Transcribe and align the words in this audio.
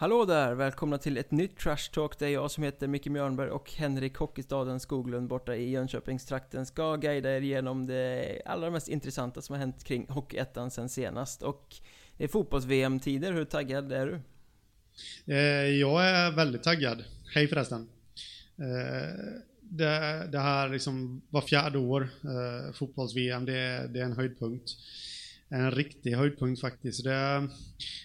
Hallå 0.00 0.24
där! 0.24 0.54
Välkomna 0.54 0.98
till 0.98 1.16
ett 1.16 1.30
nytt 1.30 1.58
Trash 1.58 1.90
Talk 1.92 2.18
Det 2.18 2.26
är 2.26 2.30
jag 2.30 2.50
som 2.50 2.64
heter 2.64 2.88
Micke 2.88 3.06
Mjörnberg 3.06 3.50
och 3.50 3.72
Henrik 3.72 4.16
Hockeystaden 4.16 4.80
Skoglund 4.80 5.28
borta 5.28 5.56
i 5.56 5.70
Jönköpingstrakten 5.70 6.66
ska 6.66 6.96
guida 6.96 7.36
er 7.36 7.40
igenom 7.40 7.86
det 7.86 8.42
allra 8.44 8.70
mest 8.70 8.88
intressanta 8.88 9.42
som 9.42 9.52
har 9.52 9.60
hänt 9.60 9.84
kring 9.84 10.06
Hockeyettan 10.08 10.70
sen 10.70 10.88
senast 10.88 11.42
och 11.42 11.76
det 12.16 12.24
är 12.24 12.28
fotbolls-VM-tider, 12.28 13.32
hur 13.32 13.44
taggad 13.44 13.92
är 13.92 14.06
du? 14.06 14.20
Eh, 15.34 15.66
jag 15.80 16.08
är 16.08 16.30
väldigt 16.30 16.62
taggad. 16.62 17.04
Hej 17.34 17.48
förresten. 17.48 17.88
Eh, 18.58 19.40
det, 19.60 20.28
det 20.32 20.38
här 20.38 20.68
liksom 20.68 21.22
var 21.30 21.40
fjärde 21.40 21.78
år, 21.78 22.08
eh, 22.24 22.72
fotbolls-VM, 22.72 23.44
det, 23.44 23.90
det 23.92 24.00
är 24.00 24.04
en 24.04 24.16
höjdpunkt 24.16 24.70
en 25.50 25.70
riktig 25.70 26.12
höjdpunkt 26.12 26.60
faktiskt. 26.60 27.04
Det, 27.04 27.48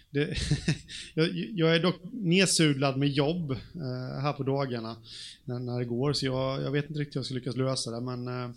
det, 0.09 0.37
jag, 1.13 1.29
jag, 1.33 1.75
är 1.75 1.79
dock 1.79 1.95
nedsudlad 2.11 2.97
med 2.97 3.09
jobb 3.09 3.51
eh, 3.51 4.21
här 4.21 4.33
på 4.33 4.43
dagarna 4.43 4.95
när, 5.43 5.59
när 5.59 5.79
det 5.79 5.85
går, 5.85 6.13
så 6.13 6.25
jag, 6.25 6.61
jag, 6.61 6.71
vet 6.71 6.89
inte 6.89 6.99
riktigt 6.99 7.15
hur 7.15 7.19
jag 7.19 7.25
ska 7.25 7.35
lyckas 7.35 7.55
lösa 7.55 7.91
det, 7.91 8.01
men 8.01 8.27
eh, 8.27 8.55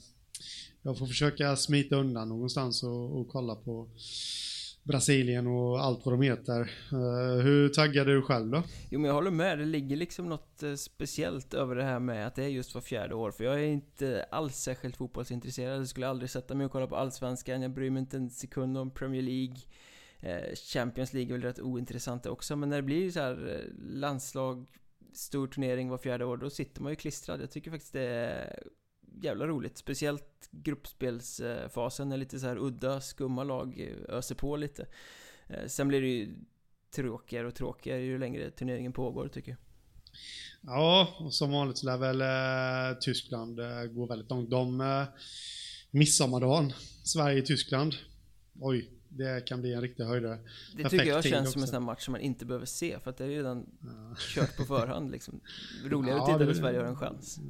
jag 0.83 0.99
får 0.99 1.07
försöka 1.07 1.57
smita 1.57 1.97
undan 1.97 2.29
någonstans 2.29 2.83
och, 2.83 3.21
och 3.21 3.29
kolla 3.29 3.55
på 3.55 3.89
Brasilien 4.89 5.47
och 5.47 5.81
allt 5.81 6.07
vad 6.07 6.15
de 6.15 6.23
heter. 6.23 6.61
Eh, 6.93 7.43
hur 7.43 7.69
taggad 7.69 8.09
är 8.09 8.15
du 8.15 8.23
själv 8.23 8.51
då? 8.51 8.63
Jo 8.91 9.01
men 9.01 9.09
jag 9.09 9.15
håller 9.15 9.31
med, 9.31 9.59
det 9.59 9.65
ligger 9.65 9.97
liksom 9.97 10.29
något 10.29 10.63
eh, 10.63 10.75
speciellt 10.75 11.55
över 11.55 11.77
det 11.77 11.85
här 11.85 11.99
med 11.99 12.27
att 12.27 12.35
det 12.35 12.45
är 12.45 12.49
just 12.49 12.75
var 12.75 12.81
fjärde 12.81 13.15
år. 13.15 13.31
För 13.31 13.45
jag 13.45 13.55
är 13.55 13.67
inte 13.67 14.27
alls 14.31 14.57
särskilt 14.57 14.97
fotbollsintresserad. 14.97 15.81
Jag 15.81 15.89
skulle 15.89 16.09
aldrig 16.09 16.31
sätta 16.31 16.55
mig 16.55 16.67
och 16.67 16.73
kolla 16.73 16.87
på 16.87 16.97
Allsvenskan. 16.97 17.63
Jag 17.63 17.71
bryr 17.71 17.91
mig 17.91 18.01
inte 18.01 18.17
en 18.17 18.31
sekund 18.31 18.79
om 18.79 18.91
Premier 18.91 19.23
League. 19.23 19.57
Eh, 20.21 20.55
Champions 20.55 21.13
League 21.13 21.31
är 21.31 21.39
väl 21.39 21.43
rätt 21.43 21.61
ointressant 21.61 22.27
också. 22.27 22.57
Men 22.57 22.69
när 22.69 22.77
det 22.77 22.83
blir 22.83 23.11
så 23.11 23.21
här 23.21 23.65
landslag, 23.79 24.67
stor 25.13 25.47
turnering 25.47 25.89
var 25.89 25.99
fjärde 25.99 26.25
år, 26.25 26.37
då 26.37 26.51
sitter 26.51 26.83
man 26.83 26.93
ju 26.93 26.97
klistrad. 26.97 27.43
Jag 27.43 27.51
tycker 27.51 27.71
faktiskt 27.71 27.93
det 27.93 28.09
är 28.09 28.63
jävla 29.23 29.47
roligt. 29.47 29.79
Speciellt 29.79 30.49
gruppspelsfasen 30.51 32.09
när 32.09 32.17
lite 32.17 32.39
så 32.39 32.47
här 32.47 32.57
udda, 32.57 33.01
skumma 33.01 33.45
lag 33.45 33.95
öser 34.09 34.35
på 34.35 34.57
lite. 34.57 34.87
Eh, 35.47 35.67
sen 35.67 35.89
blir 35.89 36.01
det 36.01 36.09
ju 36.09 36.35
tråkigare 36.91 37.47
och 37.47 37.55
tråkigare 37.55 38.01
ju 38.01 38.19
längre 38.19 38.51
turneringen 38.51 38.93
pågår 38.93 39.29
tycker 39.29 39.51
jag. 39.51 39.59
Ja, 40.61 41.17
och 41.21 41.35
som 41.35 41.51
vanligt 41.51 41.79
så 41.79 41.87
lär 41.87 41.99
väl 41.99 42.21
eh, 42.21 42.99
Tyskland 43.01 43.61
eh, 43.61 43.85
gå 43.85 44.07
väldigt 44.07 44.31
långt. 44.31 44.51
De 44.51 44.81
eh, 44.81 45.05
midsommardagen, 45.91 46.73
Sverige-Tyskland. 47.05 47.95
Oj, 48.61 48.91
det 49.09 49.47
kan 49.47 49.61
bli 49.61 49.73
en 49.73 49.81
riktig 49.81 50.05
höjdare. 50.05 50.37
Det 50.37 50.83
Perfekt 50.83 50.91
tycker 50.91 51.07
jag 51.07 51.25
känns 51.25 51.53
som 51.53 51.63
en 51.63 51.69
sån 51.69 51.75
här 51.75 51.81
match 51.81 52.05
som 52.05 52.13
man 52.13 52.21
inte 52.21 52.47
behöver 52.47 52.67
se, 52.67 52.99
för 53.01 53.11
att 53.11 53.17
det 53.17 53.25
är 53.25 53.29
redan 53.29 53.67
ja. 53.81 54.17
kört 54.19 54.57
på 54.57 54.65
förhand 54.65 55.11
liksom. 55.11 55.41
Roligare 55.85 56.19
ja, 56.19 56.23
att 56.23 56.39
titta 56.39 56.45
när 56.45 56.55
Sverige 56.55 56.79
har 56.79 56.87
en 56.87 56.97
chans. 56.97 57.41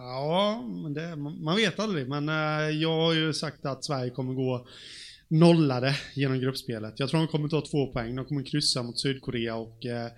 Ja, 0.00 0.62
men 0.82 0.94
det, 0.94 1.16
man 1.16 1.56
vet 1.56 1.78
aldrig. 1.78 2.08
Men 2.08 2.28
eh, 2.28 2.70
jag 2.70 3.00
har 3.00 3.14
ju 3.14 3.32
sagt 3.32 3.66
att 3.66 3.84
Sverige 3.84 4.10
kommer 4.10 4.34
gå 4.34 4.66
nollade 5.28 5.96
genom 6.14 6.40
gruppspelet. 6.40 7.00
Jag 7.00 7.08
tror 7.08 7.20
de 7.20 7.28
kommer 7.28 7.48
ta 7.48 7.60
två 7.60 7.86
poäng. 7.92 8.16
De 8.16 8.24
kommer 8.24 8.42
kryssa 8.42 8.82
mot 8.82 9.00
Sydkorea 9.00 9.56
och, 9.56 9.86
eh, 9.86 10.10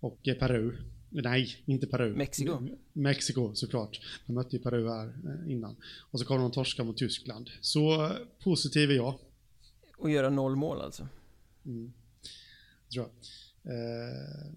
och 0.00 0.18
Peru. 0.22 0.76
Nej, 1.10 1.56
inte 1.66 1.86
Peru. 1.86 2.16
Mexiko. 2.16 2.68
Mexiko 2.92 3.54
såklart. 3.54 4.00
De 4.26 4.32
mötte 4.32 4.56
ju 4.56 4.62
Peru 4.62 4.88
här 4.88 5.06
eh, 5.06 5.52
innan. 5.52 5.76
Och 6.10 6.20
så 6.20 6.26
kommer 6.26 6.40
de 6.40 6.52
torska 6.52 6.84
mot 6.84 6.96
Tyskland. 6.96 7.50
Så 7.60 8.12
positiv 8.44 8.90
är 8.90 8.94
jag. 8.94 9.18
Och 9.98 10.10
göra 10.10 10.30
noll 10.30 10.56
mål 10.56 10.80
alltså? 10.80 11.08
Mm. 11.66 11.92
Tror 12.92 13.04
jag. 13.04 13.10
Eh, 13.64 14.50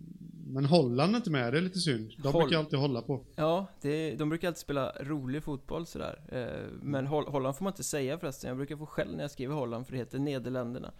men 0.49 0.65
Holland 0.65 1.13
är 1.13 1.17
inte 1.17 1.31
med, 1.31 1.53
det 1.53 1.57
är 1.57 1.61
lite 1.61 1.79
synd. 1.79 2.13
De 2.17 2.33
Holl 2.33 2.43
brukar 2.43 2.57
alltid 2.57 2.79
hålla 2.79 3.01
på. 3.01 3.25
Ja, 3.35 3.67
det, 3.81 4.15
de 4.15 4.29
brukar 4.29 4.47
alltid 4.47 4.59
spela 4.59 4.91
rolig 4.99 5.43
fotboll 5.43 5.85
sådär. 5.85 6.21
Eh, 6.31 6.71
men 6.81 7.07
Holland 7.07 7.55
får 7.55 7.63
man 7.63 7.73
inte 7.73 7.83
säga 7.83 8.19
förresten. 8.19 8.47
Jag 8.47 8.57
brukar 8.57 8.77
få 8.77 8.85
skäll 8.85 9.15
när 9.15 9.23
jag 9.23 9.31
skriver 9.31 9.55
Holland 9.55 9.85
för 9.85 9.93
det 9.93 9.99
heter 9.99 10.19
Nederländerna. 10.19 10.91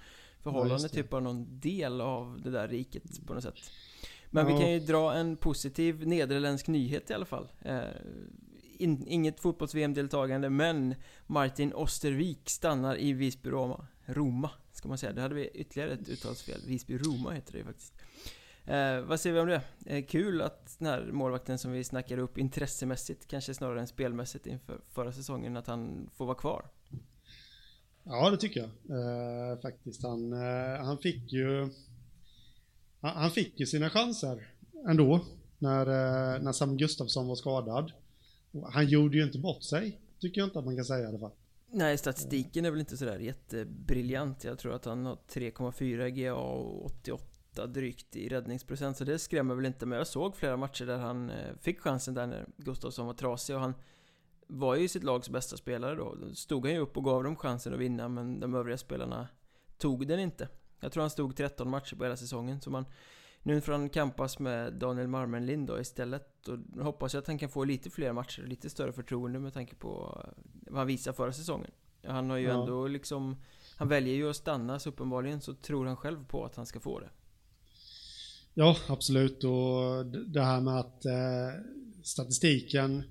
För 0.44 0.52
ja, 0.52 0.58
Holland 0.58 0.84
är 0.84 0.90
typ 0.90 1.10
bara 1.10 1.22
någon 1.22 1.60
del 1.60 2.02
av 2.02 2.42
det 2.44 2.50
där 2.50 2.68
riket 2.68 3.26
på 3.28 3.34
något 3.34 3.44
sätt. 3.44 3.56
Men 4.32 4.48
ja. 4.48 4.54
vi 4.54 4.62
kan 4.62 4.72
ju 4.72 4.80
dra 4.80 5.14
en 5.14 5.38
positiv 5.38 6.08
nederländsk 6.08 6.68
nyhet 6.68 7.10
i 7.10 7.14
alla 7.14 7.26
fall. 7.26 7.52
Eh, 7.62 7.82
in, 8.78 9.08
inget 9.08 9.40
fotbolls-VM-deltagande, 9.40 10.50
men 10.50 10.96
Martin 11.28 11.74
Ostervik 11.74 12.50
stannar 12.50 12.98
i 12.98 13.14
Visby-Roma. 13.14 13.88
Roma, 14.06 14.50
ska 14.72 14.88
man 14.88 14.98
säga. 14.98 15.14
Det 15.14 15.22
hade 15.22 15.36
vi 15.36 15.48
ytterligare 15.48 15.92
ett 15.92 16.10
uttalsfel. 16.10 16.62
Visby-Roma 16.68 17.32
heter 17.32 17.52
det 17.52 17.58
ju 17.58 17.64
faktiskt. 17.66 17.94
Eh, 18.68 19.02
vad 19.02 19.20
säger 19.20 19.34
vi 19.34 19.40
om 19.40 19.48
det? 19.48 19.62
Eh, 19.86 20.06
kul 20.06 20.42
att 20.42 20.80
den 20.80 20.88
här 20.88 21.10
målvakten 21.12 21.58
som 21.58 21.72
vi 21.72 21.84
snackade 21.84 22.22
upp 22.22 22.38
intressemässigt, 22.38 23.28
kanske 23.28 23.54
snarare 23.54 23.80
än 23.80 23.88
spelmässigt 23.88 24.48
inför 24.48 24.82
förra 24.92 25.12
säsongen, 25.12 25.58
att 25.58 25.68
han 25.68 26.10
får 26.16 26.26
vara 26.26 26.38
kvar. 26.38 26.70
Ja, 28.04 28.30
det 28.30 28.38
tycker 28.38 28.60
jag 28.60 29.00
eh, 29.00 29.60
faktiskt. 29.60 30.04
Han, 30.04 30.34
eh, 30.34 30.86
han 30.86 30.98
fick 30.98 31.34
ju 31.34 31.70
han, 33.00 33.18
han, 33.18 33.32
fick 33.32 33.60
ju 33.60 33.66
sina 33.66 33.90
chanser 33.90 34.48
ändå 34.90 35.26
när, 35.58 35.86
eh, 35.88 36.42
när 36.42 36.52
Sam 36.52 36.78
Gustafsson 36.78 37.28
var 37.28 37.36
skadad. 37.36 37.92
Han 38.72 38.88
gjorde 38.88 39.18
ju 39.18 39.24
inte 39.24 39.40
bort 39.40 39.64
sig, 39.64 40.02
tycker 40.20 40.42
jag 40.42 40.48
inte 40.48 40.60
att 40.60 40.66
man 40.66 40.76
kan 40.76 40.86
säga 40.86 41.04
i 41.04 41.06
alla 41.06 41.20
fall. 41.20 41.32
Nej, 41.72 41.98
statistiken 41.98 42.66
är 42.66 42.72
väl 42.72 42.80
inte 42.80 42.98
sådär 42.98 43.20
jättebriljant. 43.20 44.44
Jag 44.44 44.60
tror 44.60 44.74
att 44.74 44.86
han 44.86 45.06
har 45.06 45.16
3,4 45.16 46.10
GA 46.10 46.34
och 46.36 46.86
88 46.86 47.37
drygt 47.66 48.16
i 48.16 48.30
räddningsprocent. 48.30 48.98
Så 48.98 49.04
det 49.04 49.20
skrämmer 49.20 49.56
väl 49.56 49.66
inte. 49.66 49.86
Men 49.86 49.98
jag 49.98 50.08
såg 50.08 50.36
flera 50.36 50.58
matcher 50.58 50.86
där 50.86 50.98
han 50.98 51.30
eh, 51.30 51.56
fick 51.62 51.80
chansen 51.80 52.14
där 52.14 52.28
när 52.28 52.46
Gustafsson 52.58 53.06
var 53.06 53.14
trasig. 53.14 53.56
Och 53.56 53.62
han 53.62 53.74
var 54.48 54.76
ju 54.76 54.88
sitt 54.88 55.04
lags 55.04 55.30
bästa 55.30 55.58
spelare 55.58 55.96
då. 55.96 56.16
Då 56.16 56.36
stod 56.36 56.66
han 56.66 56.74
ju 56.74 56.80
upp 56.80 56.98
och 56.98 57.04
gav 57.04 57.24
dem 57.24 57.36
chansen 57.36 57.74
att 57.74 57.80
vinna. 57.80 58.08
Men 58.10 58.40
de 58.40 58.56
övriga 58.56 58.78
spelarna 58.78 59.28
tog 59.78 60.08
den 60.08 60.20
inte. 60.20 60.48
Jag 60.80 60.92
tror 60.92 61.02
han 61.02 61.10
stod 61.10 61.36
13 61.36 61.70
matcher 61.70 61.96
på 61.96 62.04
hela 62.04 62.18
säsongen. 62.18 62.62
Så 62.62 62.70
man 62.70 62.86
nu 63.44 63.62
får 63.62 63.72
han 63.72 63.90
kampas 63.90 64.40
med 64.40 64.74
Daniel 64.74 65.08
Marmenlind 65.08 65.68
då 65.68 65.80
istället 65.80 66.48
och 66.48 66.84
hoppas 66.84 67.14
jag 67.14 67.22
att 67.22 67.28
han 67.28 67.38
kan 67.38 67.50
få 67.50 67.64
lite 67.64 67.90
fler 67.90 68.14
matcher 68.14 68.42
och 68.42 68.48
lite 68.48 68.70
större 68.70 68.92
förtroende 68.92 69.40
med 69.40 69.54
tanke 69.54 69.76
på 69.76 70.22
vad 70.68 70.78
han 70.78 70.88
visade 70.88 71.18
förra 71.18 71.34
säsongen. 71.34 71.72
Han 72.04 72.30
har 72.30 72.38
ju 72.38 72.48
ja. 72.48 72.60
ändå 72.62 72.88
liksom 72.88 73.36
Han 73.78 73.88
väljer 73.88 74.16
ju 74.16 74.30
att 74.30 74.36
stanna 74.36 74.80
så 74.80 74.90
uppenbarligen 74.90 75.42
så 75.42 75.54
tror 75.54 75.86
han 75.86 75.96
själv 75.96 76.26
på 76.28 76.46
att 76.46 76.56
han 76.56 76.66
ska 76.66 76.80
få 76.80 77.00
det. 77.00 77.10
Ja, 78.60 78.78
absolut 78.88 79.44
och 79.44 80.06
det 80.06 80.42
här 80.42 80.62
med 80.62 80.80
att 80.80 81.06
eh, 81.06 81.62
statistiken 82.04 83.04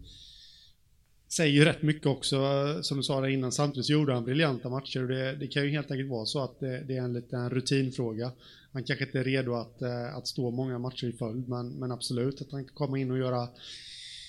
säger 1.29 1.53
ju 1.53 1.65
rätt 1.65 1.83
mycket 1.83 2.07
också, 2.07 2.37
eh, 2.37 2.81
som 2.81 2.97
du 2.97 3.03
sa 3.03 3.21
där 3.21 3.29
innan. 3.29 3.53
Samtidigt 3.53 3.87
så 3.87 3.93
gjorde 3.93 4.15
han 4.15 4.25
briljanta 4.25 4.69
matcher 4.69 5.03
och 5.03 5.09
det, 5.09 5.37
det 5.37 5.47
kan 5.47 5.62
ju 5.62 5.71
helt 5.71 5.91
enkelt 5.91 6.11
vara 6.11 6.27
så 6.27 6.45
att 6.45 6.61
det, 6.61 6.85
det 6.85 6.97
är 6.97 7.03
en 7.03 7.12
liten 7.12 7.51
rutinfråga 7.51 8.33
han 8.77 8.85
kanske 8.85 9.05
inte 9.05 9.19
är 9.19 9.25
redo 9.25 9.55
att, 9.55 9.83
eh, 9.83 10.17
att 10.17 10.27
stå 10.27 10.51
många 10.51 10.79
matcher 10.79 11.06
i 11.06 11.12
följd, 11.12 11.49
men, 11.49 11.69
men 11.69 11.93
absolut 11.93 12.41
att 12.41 12.53
han 12.53 12.65
kan 12.65 12.75
komma 12.75 12.99
in 12.99 13.11
och 13.11 13.19
göra, 13.19 13.49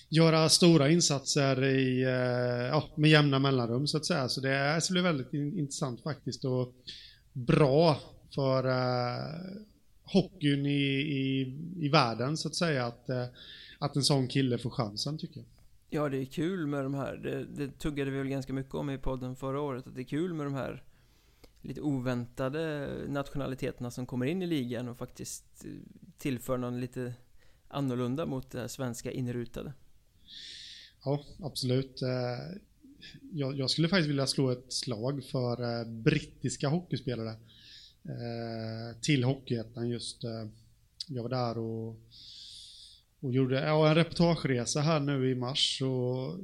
göra 0.10 0.50
stora 0.50 0.90
insatser 0.90 1.64
i, 1.64 2.04
eh, 2.04 2.68
ja, 2.68 2.84
med 2.96 3.10
jämna 3.10 3.40
mellanrum 3.40 3.88
så 3.88 3.98
att 3.98 4.06
säga. 4.06 4.30
Så 4.30 4.42
det 4.42 4.82
ska 4.82 4.92
bli 4.92 5.02
väldigt 5.02 5.34
intressant 5.34 6.02
faktiskt 6.02 6.46
och 6.46 6.74
bra 7.34 8.00
för 8.36 8.68
eh, 8.68 9.58
hockeyn 10.14 10.66
i, 10.66 11.02
i, 11.02 11.58
i 11.86 11.90
världen 11.90 12.38
så 12.38 12.48
att 12.48 12.56
säga 12.56 12.86
att, 12.86 13.06
uh, 13.10 13.26
att 13.80 13.96
en 13.96 14.04
sån 14.04 14.28
kille 14.28 14.58
får 14.58 14.70
chansen 14.70 15.18
tycker 15.18 15.38
jag. 15.38 15.46
Ja, 15.90 16.10
det 16.10 16.18
är 16.18 16.26
kul 16.26 16.68
med 16.68 16.84
de 16.84 16.94
här, 16.94 17.16
det, 17.18 17.46
det 17.46 17.80
tuggade 17.80 18.12
vi 18.12 18.18
väl 18.18 18.28
ganska 18.28 18.54
mycket 18.54 18.76
om 18.76 18.90
i 18.90 18.98
podden 18.98 19.36
förra 19.36 19.62
året, 19.62 19.88
att 19.88 19.96
det 19.96 20.02
är 20.02 20.04
kul 20.04 20.34
med 20.34 20.46
de 20.46 20.54
här 20.54 20.84
lite 21.62 21.82
oväntade 21.82 22.90
nationaliteterna 23.08 23.92
som 23.92 24.06
kommer 24.06 24.26
in 24.26 24.42
i 24.42 24.48
ligan 24.48 24.88
och 24.88 24.98
faktiskt 24.98 25.66
eh, 25.66 25.72
tillför 26.18 26.58
någon 26.58 26.80
lite 26.80 27.14
annorlunda 27.68 28.26
mot 28.26 28.52
det 28.52 28.70
svenska 28.70 29.12
inrutade. 29.12 29.74
Ja, 31.04 31.24
absolut. 31.40 32.02
Eh, 32.02 32.58
jag, 33.32 33.70
skulle 33.70 33.90
faktiskt 33.90 34.10
vilja 34.10 34.28
slå 34.28 34.50
ett 34.50 34.74
slag 34.74 35.24
för 35.24 35.80
eh, 35.80 35.88
brittiska 35.88 36.68
hockeyspelare 36.68 37.34
Eh, 38.08 39.00
till 39.02 39.24
Hockeyettan 39.24 39.90
just. 39.90 40.24
Eh, 40.24 40.46
jag 41.08 41.24
var 41.24 41.30
där 41.30 41.58
och, 41.58 41.96
och 43.20 43.34
gjorde 43.34 43.60
ja, 43.60 43.90
en 43.90 43.96
reportageresa 43.96 44.82
här 44.82 45.00
nu 45.00 45.32
i 45.32 45.36
mars 45.36 45.82
och 45.82 46.40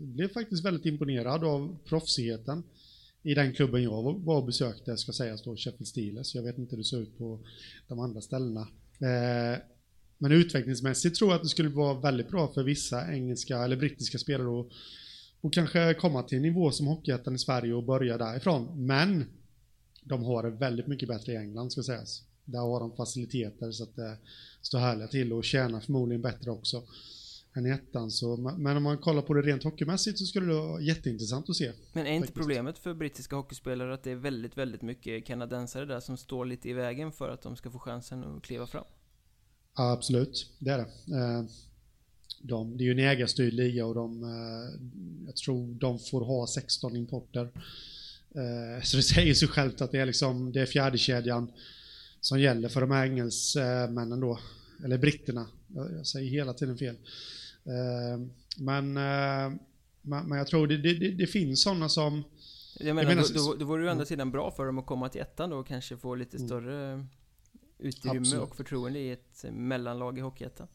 blev 0.00 0.28
faktiskt 0.28 0.64
väldigt 0.64 0.86
imponerad 0.86 1.44
av 1.44 1.78
proffsigheten 1.84 2.62
i 3.22 3.34
den 3.34 3.52
klubben 3.52 3.82
jag 3.82 4.02
var 4.02 4.36
och 4.36 4.46
besökte, 4.46 4.96
ska 4.96 5.12
sägas 5.12 5.42
då, 5.42 5.56
Sheffield 5.56 5.88
Steelers. 5.88 6.34
Jag 6.34 6.42
vet 6.42 6.58
inte 6.58 6.70
hur 6.70 6.82
det 6.82 6.88
ser 6.88 7.00
ut 7.00 7.18
på 7.18 7.40
de 7.88 8.00
andra 8.00 8.20
ställena. 8.20 8.60
Eh, 9.00 9.58
men 10.18 10.32
utvecklingsmässigt 10.32 11.16
tror 11.16 11.30
jag 11.30 11.36
att 11.36 11.42
det 11.42 11.48
skulle 11.48 11.68
vara 11.68 12.00
väldigt 12.00 12.28
bra 12.28 12.52
för 12.52 12.62
vissa 12.62 13.12
engelska 13.12 13.58
eller 13.58 13.76
brittiska 13.76 14.18
spelare 14.18 14.60
att 14.60 14.66
och 15.40 15.52
kanske 15.52 15.94
komma 15.94 16.22
till 16.22 16.36
en 16.36 16.42
nivå 16.42 16.70
som 16.70 16.86
Hockeyettan 16.86 17.34
i 17.34 17.38
Sverige 17.38 17.74
och 17.74 17.84
börja 17.84 18.18
därifrån. 18.18 18.86
Men 18.86 19.24
de 20.02 20.24
har 20.24 20.42
det 20.42 20.50
väldigt 20.50 20.86
mycket 20.86 21.08
bättre 21.08 21.32
i 21.32 21.36
England 21.36 21.72
ska 21.72 21.82
sägas. 21.82 22.22
där 22.44 22.58
har 22.58 22.80
de 22.80 22.96
faciliteter 22.96 23.72
så 23.72 23.82
att 23.82 23.96
det 23.96 24.16
står 24.62 24.78
härliga 24.78 25.08
till 25.08 25.32
och 25.32 25.44
tjänar 25.44 25.80
förmodligen 25.80 26.22
bättre 26.22 26.50
också 26.50 26.82
än 27.54 27.66
i 27.66 27.70
ettan. 27.70 28.10
Så, 28.10 28.36
men 28.36 28.76
om 28.76 28.82
man 28.82 28.98
kollar 28.98 29.22
på 29.22 29.34
det 29.34 29.42
rent 29.42 29.64
hockeymässigt 29.64 30.18
så 30.18 30.24
skulle 30.24 30.46
det 30.46 30.54
vara 30.54 30.80
jätteintressant 30.80 31.50
att 31.50 31.56
se. 31.56 31.72
Men 31.92 32.06
är 32.06 32.10
inte 32.10 32.26
faktiskt. 32.26 32.38
problemet 32.38 32.78
för 32.78 32.94
brittiska 32.94 33.36
hockeyspelare 33.36 33.94
att 33.94 34.02
det 34.02 34.10
är 34.10 34.16
väldigt, 34.16 34.58
väldigt 34.58 34.82
mycket 34.82 35.26
kanadensare 35.26 35.84
där 35.84 36.00
som 36.00 36.16
står 36.16 36.44
lite 36.44 36.68
i 36.68 36.72
vägen 36.72 37.12
för 37.12 37.28
att 37.28 37.42
de 37.42 37.56
ska 37.56 37.70
få 37.70 37.78
chansen 37.78 38.24
att 38.24 38.42
kliva 38.42 38.66
fram? 38.66 38.84
Ja, 39.76 39.92
absolut, 39.92 40.46
det 40.58 40.70
är 40.70 40.78
det. 40.78 41.16
Eh, 41.16 41.44
de, 42.42 42.76
det 42.76 42.84
är 42.84 42.86
ju 42.86 42.92
en 42.92 42.98
ägarstyrd 42.98 43.52
liga 43.52 43.86
och 43.86 43.94
de, 43.94 44.22
eh, 44.22 44.80
jag 45.26 45.36
tror 45.36 45.74
de 45.74 45.98
får 45.98 46.20
ha 46.20 46.46
16 46.46 46.96
importer. 46.96 47.50
Eh, 48.34 48.82
så 48.82 48.96
det 48.96 49.02
säger 49.02 49.34
sig 49.34 49.48
självt 49.48 49.80
att 49.80 49.92
det 49.92 49.98
är 49.98 50.06
liksom, 50.06 50.52
det 50.52 50.60
är 50.60 50.66
fjärde 50.66 50.98
kedjan 50.98 51.52
som 52.20 52.40
gäller 52.40 52.68
för 52.68 52.80
de 52.80 52.90
här 52.90 53.06
engelsmännen 53.06 54.20
då, 54.20 54.38
eller 54.84 54.98
britterna. 54.98 55.46
Jag 55.96 56.06
säger 56.06 56.30
hela 56.30 56.52
tiden 56.52 56.78
fel. 56.78 56.96
Eh, 57.64 58.20
men, 58.56 58.92
men 60.02 60.38
jag 60.38 60.46
tror 60.46 60.66
det, 60.66 60.76
det, 60.76 61.10
det 61.10 61.26
finns 61.26 61.62
sådana 61.62 61.88
som... 61.88 62.24
Jag 62.78 62.86
menar, 62.86 63.02
jag 63.02 63.16
menar 63.16 63.28
då, 63.34 63.52
då, 63.52 63.54
då 63.54 63.64
vore 63.64 63.82
det 63.82 63.84
ju 63.84 63.90
andra 63.90 64.06
sidan 64.06 64.30
bra 64.30 64.50
för 64.50 64.66
dem 64.66 64.78
att 64.78 64.86
komma 64.86 65.08
till 65.08 65.20
ettan 65.20 65.50
då 65.50 65.56
och 65.56 65.66
kanske 65.66 65.96
få 65.96 66.14
lite 66.14 66.36
mm. 66.36 66.48
större 66.48 67.06
utrymme 67.78 68.18
Absolut. 68.18 68.42
och 68.42 68.56
förtroende 68.56 68.98
i 68.98 69.10
ett 69.10 69.44
mellanlag 69.52 70.18
i 70.18 70.20
Hockeyettan. 70.20 70.66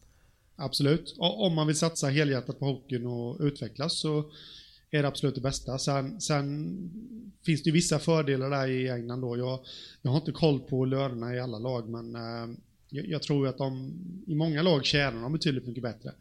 Absolut. 0.56 1.16
Om 1.18 1.56
man 1.56 1.68
vill 1.68 1.76
satsa 1.76 2.08
helhjärtat 2.08 2.60
på 2.60 2.66
hockeyn 2.66 3.06
och 3.06 3.38
utvecklas 3.40 4.00
så 4.00 4.32
är 4.92 5.02
det 5.02 5.08
absolut 5.08 5.36
det 5.36 5.42
bästa. 5.42 5.78
Sen, 5.78 6.22
sen 6.22 6.76
finns 7.46 7.64
det 7.64 7.70
ju 7.70 7.74
vissa 7.74 8.00
fördelar 8.00 8.50
där 8.50 8.68
i 8.68 8.90
England 8.90 9.22
då. 9.22 9.38
Jag, 9.38 9.60
jag 10.02 10.12
har 10.12 10.18
inte 10.18 10.32
koll 10.32 10.60
på 10.60 10.86
lönerna 10.86 11.36
i 11.36 11.40
alla 11.40 11.60
lag, 11.60 11.90
men 11.90 12.16
eh, 12.16 12.58
jag, 12.90 13.08
jag, 13.08 13.22
tror 13.22 13.48
att 13.48 13.58
de 13.58 13.94
i 14.28 14.36
många 14.36 14.62
lag 14.62 14.86
tjänar 14.86 15.22
de 15.22 15.34
betydligt 15.34 15.68
mycket 15.68 15.84
bättre 15.84 16.12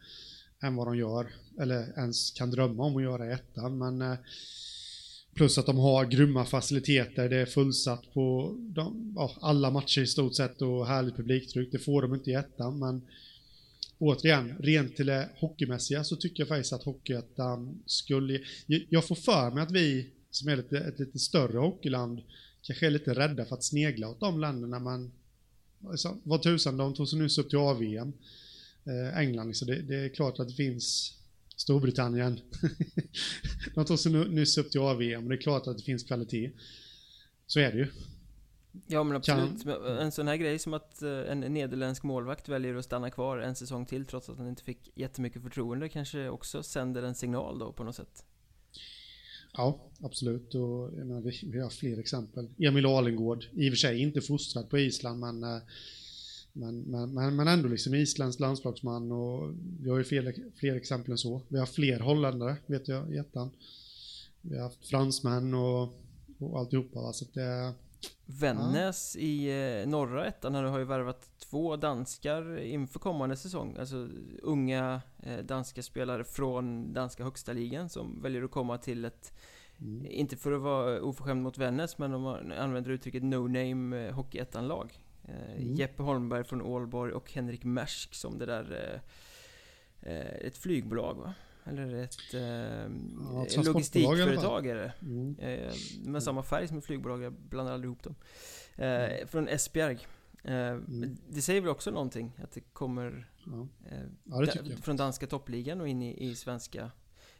än 0.63 0.75
vad 0.75 0.87
de 0.87 0.97
gör, 0.97 1.27
eller 1.59 1.99
ens 1.99 2.31
kan 2.31 2.51
drömma 2.51 2.83
om 2.83 2.97
att 2.97 3.03
göra 3.03 3.27
i 3.27 3.31
ettan. 3.31 3.77
Men 3.77 4.01
eh, 4.01 4.17
Plus 5.35 5.57
att 5.57 5.65
de 5.65 5.77
har 5.77 6.05
grymma 6.05 6.45
faciliteter, 6.45 7.29
det 7.29 7.37
är 7.37 7.45
fullsatt 7.45 8.13
på 8.13 8.55
de, 8.59 9.13
ja, 9.15 9.31
alla 9.41 9.71
matcher 9.71 10.01
i 10.01 10.07
stort 10.07 10.35
sett 10.35 10.61
och 10.61 10.87
härligt 10.87 11.15
publiktryck. 11.15 11.71
Det 11.71 11.79
får 11.79 12.01
de 12.01 12.13
inte 12.13 12.29
i 12.29 12.33
ettan, 12.33 12.79
men 12.79 13.01
återigen, 13.99 14.55
rent 14.59 14.95
till 14.95 15.05
det 15.05 15.29
hockeymässiga 15.39 16.03
så 16.03 16.15
tycker 16.15 16.41
jag 16.41 16.47
faktiskt 16.47 16.73
att 16.73 16.83
Hockeyettan 16.83 17.67
ehm, 17.67 17.79
skulle... 17.85 18.41
Jag 18.89 19.07
får 19.07 19.15
för 19.15 19.51
mig 19.51 19.63
att 19.63 19.71
vi, 19.71 20.09
som 20.31 20.49
är 20.49 20.55
lite, 20.55 20.77
ett 20.77 20.99
lite 20.99 21.19
större 21.19 21.57
hockeyland, 21.57 22.21
kanske 22.61 22.87
är 22.87 22.91
lite 22.91 23.13
rädda 23.13 23.45
för 23.45 23.55
att 23.55 23.63
snegla 23.63 24.09
åt 24.09 24.19
de 24.19 24.39
länderna, 24.39 24.79
men 24.79 25.11
alltså, 25.87 26.17
vad 26.23 26.41
tusan, 26.41 26.77
de 26.77 26.93
tog 26.93 27.09
sig 27.09 27.19
nyss 27.19 27.37
upp 27.37 27.49
till 27.49 27.59
AVM. 27.59 28.13
Eh, 28.85 29.17
England, 29.17 29.47
liksom, 29.47 29.67
det, 29.67 29.81
det, 29.81 29.95
är 29.95 30.09
klart 30.09 30.39
att 30.39 30.47
det 30.47 30.53
finns 30.53 31.13
Storbritannien. 31.55 32.39
de 33.75 33.85
tog 33.85 33.99
sig 33.99 34.11
nyss 34.11 34.57
upp 34.57 34.71
till 34.71 34.81
AVM, 34.81 35.23
och 35.23 35.29
det 35.29 35.35
är 35.35 35.41
klart 35.41 35.67
att 35.67 35.77
det 35.77 35.83
finns 35.83 36.03
kvalitet. 36.03 36.51
Så 37.47 37.59
är 37.59 37.71
det 37.71 37.77
ju. 37.77 37.87
Ja 38.87 39.03
men 39.03 39.17
absolut. 39.17 39.63
Kan... 39.63 39.97
En 39.97 40.11
sån 40.11 40.27
här 40.27 40.35
grej 40.35 40.59
som 40.59 40.73
att 40.73 41.01
eh, 41.01 41.31
en 41.31 41.39
nederländsk 41.39 42.03
målvakt 42.03 42.49
väljer 42.49 42.75
att 42.75 42.85
stanna 42.85 43.09
kvar 43.09 43.37
en 43.37 43.55
säsong 43.55 43.85
till 43.85 44.05
trots 44.05 44.29
att 44.29 44.37
han 44.37 44.47
inte 44.47 44.63
fick 44.63 44.91
jättemycket 44.95 45.41
förtroende 45.41 45.89
kanske 45.89 46.29
också 46.29 46.63
sänder 46.63 47.03
en 47.03 47.15
signal 47.15 47.59
då 47.59 47.71
på 47.71 47.83
något 47.83 47.95
sätt. 47.95 48.25
Ja, 49.53 49.79
absolut. 50.01 50.55
Och, 50.55 50.93
menar, 50.93 51.21
vi, 51.21 51.39
vi, 51.51 51.59
har 51.59 51.69
fler 51.69 51.99
exempel. 51.99 52.49
Emil 52.59 52.85
Alengård, 52.85 53.45
i 53.53 53.69
och 53.69 53.71
för 53.71 53.77
sig 53.77 54.01
inte 54.01 54.21
fostrad 54.21 54.69
på 54.69 54.77
Island 54.77 55.19
men, 55.19 55.43
eh, 55.43 55.61
men, 56.53 56.81
men, 57.13 57.35
men 57.35 57.47
ändå 57.47 57.69
liksom 57.69 57.95
isländsk 57.95 58.39
landslagsman 58.39 59.11
och 59.11 59.53
vi 59.81 59.89
har 59.89 59.97
ju 59.97 60.03
fler, 60.03 60.35
fler 60.55 60.75
exempel 60.75 61.11
än 61.11 61.17
så. 61.17 61.41
Vi 61.47 61.59
har 61.59 61.65
fler 61.65 61.99
holländare, 61.99 62.57
vet 62.65 62.87
jag, 62.87 63.13
i 63.13 63.17
ettan. 63.17 63.51
Vi 64.41 64.55
har 64.55 64.63
haft 64.63 64.87
fransmän 64.87 65.53
och, 65.53 65.93
och 66.39 66.59
alltihopa. 66.59 67.13
Så 67.13 67.25
det, 67.33 67.73
Vännäs 68.25 69.15
ja. 69.15 69.21
i 69.21 69.81
eh, 69.81 69.87
norra 69.87 70.25
ettan 70.25 70.55
har 70.55 70.79
ju 70.79 70.85
värvat 70.85 71.29
två 71.37 71.75
danskar 71.75 72.59
inför 72.59 72.99
kommande 72.99 73.35
säsong. 73.35 73.75
Alltså 73.79 74.09
unga 74.41 75.01
eh, 75.23 75.37
danska 75.37 75.83
spelare 75.83 76.23
från 76.23 76.93
danska 76.93 77.23
högsta 77.23 77.53
ligan 77.53 77.89
som 77.89 78.21
väljer 78.21 78.43
att 78.43 78.51
komma 78.51 78.77
till 78.77 79.05
ett 79.05 79.33
mm. 79.79 80.05
Inte 80.05 80.37
för 80.37 80.51
att 80.51 80.61
vara 80.61 81.01
oförskämd 81.01 81.41
mot 81.41 81.57
Vännäs 81.57 81.97
men 81.97 82.11
de 82.11 82.25
använder 82.57 82.91
uttrycket 82.91 83.23
no 83.23 83.47
name 83.47 84.07
eh, 84.07 84.13
Hockeyettan-lag. 84.13 84.99
Mm. 85.27 85.75
Jeppe 85.75 86.03
Holmberg 86.03 86.43
från 86.43 86.61
Ålborg 86.61 87.13
och 87.13 87.31
Henrik 87.31 87.63
Mersk 87.63 88.13
som 88.13 88.37
det 88.37 88.45
där 88.45 89.01
ett 90.41 90.57
flygbolag 90.57 91.15
va? 91.15 91.33
Eller 91.65 91.95
ett 91.95 92.33
eh, 92.33 92.41
ja, 92.41 93.63
logistikföretag 93.63 94.67
är 94.67 94.75
det. 94.75 94.93
Mm. 95.01 95.39
Eh, 95.39 95.73
med 96.03 96.23
samma 96.23 96.43
färg 96.43 96.67
som 96.67 96.77
ett 96.77 96.85
flygbolag, 96.85 97.23
jag 97.23 97.33
blandar 97.33 97.73
aldrig 97.73 97.87
ihop 97.87 98.03
dem. 98.03 98.15
Eh, 98.75 98.87
mm. 98.87 99.27
Från 99.27 99.47
Esbjerg. 99.47 100.07
Eh, 100.43 100.53
mm. 100.53 101.17
Det 101.29 101.41
säger 101.41 101.61
väl 101.61 101.69
också 101.69 101.91
någonting? 101.91 102.31
Att 102.43 102.51
det 102.51 102.61
kommer 102.61 103.29
ja. 103.45 103.67
Eh, 103.91 103.97
ja, 104.23 104.39
det 104.39 104.77
från 104.81 104.97
danska 104.97 105.27
toppligan 105.27 105.81
och 105.81 105.87
in 105.87 106.01
i, 106.01 106.29
i, 106.29 106.35
svenska 106.35 106.91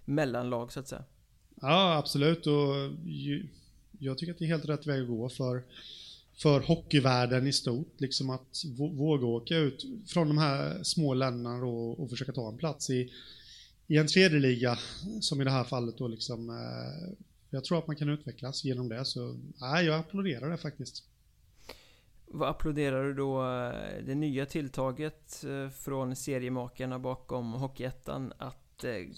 mellanlag 0.06 0.71
så 0.71 0.80
att 0.80 0.88
säga. 0.88 1.04
Ja, 1.62 1.98
absolut. 1.98 2.48
Och 2.48 2.75
ju, 3.06 3.48
jag 4.00 4.18
tycker 4.18 4.33
att 4.33 4.39
det 4.39 4.45
är 4.45 4.50
helt 4.50 4.69
rätt 4.69 4.88
väg 4.88 5.01
att 5.01 5.07
gå 5.07 5.30
för 5.30 5.63
för 6.38 6.60
hockeyvärlden 6.60 7.48
i 7.48 7.54
stort, 7.54 8.01
liksom 8.01 8.30
att 8.30 8.63
våga 8.78 9.25
åka 9.25 9.57
ut 9.57 9.86
från 10.07 10.28
de 10.28 10.38
här 10.38 10.83
små 10.83 11.13
länderna 11.13 11.66
och, 11.66 11.99
och 11.99 12.09
försöka 12.09 12.31
ta 12.31 12.49
en 12.49 12.57
plats 12.57 12.90
i, 12.90 13.14
i 13.87 13.97
en 13.97 14.07
tredje 14.07 14.39
liga, 14.39 14.77
som 15.21 15.42
i 15.42 15.44
det 15.44 15.51
här 15.51 15.63
fallet 15.63 15.97
då 15.97 16.07
liksom, 16.07 16.49
eh, 16.49 17.15
jag 17.49 17.63
tror 17.63 17.77
att 17.77 17.87
man 17.87 17.95
kan 17.95 18.09
utvecklas 18.09 18.63
genom 18.63 18.89
det, 18.89 19.06
så 19.06 19.37
nej, 19.61 19.85
jag 19.85 19.99
applåderar 19.99 20.49
det 20.49 20.57
faktiskt. 20.57 21.04
Vad 22.27 22.49
applåderar 22.49 23.04
du 23.04 23.13
då 23.13 23.42
eh, 23.42 24.06
det 24.06 24.15
nya 24.15 24.45
tilltaget 24.45 25.44
eh, 25.44 25.69
från 25.69 26.15
seriemakarna 26.15 26.99
bakom 26.99 27.54
Hockeyettan 27.54 28.33
att 28.37 28.61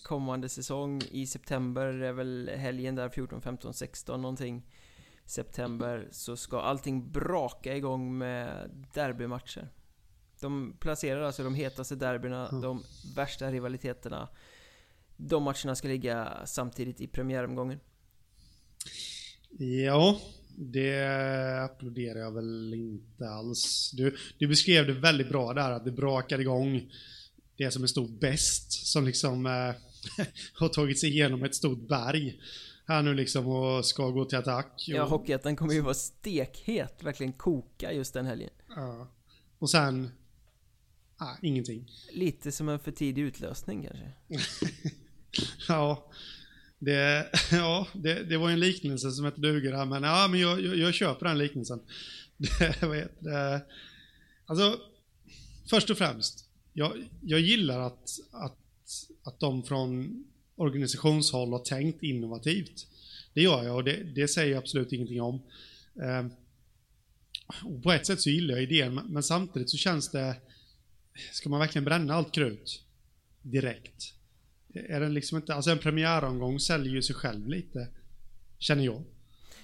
kommande 0.03 0.50
säsong 0.50 1.01
i 1.12 1.27
september, 1.27 1.86
är 1.86 2.12
väl 2.12 2.51
helgen 2.55 2.95
där 2.95 3.09
14, 3.09 3.41
15, 3.41 3.74
16 3.74 4.21
någonting 4.21 4.63
September 5.25 6.07
så 6.12 6.38
ska 6.38 6.62
allting 6.62 7.12
braka 7.12 7.75
igång 7.75 8.17
med 8.17 8.69
derbymatcher 8.93 9.69
De 10.41 10.77
placerar 10.79 11.21
alltså 11.21 11.43
de 11.43 11.55
hetaste 11.55 11.95
derbyna, 11.95 12.47
mm. 12.47 12.62
de 12.62 12.83
värsta 13.15 13.51
rivaliteterna 13.51 14.29
de 15.17 15.43
matcherna 15.43 15.75
ska 15.75 15.88
ligga 15.88 16.41
samtidigt 16.45 17.01
i 17.01 17.07
premiäromgången? 17.07 17.79
Ja, 19.86 20.21
det 20.55 21.07
applåderar 21.63 22.19
jag 22.19 22.31
väl 22.31 22.74
inte 22.74 23.29
alls. 23.29 23.91
Du, 23.93 24.15
du 24.38 24.47
beskrev 24.47 24.88
det 24.88 24.93
väldigt 24.93 25.29
bra 25.29 25.53
där, 25.53 25.71
att 25.71 25.86
det 25.86 25.91
brakar 25.91 26.39
igång 26.39 26.91
det 27.57 27.71
som 27.71 27.83
är 27.83 27.88
stort 27.88 28.19
bäst, 28.19 28.71
som 28.71 29.05
liksom 29.05 29.45
eh, 29.45 29.51
har 30.53 30.69
tagit 30.69 31.00
sig 31.00 31.09
igenom 31.09 31.43
ett 31.43 31.55
stort 31.55 31.88
berg 31.88 32.39
här 32.88 33.01
nu 33.01 33.13
liksom 33.13 33.47
och 33.47 33.86
ska 33.86 34.09
gå 34.09 34.25
till 34.25 34.38
attack. 34.38 34.86
Ja, 34.88 35.05
Hockeyettan 35.05 35.55
kommer 35.55 35.74
ju 35.74 35.81
vara 35.81 35.93
stekhet, 35.93 37.03
verkligen 37.03 37.33
koka 37.33 37.93
just 37.93 38.13
den 38.13 38.25
helgen. 38.25 38.50
Ja. 38.75 39.07
Och 39.59 39.69
sen, 39.69 40.12
ah, 41.17 41.36
ingenting. 41.41 41.91
Lite 42.12 42.51
som 42.51 42.69
en 42.69 42.79
för 42.79 42.91
tidig 42.91 43.21
utlösning 43.21 43.83
kanske? 43.83 44.13
ja, 45.67 46.12
det, 46.79 47.29
ja 47.51 47.88
det, 47.94 48.24
det 48.24 48.38
var 48.38 48.50
en 48.50 48.60
liknelse 48.60 49.12
som 49.12 49.25
inte 49.25 49.41
duger 49.41 49.74
här, 49.74 49.86
men, 49.86 50.03
ja, 50.03 50.27
men 50.32 50.39
jag, 50.39 50.62
jag, 50.62 50.77
jag 50.77 50.94
köper 50.94 51.25
den 51.25 51.38
liknelsen. 51.38 51.79
Det, 52.79 52.88
vet, 52.88 53.24
det, 53.24 53.62
alltså, 54.46 54.79
först 55.70 55.89
och 55.89 55.98
främst, 55.98 56.46
jag, 56.74 57.10
jag 57.22 57.39
gillar 57.39 57.79
att, 57.79 58.10
att, 58.32 58.58
att 59.24 59.39
de 59.39 59.63
från 59.63 60.24
organisationshåll 60.56 61.51
har 61.51 61.60
tänkt 61.60 62.03
innovativt. 62.03 62.88
Det 63.34 63.41
gör 63.41 63.63
jag 63.63 63.75
och 63.75 63.84
det, 63.84 64.03
det 64.03 64.27
säger 64.27 64.51
jag 64.51 64.58
absolut 64.58 64.91
ingenting 64.91 65.22
om. 65.22 65.41
Eh, 66.01 66.25
och 67.63 67.84
på 67.84 67.91
ett 67.91 68.06
sätt 68.06 68.22
så 68.22 68.29
gillar 68.29 68.56
jag 68.56 68.63
idén, 68.63 68.94
men 68.94 69.24
samtidigt 69.24 69.70
så 69.70 69.77
känns 69.77 70.12
det, 70.12 70.36
ska 71.32 71.50
man 71.50 71.60
verkligen 71.60 71.86
bränna 71.86 72.13
allt 72.13 72.32
krut 72.32 72.84
direkt? 73.41 74.13
Är 74.89 75.00
den 75.00 75.13
liksom 75.13 75.38
inte, 75.38 75.53
alltså 75.53 75.72
en 75.72 75.79
premiäromgång 75.79 76.60
säljer 76.60 76.93
ju 76.93 77.01
sig 77.01 77.15
själv 77.15 77.48
lite, 77.48 77.88
känner 78.57 78.84
jag. 78.84 79.03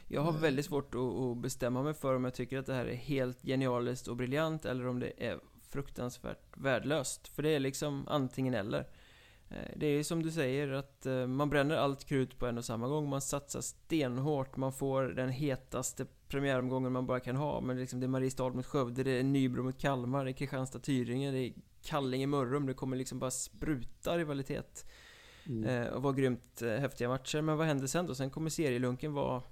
Jag 0.08 0.22
har 0.22 0.32
väldigt 0.32 0.66
svårt 0.66 0.96
att 0.96 1.42
bestämma 1.42 1.84
mig 1.84 1.94
för 1.94 2.16
om 2.16 2.24
jag 2.24 2.34
tycker 2.34 2.58
att 2.58 2.66
det 2.66 2.74
här 2.74 2.86
är 2.86 2.96
helt 2.96 3.42
genialiskt 3.42 4.08
och 4.08 4.16
briljant 4.16 4.66
eller 4.66 4.88
om 4.88 5.00
det 5.00 5.14
är 5.18 5.40
fruktansvärt 5.70 6.58
värdelöst. 6.58 7.28
För 7.28 7.44
det 7.44 7.50
är 7.50 7.60
liksom 7.60 8.08
antingen 8.08 8.54
eller. 8.54 8.80
Eh, 9.50 9.72
det 9.76 9.86
är 9.86 9.92
ju 9.92 10.04
som 10.04 10.24
du 10.24 10.32
säger 10.32 10.72
att 10.72 11.06
eh, 11.06 11.28
man 11.28 11.50
bränner 11.50 11.76
allt 11.76 12.06
krut 12.06 12.40
på 12.40 12.48
en 12.48 12.58
och 12.58 12.66
samma 12.66 12.88
gång. 12.88 13.10
Man 13.10 13.22
satsar 13.22 13.62
stenhårt, 13.62 14.58
man 14.58 14.74
får 14.74 15.04
den 15.04 15.30
hetaste 15.30 16.06
premiäromgången 16.28 16.92
man 16.92 17.06
bara 17.06 17.20
kan 17.20 17.36
ha. 17.36 17.62
Men 17.62 17.80
liksom 17.80 18.00
det 18.00 18.06
är 18.06 18.08
Mariestad 18.08 18.50
mot 18.50 18.66
Skövde, 18.66 19.04
det 19.04 19.12
är 19.12 19.24
Nybro 19.24 19.64
mot 19.64 19.80
Kalmar, 19.80 20.26
det 20.26 20.32
är 20.32 20.34
Kristianstad-Tyringe, 20.34 21.32
det 21.32 21.40
är 21.40 21.54
Kallinge-Mörrum. 21.84 22.66
Det 22.66 22.74
kommer 22.74 22.98
liksom 22.98 23.20
bara 23.20 23.32
spruta 23.32 24.18
rivalitet. 24.18 24.86
Mm. 25.46 25.64
Eh, 25.64 25.88
och 25.88 26.02
var 26.02 26.14
grymt 26.14 26.62
häftiga 26.62 27.10
matcher. 27.10 27.42
Men 27.42 27.58
vad 27.58 27.68
händer 27.68 27.88
sen 27.88 28.06
då? 28.06 28.16
Sen 28.16 28.30
kommer 28.30 28.50
serielunken 28.50 29.14
vara... 29.14 29.44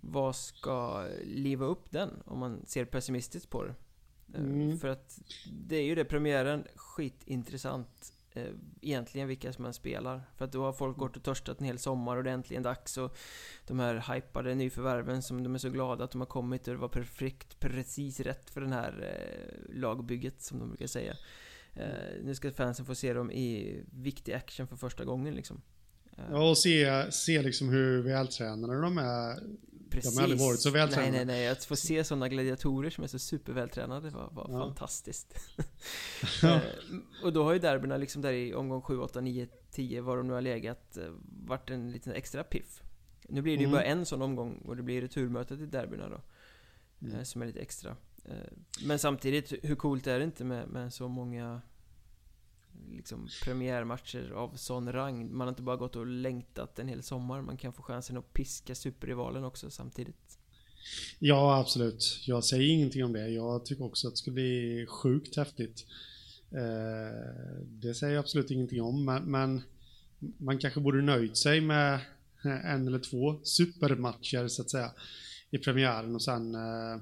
Vad 0.00 0.36
ska 0.36 1.06
liva 1.24 1.66
upp 1.66 1.90
den? 1.90 2.22
Om 2.24 2.38
man 2.38 2.66
ser 2.66 2.84
pessimistiskt 2.84 3.50
på 3.50 3.64
det. 3.64 3.74
Mm. 4.34 4.78
För 4.78 4.88
att 4.88 5.20
det 5.46 5.76
är 5.76 5.82
ju 5.82 5.94
det, 5.94 6.04
premiären, 6.04 6.64
skitintressant 6.74 8.12
eh, 8.32 8.50
egentligen 8.80 9.28
vilka 9.28 9.52
som 9.52 9.64
än 9.64 9.74
spelar. 9.74 10.22
För 10.36 10.44
att 10.44 10.52
då 10.52 10.64
har 10.64 10.72
folk 10.72 10.96
gått 10.96 11.16
och 11.16 11.22
törstat 11.22 11.60
en 11.60 11.66
hel 11.66 11.78
sommar 11.78 12.16
och 12.16 12.24
det 12.24 12.30
är 12.30 12.34
äntligen 12.34 12.62
dags. 12.62 12.98
Och 12.98 13.16
de 13.66 13.78
här 13.78 14.14
hypade 14.14 14.54
nyförvärven 14.54 15.22
som 15.22 15.42
de 15.42 15.54
är 15.54 15.58
så 15.58 15.70
glada 15.70 16.04
att 16.04 16.10
de 16.10 16.20
har 16.20 16.26
kommit 16.26 16.68
och 16.68 16.74
det 16.74 16.80
var 16.80 16.88
perfekt, 16.88 17.60
precis 17.60 18.20
rätt 18.20 18.50
för 18.50 18.60
den 18.60 18.72
här 18.72 19.02
eh, 19.02 19.76
lagbygget 19.80 20.42
som 20.42 20.58
de 20.58 20.68
brukar 20.68 20.86
säga. 20.86 21.14
Eh, 21.76 22.22
nu 22.22 22.34
ska 22.34 22.52
fansen 22.52 22.86
få 22.86 22.94
se 22.94 23.12
dem 23.12 23.30
i 23.30 23.80
viktig 23.90 24.32
action 24.32 24.66
för 24.66 24.76
första 24.76 25.04
gången 25.04 25.34
liksom. 25.34 25.62
Eh. 26.16 26.24
Ja, 26.30 26.50
och 26.50 26.58
se, 26.58 27.12
se 27.12 27.42
liksom 27.42 27.68
hur 27.68 28.02
vältränade 28.02 28.80
de 28.80 28.98
är 28.98 29.40
Precis. 29.90 30.14
De 30.14 30.16
har 30.16 30.22
aldrig 30.24 30.40
varit 30.40 30.60
så 30.60 30.70
vältränade. 30.70 31.10
Nej, 31.10 31.24
nej, 31.24 31.36
nej. 31.36 31.48
Att 31.48 31.64
få 31.64 31.76
se 31.76 32.04
sådana 32.04 32.28
gladiatorer 32.28 32.90
som 32.90 33.04
är 33.04 33.08
så 33.08 33.18
supervältränade 33.18 34.10
var, 34.10 34.30
var 34.32 34.46
ja. 34.48 34.58
fantastiskt. 34.58 35.34
ja. 36.42 36.54
Eh, 36.66 37.24
och 37.24 37.32
då 37.32 37.44
har 37.44 37.52
ju 37.52 37.58
derbyna 37.58 37.96
liksom 37.96 38.22
där 38.22 38.32
i 38.32 38.54
omgång 38.54 38.82
7, 38.82 38.98
8, 38.98 39.20
9, 39.20 39.48
10, 39.70 40.00
var 40.00 40.16
de 40.16 40.26
nu 40.26 40.32
har 40.32 40.40
legat, 40.40 40.96
eh, 40.96 41.04
varit 41.46 41.70
en 41.70 41.92
liten 41.92 42.12
extra 42.12 42.44
piff. 42.44 42.82
Nu 43.28 43.42
blir 43.42 43.56
det 43.56 43.60
ju 43.60 43.68
mm. 43.68 43.72
bara 43.72 43.84
en 43.84 44.06
sån 44.06 44.22
omgång 44.22 44.58
och 44.58 44.76
det 44.76 44.82
blir 44.82 45.00
returmötet 45.00 45.60
i 45.60 45.66
derbyna 45.66 46.08
då. 46.08 46.20
Mm. 47.06 47.24
Som 47.24 47.42
är 47.42 47.46
lite 47.46 47.60
extra. 47.60 47.96
Eh, 48.28 48.34
men 48.84 48.98
samtidigt, 48.98 49.52
hur 49.62 49.76
coolt 49.76 50.06
är 50.06 50.18
det 50.18 50.24
inte 50.24 50.44
med, 50.44 50.68
med 50.68 50.92
så 50.92 51.08
många 51.08 51.60
liksom 52.90 53.28
premiärmatcher 53.44 54.30
av 54.30 54.56
sån 54.56 54.92
rang. 54.92 55.36
Man 55.36 55.46
har 55.46 55.48
inte 55.48 55.62
bara 55.62 55.76
gått 55.76 55.96
och 55.96 56.06
längtat 56.06 56.78
en 56.78 56.88
hel 56.88 57.02
sommar, 57.02 57.42
man 57.42 57.56
kan 57.56 57.72
få 57.72 57.82
chansen 57.82 58.16
att 58.16 58.32
piska 58.32 58.74
superrivalen 58.74 59.44
också 59.44 59.70
samtidigt. 59.70 60.38
Ja, 61.18 61.58
absolut. 61.60 62.22
Jag 62.26 62.44
säger 62.44 62.72
ingenting 62.72 63.04
om 63.04 63.12
det. 63.12 63.28
Jag 63.28 63.64
tycker 63.64 63.84
också 63.84 64.08
att 64.08 64.12
det 64.12 64.18
skulle 64.18 64.34
bli 64.34 64.86
sjukt 64.88 65.36
häftigt. 65.36 65.86
Eh, 66.50 67.62
det 67.64 67.94
säger 67.94 68.14
jag 68.14 68.20
absolut 68.20 68.50
ingenting 68.50 68.82
om, 68.82 69.04
men, 69.04 69.30
men 69.30 69.62
man 70.38 70.58
kanske 70.58 70.80
borde 70.80 71.02
nöjt 71.02 71.36
sig 71.36 71.60
med 71.60 72.00
en 72.64 72.86
eller 72.86 72.98
två 72.98 73.40
supermatcher 73.42 74.48
så 74.48 74.62
att 74.62 74.70
säga 74.70 74.92
i 75.50 75.58
premiären 75.58 76.14
och 76.14 76.22
sen 76.22 76.54
eh, 76.54 77.00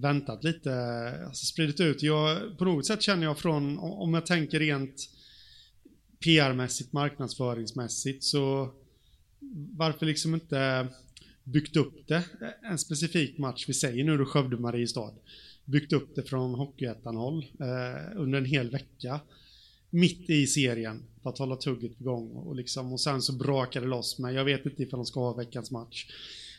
väntat 0.00 0.44
lite, 0.44 0.72
alltså 1.26 1.46
spridit 1.46 1.80
ut. 1.80 2.02
Jag, 2.02 2.58
på 2.58 2.64
något 2.64 2.86
sätt 2.86 3.02
känner 3.02 3.24
jag 3.24 3.38
från, 3.38 3.78
om 3.78 4.14
jag 4.14 4.26
tänker 4.26 4.60
rent 4.60 5.08
PR-mässigt, 6.20 6.92
marknadsföringsmässigt, 6.92 8.24
så 8.24 8.74
varför 9.76 10.06
liksom 10.06 10.34
inte 10.34 10.88
byggt 11.44 11.76
upp 11.76 12.08
det, 12.08 12.24
en 12.62 12.78
specifik 12.78 13.38
match, 13.38 13.64
vi 13.68 13.74
säger 13.74 14.04
nu 14.04 14.16
då 14.16 14.24
Skövde-Mariestad, 14.24 15.14
byggt 15.64 15.92
upp 15.92 16.14
det 16.14 16.22
från 16.22 16.54
Hockeyettan-håll 16.54 17.46
eh, 17.60 18.20
under 18.20 18.38
en 18.38 18.44
hel 18.44 18.70
vecka, 18.70 19.20
mitt 19.90 20.30
i 20.30 20.46
serien, 20.46 21.02
för 21.22 21.30
att 21.30 21.38
hålla 21.38 21.56
tugget 21.56 22.00
igång 22.00 22.30
och 22.30 22.56
liksom, 22.56 22.92
och 22.92 23.00
sen 23.00 23.22
så 23.22 23.32
brakar 23.32 23.80
det 23.80 23.86
loss, 23.86 24.18
men 24.18 24.34
jag 24.34 24.44
vet 24.44 24.66
inte 24.66 24.82
ifall 24.82 24.98
de 24.98 25.06
ska 25.06 25.20
ha 25.20 25.32
veckans 25.32 25.70
match 25.70 26.06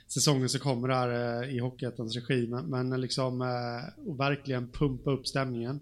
säsongen 0.09 0.49
som 0.49 0.59
kommer 0.59 0.87
där 0.87 1.41
eh, 1.43 1.55
i 1.55 1.59
Hockeyettans 1.59 2.15
regi. 2.15 2.47
Men, 2.47 2.65
men 2.65 3.01
liksom 3.01 3.41
eh, 3.41 4.07
och 4.09 4.19
verkligen 4.19 4.67
pumpa 4.67 5.11
upp 5.11 5.27
stämningen 5.27 5.79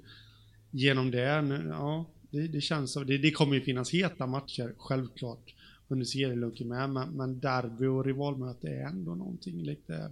genom 0.72 1.12
det. 1.12 1.64
Ja, 1.70 2.06
det, 2.32 2.48
det 2.48 2.62
känns 2.62 2.94
som, 2.94 3.06
det, 3.06 3.18
det 3.18 3.32
kommer 3.32 3.56
ju 3.56 3.62
finnas 3.62 3.94
heta 3.94 4.28
matcher, 4.28 4.74
självklart, 4.78 5.54
under 5.88 6.06
serielunken 6.06 6.68
med. 6.68 6.90
Men, 6.90 7.10
men 7.10 7.40
derby 7.40 7.86
och 7.86 8.06
rivalmöte 8.06 8.68
är 8.68 8.86
ändå 8.86 9.16
någonting 9.16 9.62
lite 9.62 10.12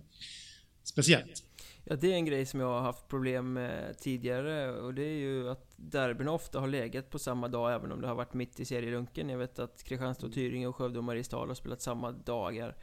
speciellt. 0.84 1.44
Ja, 1.88 1.96
det 1.96 2.12
är 2.12 2.16
en 2.16 2.26
grej 2.26 2.46
som 2.46 2.60
jag 2.60 2.68
har 2.68 2.82
haft 2.82 3.08
problem 3.08 3.54
med 3.54 3.98
tidigare 4.00 4.72
och 4.72 4.94
det 4.94 5.04
är 5.04 5.18
ju 5.18 5.50
att 5.50 5.74
derbyna 5.76 6.32
ofta 6.32 6.60
har 6.60 6.68
legat 6.68 7.10
på 7.10 7.20
samma 7.20 7.48
dag 7.48 7.74
även 7.74 7.92
om 7.92 8.02
det 8.02 8.08
har 8.08 8.16
varit 8.16 8.34
mitt 8.34 8.60
i 8.60 8.66
serielunken. 8.66 9.30
Jag 9.30 9.38
vet 9.38 9.60
att 9.60 9.84
Kristianstad 9.84 10.28
och 10.28 10.34
Tyringe 10.34 10.68
och 10.68 10.76
Skövde 10.76 11.00
och 11.00 11.04
Mariestad 11.04 11.38
har 11.38 11.54
spelat 11.54 11.82
samma 11.82 12.12
dagar. 12.12 12.76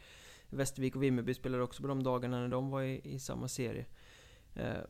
Västervik 0.53 0.97
och 0.97 1.03
Vimmerby 1.03 1.35
spelade 1.35 1.63
också 1.63 1.83
på 1.83 1.89
de 1.89 2.03
dagarna 2.03 2.41
när 2.41 2.49
de 2.49 2.71
var 2.71 2.83
i, 2.83 3.01
i 3.05 3.19
samma 3.19 3.49
serie. 3.49 3.87
Eh, 4.55 4.81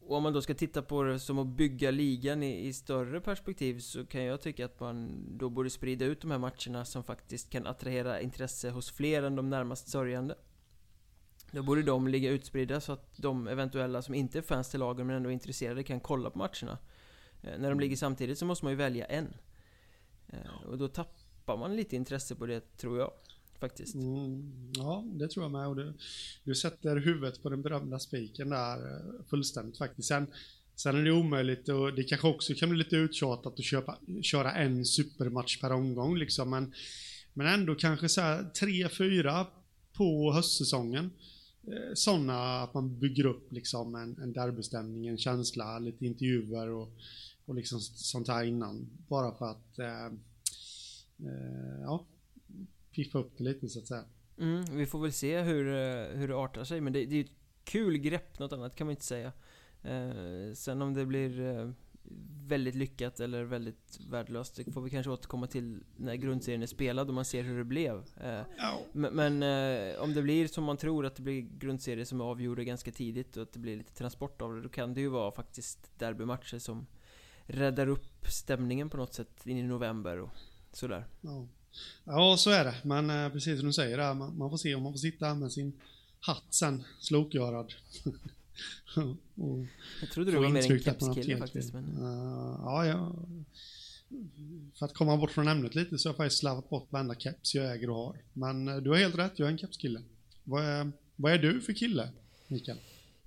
och 0.00 0.16
om 0.16 0.22
man 0.22 0.32
då 0.32 0.42
ska 0.42 0.54
titta 0.54 0.82
på 0.82 1.02
det 1.02 1.18
som 1.18 1.38
att 1.38 1.46
bygga 1.46 1.90
ligan 1.90 2.42
i, 2.42 2.66
i, 2.66 2.72
större 2.72 3.20
perspektiv 3.20 3.78
så 3.78 4.06
kan 4.06 4.24
jag 4.24 4.40
tycka 4.40 4.64
att 4.64 4.80
man 4.80 5.24
då 5.38 5.50
borde 5.50 5.70
sprida 5.70 6.04
ut 6.04 6.20
de 6.20 6.30
här 6.30 6.38
matcherna 6.38 6.84
som 6.84 7.04
faktiskt 7.04 7.50
kan 7.50 7.66
attrahera 7.66 8.20
intresse 8.20 8.70
hos 8.70 8.90
fler 8.90 9.22
än 9.22 9.36
de 9.36 9.50
närmast 9.50 9.88
sörjande. 9.88 10.34
Då 11.50 11.62
borde 11.62 11.82
de 11.82 12.08
ligga 12.08 12.30
utspridda 12.30 12.80
så 12.80 12.92
att 12.92 13.16
de 13.16 13.48
eventuella 13.48 14.02
som 14.02 14.14
inte 14.14 14.38
är 14.38 14.42
fans 14.42 14.70
till 14.70 14.80
lagen 14.80 15.06
men 15.06 15.16
ändå 15.16 15.28
är 15.28 15.32
intresserade 15.32 15.82
kan 15.82 16.00
kolla 16.00 16.30
på 16.30 16.38
matcherna. 16.38 16.78
Eh, 17.42 17.58
när 17.58 17.68
de 17.68 17.80
ligger 17.80 17.96
samtidigt 17.96 18.38
så 18.38 18.46
måste 18.46 18.64
man 18.64 18.72
ju 18.72 18.76
välja 18.76 19.04
en. 19.04 19.34
Eh, 20.28 20.68
och 20.68 20.78
då 20.78 20.88
tappar 20.88 21.56
man 21.56 21.76
lite 21.76 21.96
intresse 21.96 22.34
på 22.34 22.46
det 22.46 22.76
tror 22.76 22.98
jag 22.98 23.10
faktiskt. 23.64 23.94
Mm, 23.94 24.72
ja, 24.74 25.04
det 25.06 25.28
tror 25.28 25.44
jag 25.44 25.52
med. 25.52 25.66
Och 25.68 25.76
du, 25.76 25.94
du 26.44 26.54
sätter 26.54 26.96
huvudet 26.96 27.42
på 27.42 27.48
den 27.50 27.62
berömda 27.62 27.98
spiken 27.98 28.48
där 28.48 28.76
eh, 28.76 29.24
fullständigt 29.30 29.78
faktiskt. 29.78 30.08
Sen, 30.08 30.26
sen 30.76 30.96
är 30.96 31.04
det 31.04 31.12
omöjligt 31.12 31.68
och 31.68 31.94
det 31.94 32.04
kanske 32.04 32.28
också 32.28 32.54
kan 32.54 32.68
bli 32.68 32.78
lite 32.78 32.96
uttjatat 32.96 33.58
att 33.58 33.64
köpa, 33.64 33.98
köra 34.22 34.52
en 34.52 34.84
supermatch 34.84 35.60
per 35.60 35.72
omgång 35.72 36.16
liksom. 36.16 36.50
Men, 36.50 36.72
men 37.34 37.46
ändå 37.46 37.74
kanske 37.74 38.08
så 38.08 38.20
här 38.20 38.44
tre, 38.44 38.88
fyra 38.88 39.46
på 39.92 40.32
höstsäsongen. 40.32 41.10
Eh, 41.66 41.94
Sådana 41.94 42.62
att 42.62 42.74
man 42.74 42.98
bygger 42.98 43.26
upp 43.26 43.52
liksom 43.52 43.94
en, 43.94 44.18
en 44.22 44.32
derbystämning, 44.32 45.06
en 45.06 45.18
känsla, 45.18 45.78
lite 45.78 46.06
intervjuer 46.06 46.68
och, 46.68 46.88
och 47.46 47.54
liksom 47.54 47.80
sånt 47.80 48.28
här 48.28 48.44
innan. 48.44 48.86
Bara 49.08 49.34
för 49.34 49.50
att 49.50 49.78
eh, 49.78 50.06
eh, 51.26 51.80
ja, 51.82 52.06
piffa 52.94 53.18
upp 53.18 53.38
det 53.38 53.44
lite 53.44 53.68
så 53.68 53.78
att 53.78 53.86
säga. 53.86 54.04
Mm, 54.38 54.64
vi 54.76 54.86
får 54.86 54.98
väl 54.98 55.12
se 55.12 55.40
hur, 55.40 55.66
eh, 55.66 56.18
hur 56.18 56.28
det 56.28 56.36
artar 56.36 56.64
sig, 56.64 56.80
men 56.80 56.92
det, 56.92 57.06
det 57.06 57.16
är 57.16 57.24
ett 57.24 57.30
kul 57.64 57.98
grepp, 57.98 58.38
något 58.38 58.52
annat 58.52 58.76
kan 58.76 58.86
man 58.86 58.92
inte 58.92 59.04
säga. 59.04 59.32
Eh, 59.82 60.52
sen 60.54 60.82
om 60.82 60.94
det 60.94 61.06
blir 61.06 61.40
eh, 61.40 61.70
väldigt 62.46 62.74
lyckat 62.74 63.20
eller 63.20 63.44
väldigt 63.44 64.00
värdelöst, 64.10 64.56
det 64.56 64.72
får 64.72 64.82
vi 64.82 64.90
kanske 64.90 65.10
återkomma 65.10 65.46
till 65.46 65.80
när 65.96 66.14
grundserien 66.14 66.62
är 66.62 66.66
spelad 66.66 67.08
och 67.08 67.14
man 67.14 67.24
ser 67.24 67.42
hur 67.42 67.58
det 67.58 67.64
blev. 67.64 67.96
Eh, 67.96 68.40
men, 68.92 69.14
men 69.14 69.42
eh, 69.42 70.02
om 70.02 70.14
det 70.14 70.22
blir 70.22 70.46
som 70.46 70.64
man 70.64 70.76
tror, 70.76 71.06
att 71.06 71.16
det 71.16 71.22
blir 71.22 71.40
grundserie 71.40 72.06
som 72.06 72.20
är 72.20 72.24
avgjorda 72.24 72.62
ganska 72.62 72.90
tidigt 72.92 73.36
och 73.36 73.42
att 73.42 73.52
det 73.52 73.58
blir 73.58 73.76
lite 73.76 73.94
transport 73.94 74.42
av 74.42 74.54
det, 74.54 74.62
då 74.62 74.68
kan 74.68 74.94
det 74.94 75.00
ju 75.00 75.08
vara 75.08 75.32
faktiskt 75.32 75.98
derbymatcher 75.98 76.58
som 76.58 76.86
räddar 77.46 77.86
upp 77.86 78.26
stämningen 78.26 78.90
på 78.90 78.96
något 78.96 79.14
sätt 79.14 79.46
in 79.46 79.58
i 79.58 79.62
november 79.62 80.20
och 80.20 80.30
sådär. 80.72 81.06
Ja. 81.20 81.46
Ja, 82.04 82.36
så 82.36 82.50
är 82.50 82.64
det. 82.64 82.74
Men 82.82 83.10
eh, 83.10 83.28
precis 83.32 83.58
som 83.58 83.66
du 83.66 83.72
säger, 83.72 83.98
där, 83.98 84.14
man, 84.14 84.38
man, 84.38 84.50
får 84.50 84.56
se 84.56 84.74
om 84.74 84.82
man 84.82 84.92
får 84.92 84.98
sitta 84.98 85.34
med 85.34 85.52
sin 85.52 85.72
hatt 86.20 86.44
sen, 86.50 86.84
slokgörad. 87.00 87.74
jag 90.00 90.10
trodde 90.12 90.30
du 90.30 90.36
var 90.36 90.48
mer 90.48 90.72
en 90.72 90.80
kepskille 90.80 91.38
faktiskt. 91.38 91.72
Men... 91.72 91.84
Uh, 91.84 92.60
ja, 92.64 92.86
ja. 92.86 93.12
För 94.74 94.86
att 94.86 94.94
komma 94.94 95.16
bort 95.16 95.30
från 95.30 95.48
ämnet 95.48 95.74
lite 95.74 95.98
så 95.98 96.08
har 96.08 96.12
jag 96.12 96.16
faktiskt 96.16 96.40
slarvat 96.40 96.70
bort 96.70 96.92
varenda 96.92 97.14
keps 97.14 97.54
jag 97.54 97.72
äger 97.72 97.90
och 97.90 97.96
har. 97.96 98.16
Men 98.32 98.68
uh, 98.68 98.76
du 98.76 98.90
har 98.90 98.96
helt 98.96 99.18
rätt, 99.18 99.32
jag 99.36 99.48
är 99.48 99.52
en 99.52 99.58
kepskille. 99.58 100.02
Vad 100.44 100.64
är, 100.64 100.92
vad 101.16 101.32
är 101.32 101.38
du 101.38 101.60
för 101.60 101.72
kille, 101.72 102.08
Mikael? 102.48 102.78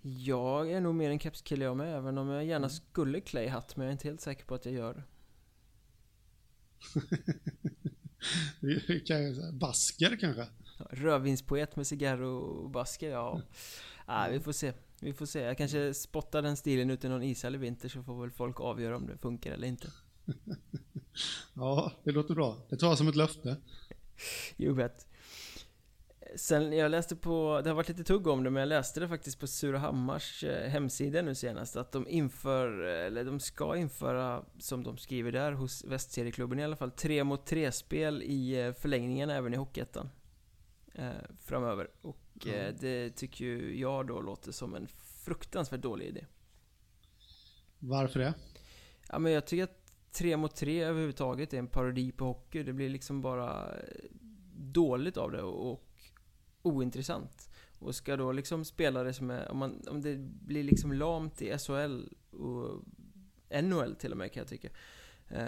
Jag 0.01 0.72
är 0.72 0.82
nog 0.82 0.96
mer 0.96 1.10
en 1.10 1.20
kepskille 1.20 1.66
jag 1.66 1.77
med, 1.77 1.98
även 1.98 2.18
om 2.18 2.27
jag 2.27 2.46
gärna 2.46 2.68
mm. 2.68 2.70
skulle 2.70 3.22
klä 3.22 3.50
hatt, 3.50 3.75
men 3.75 3.86
jag 3.86 3.89
är 3.89 3.94
inte 3.94 4.08
helt 4.08 4.22
säker 4.22 4.46
på 4.46 4.56
att 4.56 4.66
jag 4.66 4.74
gör 4.74 4.94
det. 4.94 5.04
basker 9.51 10.17
kanske? 10.19 10.47
Rödvinspoet 10.89 11.75
med 11.75 11.88
cigarr 11.88 12.21
och 12.21 12.69
basker, 12.69 13.09
ja. 13.09 13.41
Ah, 14.05 14.27
vi 14.27 14.39
får 14.39 14.51
se. 14.51 14.74
Vi 15.00 15.13
får 15.13 15.25
se. 15.25 15.39
Jag 15.39 15.57
kanske 15.57 15.93
spottar 15.93 16.41
den 16.41 16.57
stilen 16.57 16.89
ute 16.89 17.07
i 17.07 17.09
någon 17.09 17.24
ishall 17.24 17.55
i 17.55 17.57
vinter 17.57 17.89
så 17.89 18.03
får 18.03 18.21
väl 18.21 18.31
folk 18.31 18.62
avgöra 18.62 18.95
om 18.97 19.07
det 19.07 19.17
funkar 19.17 19.51
eller 19.51 19.67
inte. 19.67 19.91
ja, 21.53 21.91
det 22.03 22.12
låter 22.12 22.36
bra. 22.36 22.57
Det 22.69 22.77
tar 22.77 22.88
jag 22.88 22.97
som 22.97 23.07
ett 23.07 23.15
löfte. 23.15 23.57
Jo, 24.57 24.74
vet. 24.74 25.07
Sen, 26.36 26.74
jag 26.74 26.91
läste 26.91 27.15
på, 27.15 27.62
det 27.63 27.69
har 27.69 27.75
varit 27.75 27.89
lite 27.89 28.03
tugg 28.03 28.27
om 28.27 28.43
det, 28.43 28.50
men 28.50 28.60
jag 28.60 28.67
läste 28.67 29.00
det 29.00 29.07
faktiskt 29.07 29.39
på 29.39 29.48
Surahammars 29.48 30.43
eh, 30.43 30.69
hemsida 30.69 31.22
nu 31.22 31.36
senast 31.36 31.75
Att 31.75 31.91
de 31.91 32.07
inför, 32.07 32.81
eller 32.81 33.24
de 33.24 33.39
ska 33.39 33.75
införa, 33.75 34.46
som 34.60 34.84
de 34.84 34.98
skriver 34.98 35.31
där 35.31 35.51
hos 35.51 35.86
Västserieklubben 35.86 36.60
i 36.60 36.63
alla 36.63 36.75
fall 36.75 36.91
3 36.91 37.24
mot 37.24 37.46
3 37.46 37.72
spel 37.72 38.24
i 38.24 38.62
eh, 38.62 38.74
förlängningen 38.74 39.29
även 39.29 39.53
i 39.53 39.57
Hockeyettan 39.57 40.10
eh, 40.93 41.10
Framöver. 41.39 41.89
Och 42.01 42.48
eh, 42.48 42.74
det 42.79 43.10
tycker 43.10 43.46
ju 43.46 43.79
jag 43.79 44.07
då 44.07 44.22
låter 44.22 44.51
som 44.51 44.75
en 44.75 44.88
fruktansvärt 45.25 45.81
dålig 45.81 46.05
idé. 46.05 46.25
Varför 47.79 48.19
det? 48.19 48.34
Ja 49.10 49.19
men 49.19 49.31
jag 49.31 49.48
tycker 49.48 49.63
att 49.63 50.12
3 50.12 50.38
mot 50.38 50.55
3 50.55 50.84
överhuvudtaget 50.84 51.53
är 51.53 51.57
en 51.57 51.67
parodi 51.67 52.12
på 52.12 52.25
hockey. 52.25 52.63
Det 52.63 52.74
blir 52.74 52.89
liksom 52.89 53.22
bara 53.22 53.74
dåligt 54.55 55.17
av 55.17 55.31
det. 55.31 55.41
Och 55.41 55.87
ointressant. 56.67 57.50
Och 57.79 57.95
ska 57.95 58.17
då 58.17 58.31
liksom 58.31 58.65
spelare 58.65 59.13
som 59.13 59.29
är, 59.29 59.51
om, 59.51 59.57
man, 59.57 59.81
om 59.88 60.01
det 60.01 60.17
blir 60.19 60.63
liksom 60.63 60.93
lamt 60.93 61.41
i 61.41 61.57
SHL 61.57 62.03
och 62.31 62.83
NHL 63.63 63.95
till 63.95 64.12
och 64.12 64.17
med 64.17 64.31
kan 64.31 64.41
jag 64.41 64.47
tycka. 64.47 64.69
Eh, 65.29 65.45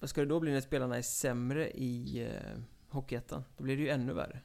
vad 0.00 0.10
ska 0.10 0.20
det 0.20 0.26
då 0.26 0.40
bli 0.40 0.52
när 0.52 0.60
spelarna 0.60 0.96
är 0.96 1.02
sämre 1.02 1.70
i 1.70 2.22
eh, 2.22 2.60
Hockeyettan? 2.88 3.44
Då 3.56 3.64
blir 3.64 3.76
det 3.76 3.82
ju 3.82 3.88
ännu 3.88 4.12
värre. 4.12 4.40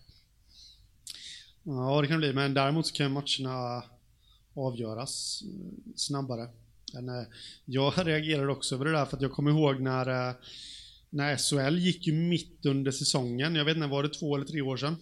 Ja, 1.64 2.02
det 2.02 2.08
kan 2.08 2.22
det 2.22 2.28
bli, 2.28 2.34
men 2.34 2.54
däremot 2.54 2.88
så 2.88 2.94
kan 2.94 3.12
matcherna 3.12 3.84
avgöras 4.54 5.44
eh, 5.44 5.94
snabbare. 5.96 6.42
Eh, 6.94 7.28
jag 7.66 7.94
reagerade 8.08 8.52
också 8.52 8.76
över 8.76 8.86
det 8.86 8.92
där 8.92 9.06
för 9.06 9.18
att 9.18 9.22
jag 9.22 9.32
kommer 9.32 9.52
ihåg 9.52 9.82
när, 9.82 10.30
eh, 10.30 10.36
när 11.10 11.38
SHL 11.38 11.78
gick 11.78 12.08
ju 12.08 12.14
mitt 12.14 12.66
under 12.66 12.92
säsongen. 12.92 13.56
Jag 13.56 13.66
vet 13.66 13.76
inte, 13.76 13.88
var 13.88 14.04
det 14.04 14.10
två 14.10 14.36
eller 14.36 14.46
tre 14.46 14.62
år 14.62 14.78
sedan? 14.78 14.96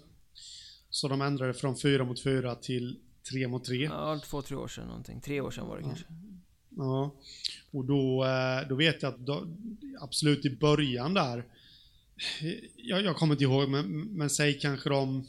Så 0.95 1.07
de 1.07 1.21
ändrade 1.21 1.53
från 1.53 1.77
4 1.77 2.03
mot 2.03 2.23
4 2.23 2.55
till 2.55 2.99
3 3.31 3.47
mot 3.47 3.65
3. 3.65 3.83
Ja, 3.83 4.19
två, 4.25 4.41
tre 4.41 4.55
år 4.55 4.67
sedan 4.67 4.87
någonting. 4.87 5.21
Tre 5.21 5.41
år 5.41 5.51
sedan 5.51 5.67
var 5.67 5.75
det 5.75 5.81
ja. 5.81 5.87
kanske. 5.87 6.05
Ja. 6.69 7.15
Och 7.71 7.85
då, 7.85 8.25
eh, 8.25 8.67
då 8.69 8.75
vet 8.75 9.01
jag 9.03 9.13
att 9.13 9.19
då, 9.19 9.47
absolut 9.99 10.45
i 10.45 10.49
början 10.49 11.13
där, 11.13 11.45
jag, 12.75 13.03
jag 13.03 13.15
kommer 13.15 13.33
inte 13.33 13.43
ihåg, 13.43 13.69
men, 13.69 14.01
men 14.01 14.29
säg 14.29 14.59
kanske 14.59 14.89
de 14.89 15.27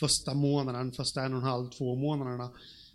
första 0.00 0.34
månaden, 0.34 0.92
första 0.92 1.22
en 1.22 1.32
och 1.32 1.38
en 1.38 1.44
halv, 1.44 1.70
två 1.70 1.94
månaderna, 1.94 2.50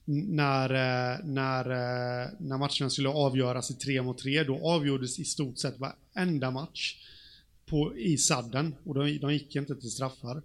när, 0.05 0.69
eh, 0.69 1.25
när, 1.25 1.65
eh, 1.65 2.29
när 2.39 2.57
matcherna 2.57 2.89
skulle 2.89 3.09
avgöras 3.09 3.71
i 3.71 3.73
3 3.73 4.01
mot 4.01 4.17
3, 4.17 4.43
då 4.43 4.67
avgjordes 4.67 5.19
i 5.19 5.25
stort 5.25 5.57
sett 5.57 5.75
varenda 5.79 6.51
match 6.51 6.95
på, 7.65 7.97
i 7.97 8.17
sadden 8.17 8.75
och 8.83 8.95
de, 8.95 9.17
de 9.17 9.33
gick 9.33 9.55
inte 9.55 9.75
till 9.75 9.91
straffar. 9.91 10.41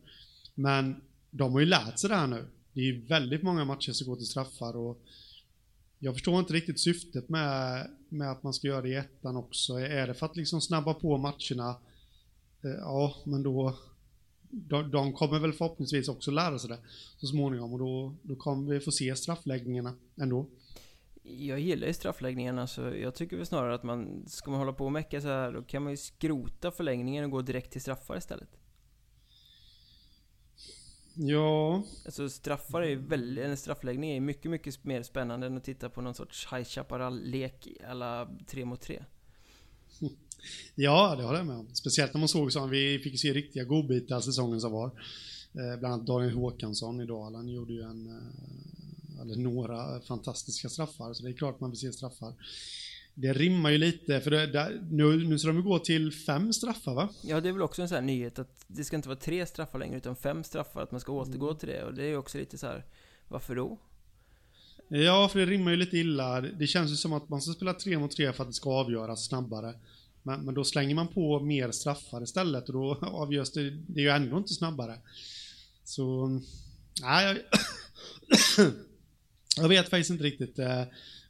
Men 0.54 1.02
de 1.30 1.52
har 1.52 1.61
ju 1.61 1.66
lärt 1.66 1.99
sig 1.99 2.11
det 2.11 2.16
här 2.16 2.26
nu. 2.26 2.49
Det 2.73 2.80
är 2.80 2.85
ju 2.85 3.06
väldigt 3.06 3.42
många 3.42 3.64
matcher 3.64 3.92
som 3.92 4.06
går 4.06 4.16
till 4.16 4.26
straffar 4.26 4.76
och 4.76 5.02
jag 5.99 6.14
förstår 6.14 6.40
inte 6.40 6.52
riktigt 6.52 6.80
syftet 6.80 7.28
med, 7.28 7.87
med 8.09 8.30
att 8.30 8.42
man 8.42 8.54
ska 8.54 8.66
göra 8.66 8.82
det 8.82 8.88
i 8.88 8.94
ettan 8.94 9.37
också. 9.37 9.73
Är 9.73 10.06
det 10.06 10.14
för 10.14 10.26
att 10.26 10.37
liksom 10.37 10.61
snabba 10.61 10.94
på 10.94 11.18
matcherna? 11.18 11.76
Eh, 12.62 12.71
ja, 12.71 13.16
men 13.25 13.42
då... 13.42 13.78
De, 14.54 14.90
de, 14.90 15.12
kommer 15.12 15.38
väl 15.38 15.52
förhoppningsvis 15.52 16.09
också 16.09 16.30
lära 16.30 16.59
sig 16.59 16.71
det 16.71 16.78
så 17.16 17.26
småningom 17.26 17.73
och 17.73 17.78
då, 17.78 18.14
då 18.23 18.37
kommer 18.37 18.75
vi 18.75 18.80
få 18.80 18.92
se 18.92 19.16
straffläggningarna 19.16 19.94
ändå. 20.16 20.47
Jag 21.23 21.61
gillar 21.61 21.87
ju 21.87 21.92
straffläggningarna 21.92 22.66
så 22.66 22.80
jag 22.80 23.14
tycker 23.14 23.37
väl 23.37 23.47
snarare 23.47 23.75
att 23.75 23.82
man, 23.82 24.25
ska 24.28 24.50
man 24.50 24.61
hålla 24.61 24.73
på 24.73 24.85
och 24.85 24.92
mecka 24.92 25.21
så 25.21 25.28
här 25.28 25.52
då 25.52 25.62
kan 25.62 25.82
man 25.82 25.92
ju 25.92 25.97
skrota 25.97 26.70
förlängningen 26.70 27.24
och 27.24 27.31
gå 27.31 27.42
direkt 27.42 27.72
till 27.72 27.81
straffar 27.81 28.16
istället. 28.16 28.62
Ja. 31.14 31.83
Alltså 32.05 32.29
straffar 32.29 32.83
är 32.83 32.88
ju 32.88 32.96
väldigt, 32.96 33.44
en 33.44 33.57
straffläggning 33.57 34.11
är 34.11 34.20
mycket, 34.20 34.51
mycket 34.51 34.85
mer 34.85 35.03
spännande 35.03 35.46
än 35.46 35.57
att 35.57 35.64
titta 35.64 35.88
på 35.88 36.01
någon 36.01 36.14
sorts 36.14 36.53
High 36.53 36.64
Chaparral-lek 36.64 37.68
alla 37.88 38.29
tre 38.46 38.64
mot 38.64 38.81
tre. 38.81 39.05
Ja, 40.75 41.14
det 41.16 41.22
håller 41.22 41.38
jag 41.38 41.46
med 41.46 41.57
om. 41.57 41.75
Speciellt 41.75 42.14
när 42.14 42.18
man 42.18 42.29
såg 42.29 42.53
som 42.53 42.70
vi 42.70 42.98
fick 42.98 43.20
se 43.20 43.33
riktiga 43.33 43.64
godbitar 43.64 44.20
säsongen 44.20 44.61
som 44.61 44.72
var. 44.72 44.87
Eh, 44.87 45.79
bland 45.79 45.94
annat 45.94 46.07
Daniel 46.07 46.35
Håkansson 46.35 47.01
i 47.01 47.07
Dalen 47.07 47.48
gjorde 47.48 47.72
ju 47.72 47.83
en, 47.83 48.07
eh, 48.07 49.20
eller 49.20 49.37
några 49.37 50.01
fantastiska 50.01 50.68
straffar, 50.68 51.14
så 51.14 51.22
det 51.22 51.31
är 51.31 51.33
klart 51.33 51.61
man 51.61 51.70
vill 51.70 51.79
se 51.79 51.92
straffar. 51.92 52.35
Det 53.14 53.33
rimmar 53.33 53.70
ju 53.70 53.79
lite, 53.79 54.20
för 54.20 54.31
det, 54.31 54.46
där, 54.46 54.83
nu, 54.90 55.29
nu 55.29 55.38
ska 55.38 55.48
de 55.48 55.64
gå 55.64 55.79
till 55.79 56.12
fem 56.12 56.53
straffar 56.53 56.94
va? 56.94 57.09
Ja, 57.22 57.40
det 57.40 57.48
är 57.48 57.53
väl 57.53 57.62
också 57.62 57.83
en 57.83 57.88
sån 57.88 57.94
här 57.94 58.03
nyhet 58.03 58.38
att 58.38 58.64
det 58.66 58.85
ska 58.85 58.96
inte 58.96 59.09
vara 59.09 59.18
tre 59.18 59.46
straffar 59.46 59.79
längre 59.79 59.96
utan 59.96 60.16
fem 60.16 60.44
straffar, 60.44 60.83
att 60.83 60.90
man 60.90 61.01
ska 61.01 61.12
återgå 61.12 61.55
till 61.55 61.68
det. 61.68 61.85
Och 61.85 61.94
det 61.94 62.03
är 62.03 62.09
ju 62.09 62.16
också 62.16 62.38
lite 62.38 62.59
så 62.59 62.66
här, 62.66 62.85
varför 63.29 63.57
då? 63.57 63.79
Ja, 64.88 65.29
för 65.29 65.38
det 65.38 65.46
rimmar 65.46 65.70
ju 65.70 65.77
lite 65.77 65.98
illa. 65.98 66.40
Det 66.40 66.66
känns 66.66 66.90
ju 66.90 66.96
som 66.96 67.12
att 67.12 67.29
man 67.29 67.42
ska 67.42 67.53
spela 67.53 67.75
tre 67.75 67.98
mot 67.98 68.11
tre 68.11 68.33
för 68.33 68.42
att 68.42 68.48
det 68.48 68.55
ska 68.55 68.70
avgöras 68.70 69.25
snabbare. 69.25 69.75
Men, 70.22 70.44
men 70.44 70.55
då 70.55 70.64
slänger 70.64 70.94
man 70.94 71.09
på 71.09 71.40
mer 71.40 71.70
straffar 71.70 72.22
istället 72.22 72.68
och 72.68 72.72
då 72.72 72.98
avgörs 73.03 73.53
det, 73.53 73.70
det 73.70 74.01
är 74.01 74.05
ju 74.05 74.09
ändå 74.09 74.38
inte 74.38 74.55
snabbare. 74.55 74.98
Så, 75.85 76.27
nej, 77.03 77.27
jag, 77.27 77.37
jag 79.57 79.68
vet 79.68 79.88
faktiskt 79.88 80.11
inte 80.11 80.25
riktigt. 80.25 80.59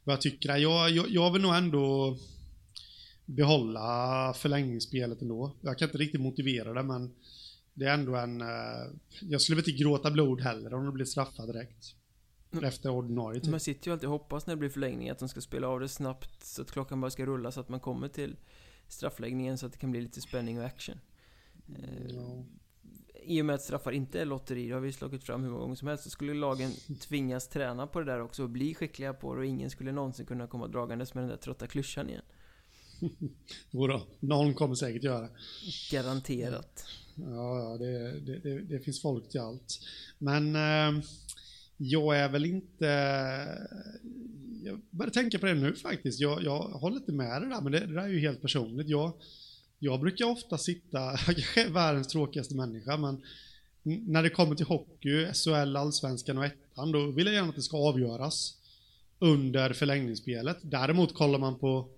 Eh, 0.03 0.07
vad 0.07 0.12
jag 0.12 0.21
tycker. 0.21 0.57
Jag, 0.57 0.91
jag, 0.91 1.09
jag 1.09 1.33
vill 1.33 1.43
nog 1.43 1.55
ändå 1.55 2.17
behålla 3.27 4.35
förlängningsspelet 4.37 5.23
ändå. 5.23 5.57
Jag 5.61 5.79
kan 5.79 5.88
inte 5.88 5.99
riktigt 5.99 6.21
motivera 6.21 6.73
det, 6.73 6.83
men 6.83 7.15
det 7.75 7.85
är 7.85 7.95
ändå 7.95 8.17
en... 8.17 8.41
Eh, 8.41 8.47
jag 9.21 9.41
skulle 9.41 9.57
väl 9.57 9.69
inte 9.69 9.83
gråta 9.83 10.11
blod 10.11 10.41
heller 10.41 10.75
om 10.75 10.87
det 10.87 10.93
blir 10.93 11.05
straffat 11.05 11.47
direkt. 11.47 11.95
Mm. 12.53 12.65
Efter 12.65 12.91
ordinarie 12.91 13.41
tid. 13.41 13.51
Man 13.51 13.61
sitter 13.61 13.88
ju 13.88 13.93
alltid 13.93 14.09
och 14.09 14.12
hoppas 14.12 14.47
när 14.47 14.55
det 14.55 14.59
blir 14.59 14.71
förlängning 14.71 15.11
att 15.11 15.19
de 15.19 15.29
ska 15.29 15.41
spela 15.41 15.69
av 15.69 15.81
det 15.81 15.88
snabbt 15.88 16.45
så 16.45 16.62
att 16.62 16.71
klockan 16.71 17.01
bara 17.01 17.11
ska 17.11 17.27
rulla 17.27 17.53
så 17.53 17.61
att 17.61 17.69
man 17.69 17.81
kommer 17.81 18.09
till 18.09 18.37
straffläggningen 18.88 19.59
så 19.59 19.67
att 19.67 19.73
det 19.73 19.79
kan 19.79 19.91
bli 19.91 20.01
lite 20.01 20.21
spänning 20.21 20.59
och 20.59 20.65
action. 20.65 20.99
Ja 22.09 22.45
i 23.24 23.40
och 23.40 23.46
med 23.46 23.54
att 23.54 23.62
straffar 23.62 23.92
inte 23.92 24.20
är 24.20 24.24
lotteri, 24.24 24.68
det 24.68 24.74
har 24.74 24.80
vi 24.80 24.92
slagit 24.92 25.24
fram 25.24 25.42
hur 25.42 25.50
många 25.50 25.62
gånger 25.62 25.74
som 25.74 25.88
helst, 25.88 26.04
så 26.04 26.11
skulle 26.11 26.35
lagen 26.35 26.72
tvingas 27.00 27.48
träna 27.48 27.87
på 27.87 28.00
det 28.00 28.06
där 28.06 28.20
också 28.20 28.42
och 28.42 28.50
bli 28.50 28.74
skickliga 28.74 29.12
på 29.14 29.35
det 29.35 29.40
och 29.40 29.46
ingen 29.46 29.70
skulle 29.70 29.92
någonsin 29.92 30.26
kunna 30.26 30.46
komma 30.46 30.68
dragandes 30.68 31.14
med 31.14 31.22
den 31.22 31.30
där 31.30 31.37
trötta 31.37 31.66
klyschan 31.66 32.08
igen. 32.08 32.22
Jodå, 33.70 34.02
någon 34.20 34.54
kommer 34.54 34.74
säkert 34.74 35.04
göra 35.04 35.20
det. 35.20 35.30
Garanterat. 35.90 36.87
Ja, 37.14 37.58
ja 37.58 37.78
det, 37.78 38.20
det, 38.20 38.38
det, 38.38 38.61
det 38.61 38.80
finns 38.80 39.02
folk 39.02 39.28
till 39.28 39.40
allt. 39.40 39.80
Men 40.18 40.56
eh, 40.56 41.04
jag 41.76 42.18
är 42.18 42.28
väl 42.28 42.44
inte... 42.44 42.87
Jag 44.64 44.80
börjar 44.90 45.11
tänka 45.11 45.38
på 45.38 45.46
det 45.46 45.54
nu 45.54 45.74
faktiskt. 45.74 46.20
Jag, 46.20 46.42
jag 46.42 46.58
håller 46.58 46.96
inte 46.96 47.12
med 47.12 47.42
det 47.42 47.48
där, 47.48 47.61
men 47.61 47.72
det, 47.72 47.80
det 47.80 47.94
där 47.94 48.02
är 48.02 48.08
ju 48.08 48.20
helt 48.20 48.42
personligt. 48.42 48.88
Jag 48.88 49.12
jag 49.85 50.01
brukar 50.01 50.25
ofta 50.25 50.59
sitta, 50.59 50.99
jag 51.27 51.66
är 51.66 51.71
världens 51.71 52.09
tråkigaste 52.09 52.55
människa, 52.55 52.97
men 52.97 53.23
när 53.83 54.23
det 54.23 54.31
kommer 54.31 54.55
till 54.55 54.66
hockey, 54.66 55.27
SHL, 55.35 55.77
Allsvenskan 55.77 56.38
och 56.38 56.45
ettan, 56.45 56.92
då 56.92 57.07
vill 57.07 57.27
jag 57.27 57.35
gärna 57.35 57.49
att 57.49 57.55
det 57.55 57.62
ska 57.62 57.77
avgöras 57.77 58.55
under 59.18 59.73
förlängningsspelet. 59.73 60.57
Däremot 60.62 61.14
kollar 61.14 61.38
man 61.38 61.59
på 61.59 61.88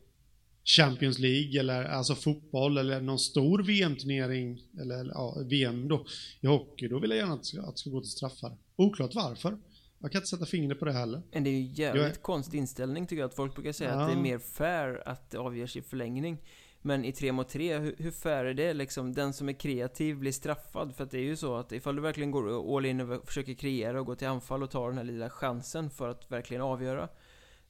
Champions 0.65 1.19
League 1.19 1.61
eller 1.61 1.85
alltså 1.85 2.15
fotboll 2.15 2.79
eller 2.79 3.01
någon 3.01 3.19
stor 3.19 3.63
VM-turnering 3.63 4.63
eller 4.81 5.05
ja, 5.05 5.37
VM 5.45 5.89
då 5.89 6.07
i 6.41 6.47
hockey, 6.47 6.89
då 6.89 6.99
vill 6.99 7.11
jag 7.11 7.19
gärna 7.19 7.35
att 7.35 7.41
det 7.41 7.47
ska, 7.47 7.61
att 7.63 7.75
det 7.75 7.79
ska 7.79 7.91
gå 7.91 8.01
till 8.01 8.11
straffar. 8.11 8.57
Oklart 8.77 9.15
varför. 9.15 9.59
Jag 9.99 10.13
kan 10.13 10.19
inte 10.19 10.29
sätta 10.29 10.47
fingret 10.47 10.79
på 10.79 10.85
det 10.85 10.93
heller. 10.93 11.23
Men 11.33 11.45
det 11.45 11.51
är 11.51 11.61
ju 11.61 11.73
jävligt 11.73 12.03
jag... 12.05 12.23
konstig 12.23 12.59
inställning 12.59 13.07
tycker 13.07 13.21
jag, 13.21 13.29
att 13.29 13.35
folk 13.35 13.55
brukar 13.55 13.73
säga 13.73 13.91
ja. 13.91 14.01
att 14.01 14.09
det 14.09 14.15
är 14.15 14.23
mer 14.23 14.39
fair 14.39 15.09
att 15.09 15.31
det 15.31 15.39
avgörs 15.39 15.77
i 15.77 15.83
förlängning. 15.83 16.39
Men 16.87 17.05
i 17.05 17.13
3 17.13 17.33
mot 17.33 17.49
3, 17.49 17.79
hur, 17.79 17.95
hur 17.99 18.11
fair 18.11 18.45
är 18.45 18.55
det 18.55 18.75
liksom? 18.75 19.13
Den 19.13 19.33
som 19.33 19.49
är 19.49 19.53
kreativ 19.53 20.17
blir 20.19 20.33
straffad. 20.33 20.95
För 20.97 21.05
att 21.05 21.11
det 21.11 21.19
är 21.19 21.23
ju 21.23 21.37
så 21.37 21.57
att 21.57 21.73
ifall 21.73 21.97
du 21.97 22.03
verkligen 22.03 22.31
går 22.31 22.77
all 22.77 22.87
in 22.87 23.01
och 23.01 23.27
försöker 23.27 23.55
kreera 23.55 24.01
och 24.01 24.07
gå 24.07 24.15
till 24.15 24.29
anfall 24.29 24.63
och 24.63 24.71
tar 24.71 24.89
den 24.89 24.99
här 24.99 25.05
lilla 25.05 25.31
chansen 25.31 25.91
för 25.91 26.09
att 26.09 26.31
verkligen 26.31 26.63
avgöra. 26.63 27.09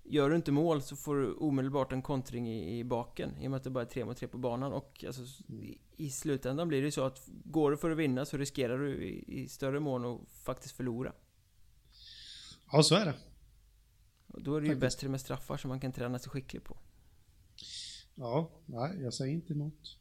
Gör 0.02 0.30
du 0.30 0.36
inte 0.36 0.52
mål 0.52 0.82
så 0.82 0.96
får 0.96 1.16
du 1.16 1.32
omedelbart 1.32 1.92
en 1.92 2.02
kontring 2.02 2.48
i, 2.48 2.78
i 2.78 2.84
baken. 2.84 3.36
I 3.40 3.46
och 3.46 3.50
med 3.50 3.56
att 3.56 3.64
det 3.64 3.70
bara 3.70 3.84
är 3.84 3.88
3 3.88 4.04
mot 4.04 4.16
3 4.16 4.28
på 4.28 4.38
banan. 4.38 4.72
Och 4.72 5.04
alltså, 5.06 5.22
i, 5.52 5.78
i 5.96 6.10
slutändan 6.10 6.68
blir 6.68 6.80
det 6.80 6.84
ju 6.84 6.90
så 6.90 7.04
att 7.04 7.28
går 7.44 7.70
du 7.70 7.76
för 7.76 7.90
att 7.90 7.96
vinna 7.96 8.24
så 8.24 8.36
riskerar 8.36 8.78
du 8.78 9.04
i, 9.04 9.42
i 9.42 9.48
större 9.48 9.80
mån 9.80 10.04
att 10.04 10.20
faktiskt 10.44 10.76
förlora. 10.76 11.12
Ja, 12.72 12.82
så 12.82 12.94
är 12.94 13.04
det. 13.04 13.14
Och 14.26 14.42
då 14.42 14.56
är 14.56 14.60
det 14.60 14.66
ju 14.66 14.74
Faktiskt. 14.74 14.98
bättre 14.98 15.08
med 15.08 15.20
straffar 15.20 15.56
som 15.56 15.68
man 15.68 15.80
kan 15.80 15.92
träna 15.92 16.18
sig 16.18 16.30
skicklig 16.30 16.64
på. 16.64 16.76
Ja, 18.14 18.50
nej, 18.66 19.02
jag 19.02 19.14
säger 19.14 19.32
inte 19.34 19.52
emot. 19.52 19.98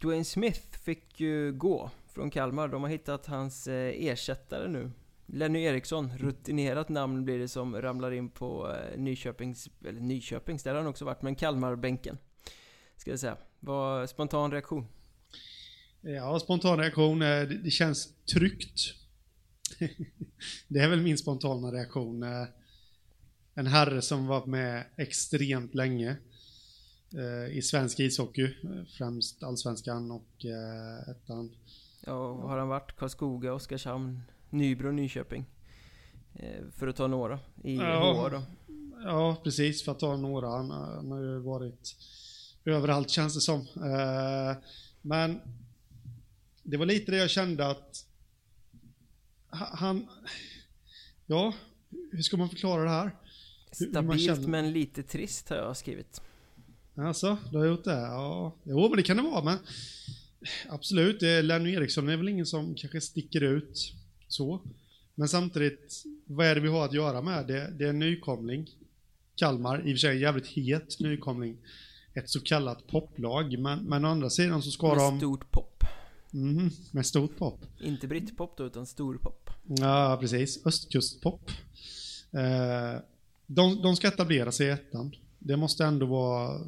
Dwayne 0.00 0.24
Smith 0.24 0.78
fick 0.84 1.20
ju 1.20 1.52
gå 1.52 1.90
från 2.06 2.30
Kalmar. 2.30 2.68
De 2.68 2.82
har 2.82 2.90
hittat 2.90 3.26
hans 3.26 3.66
eh, 3.68 4.04
ersättare 4.06 4.68
nu. 4.68 4.90
Lenny 5.26 5.62
Eriksson, 5.62 6.18
rutinerat 6.18 6.88
namn 6.88 7.24
blir 7.24 7.38
det 7.38 7.48
som 7.48 7.82
ramlar 7.82 8.10
in 8.10 8.30
på 8.30 8.72
eh, 8.72 8.98
Nyköpings, 8.98 9.68
eller 9.84 10.00
Nyköpings, 10.00 10.62
där 10.62 10.70
har 10.70 10.78
han 10.78 10.86
också 10.86 11.04
varit, 11.04 11.22
men 11.22 11.34
Kalmarbänken. 11.34 12.18
Ska 12.96 13.10
jag 13.10 13.20
säga. 13.20 13.36
Vad 13.60 14.10
spontan 14.10 14.50
reaktion? 14.52 14.86
Ja, 16.00 16.38
spontan 16.40 16.78
reaktion. 16.78 17.22
eh, 17.22 17.28
Det, 17.28 17.58
det 17.64 17.70
känns 17.70 18.24
tryggt. 18.34 18.80
det 20.68 20.78
är 20.78 20.88
väl 20.88 21.02
min 21.02 21.18
spontana 21.18 21.72
reaktion. 21.72 22.22
Eh. 23.60 23.66
En 23.66 23.66
herre 23.66 24.02
som 24.02 24.26
varit 24.26 24.46
med 24.46 24.84
extremt 24.96 25.74
länge 25.74 26.16
eh, 27.14 27.56
i 27.56 27.62
svensk 27.62 28.00
ishockey, 28.00 28.44
eh, 28.44 28.84
främst 28.98 29.42
allsvenskan 29.42 30.10
och 30.10 30.44
eh, 30.44 31.10
ettan. 31.10 31.50
Ja, 32.06 32.34
har 32.34 32.58
han 32.58 32.68
varit? 32.68 32.96
Karlskoga, 32.96 33.54
Oskarshamn, 33.54 34.20
Nybro, 34.50 34.90
Nyköping? 34.92 35.44
Eh, 36.34 36.64
För 36.76 36.88
att 36.88 36.96
ta 36.96 37.06
några 37.06 37.38
i 37.64 37.76
Ja. 37.76 38.28
Då. 38.32 38.42
Ja, 39.04 39.36
precis, 39.44 39.84
för 39.84 39.92
att 39.92 39.98
ta 39.98 40.16
några. 40.16 40.48
Han, 40.48 40.70
han 40.70 41.10
har 41.10 41.20
ju 41.20 41.38
varit 41.38 41.96
överallt 42.64 43.10
känns 43.10 43.34
det 43.34 43.40
som. 43.40 43.60
Eh, 43.60 44.56
men 45.02 45.40
det 46.62 46.76
var 46.76 46.86
lite 46.86 47.10
det 47.10 47.16
jag 47.18 47.30
kände 47.30 47.66
att 47.66 48.06
ha- 49.50 49.76
han... 49.76 50.06
Ja, 51.26 51.54
hur 52.12 52.22
ska 52.22 52.36
man 52.36 52.48
förklara 52.48 52.84
det 52.84 52.90
här? 52.90 53.16
Stabilt 53.72 54.22
känner- 54.26 54.48
men 54.48 54.72
lite 54.72 55.02
trist 55.02 55.48
har 55.48 55.56
jag 55.56 55.76
skrivit. 55.76 56.20
Alltså, 56.96 57.38
du 57.52 57.58
har 57.58 57.66
gjort 57.66 57.84
det? 57.84 58.00
Ja, 58.00 58.54
jo, 58.64 58.88
men 58.88 58.96
det 58.96 59.02
kan 59.02 59.16
det 59.16 59.22
vara, 59.22 59.44
men 59.44 59.58
absolut, 60.68 61.20
det 61.20 61.28
är 61.28 61.42
Lenny 61.42 61.72
Eriksson 61.74 62.08
är 62.08 62.16
väl 62.16 62.28
ingen 62.28 62.46
som 62.46 62.74
kanske 62.74 63.00
sticker 63.00 63.40
ut 63.42 63.92
så. 64.28 64.60
Men 65.14 65.28
samtidigt, 65.28 66.02
vad 66.24 66.46
är 66.46 66.54
det 66.54 66.60
vi 66.60 66.68
har 66.68 66.84
att 66.84 66.92
göra 66.92 67.22
med? 67.22 67.46
Det, 67.46 67.70
det 67.78 67.84
är 67.84 67.88
en 67.88 67.98
nykomling. 67.98 68.70
Kalmar, 69.34 69.78
i 69.78 69.82
och 69.82 69.96
för 69.96 69.96
sig 69.98 70.10
en 70.10 70.18
jävligt 70.20 70.46
het 70.46 71.00
nykomling. 71.00 71.56
Ett 72.14 72.28
så 72.30 72.40
kallat 72.40 72.86
poplag, 72.86 73.58
men, 73.58 73.78
men 73.78 74.04
å 74.04 74.08
andra 74.08 74.30
sidan 74.30 74.62
så 74.62 74.70
ska 74.70 74.88
Med 74.88 74.96
de... 74.96 75.18
stort 75.18 75.50
pop. 75.50 75.84
Mhm, 76.30 76.70
med 76.90 77.06
stort 77.06 77.36
pop. 77.38 77.60
Inte 77.80 78.06
brittpop 78.06 78.56
då, 78.56 78.66
utan 78.66 78.86
storpop. 78.86 79.50
Ja, 79.66 80.18
precis. 80.20 80.66
Östkustpop. 80.66 81.50
Eh, 82.32 83.00
de, 83.54 83.82
de 83.82 83.96
ska 83.96 84.08
etablera 84.08 84.52
sig 84.52 84.66
i 84.66 84.70
ettan. 84.70 85.14
Det 85.38 85.56
måste 85.56 85.84
ändå 85.84 86.06
vara... 86.06 86.60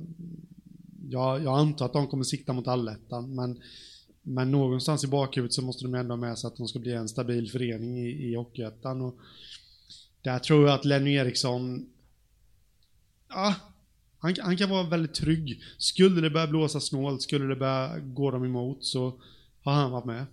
Ja, 1.09 1.39
jag 1.39 1.59
antar 1.59 1.87
att 1.87 1.93
de 1.93 2.07
kommer 2.07 2.25
sikta 2.25 2.53
mot 2.53 2.69
allettan, 2.69 3.35
men, 3.35 3.63
men 4.23 4.51
någonstans 4.51 5.05
i 5.05 5.07
bakhuvudet 5.07 5.55
så 5.55 5.63
måste 5.63 5.85
de 5.85 5.95
ändå 5.95 6.13
ha 6.13 6.17
med 6.17 6.39
sig 6.39 6.49
att 6.49 6.57
de 6.57 6.69
ska 6.69 6.79
bli 6.79 6.93
en 6.93 7.09
stabil 7.09 7.51
förening 7.51 7.99
i, 7.99 8.09
i 8.09 8.35
Hockeyettan. 8.35 9.01
Och 9.01 9.19
där 10.23 10.39
tror 10.39 10.67
jag 10.67 10.75
att 10.75 10.85
Lenny 10.85 11.15
Eriksson... 11.15 11.89
Ja, 13.29 13.55
han, 14.19 14.35
han 14.41 14.57
kan 14.57 14.71
vara 14.71 14.89
väldigt 14.89 15.15
trygg. 15.15 15.63
Skulle 15.79 16.21
det 16.21 16.31
börja 16.31 16.47
blåsa 16.47 16.81
snålt, 16.81 17.23
skulle 17.23 17.45
det 17.45 17.57
börja 17.57 17.99
gå 17.99 18.31
dem 18.31 18.45
emot 18.45 18.85
så 18.85 19.21
har 19.63 19.73
han 19.73 19.91
varit 19.91 20.05
med. 20.05 20.27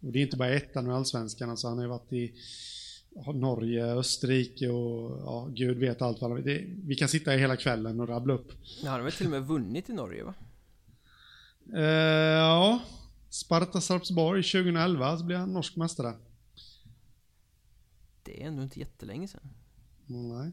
Och 0.00 0.12
det 0.12 0.18
är 0.18 0.22
inte 0.22 0.36
bara 0.36 0.54
ettan 0.54 0.86
och 0.86 0.96
allsvenskan, 0.96 1.50
alltså 1.50 1.68
han 1.68 1.76
har 1.76 1.84
ju 1.84 1.90
varit 1.90 2.12
i 2.12 2.32
Norge, 3.34 3.84
Österrike 3.84 4.68
och 4.68 5.18
ja, 5.20 5.48
gud 5.54 5.78
vet 5.78 6.02
allt 6.02 6.20
vad 6.20 6.44
det, 6.44 6.64
Vi 6.84 6.94
kan 6.94 7.08
sitta 7.08 7.30
hela 7.30 7.56
kvällen 7.56 8.00
och 8.00 8.08
rabbla 8.08 8.34
upp. 8.34 8.52
Ja, 8.82 8.90
han 8.90 9.00
har 9.00 9.04
väl 9.04 9.12
till 9.12 9.26
och 9.26 9.32
med 9.32 9.46
vunnit 9.46 9.90
i 9.90 9.92
Norge 9.92 10.24
va? 10.24 10.34
Eh, 11.74 11.82
ja, 11.82 12.80
Sparta 13.30 13.80
Sarpsborg 13.80 14.42
2011 14.42 15.18
så 15.18 15.24
blev 15.24 15.38
han 15.38 15.52
norsk 15.52 15.76
mästare. 15.76 16.14
Det 18.22 18.42
är 18.42 18.46
ändå 18.46 18.62
inte 18.62 18.78
jättelänge 18.78 19.28
sedan. 19.28 19.50
Nej. 20.06 20.52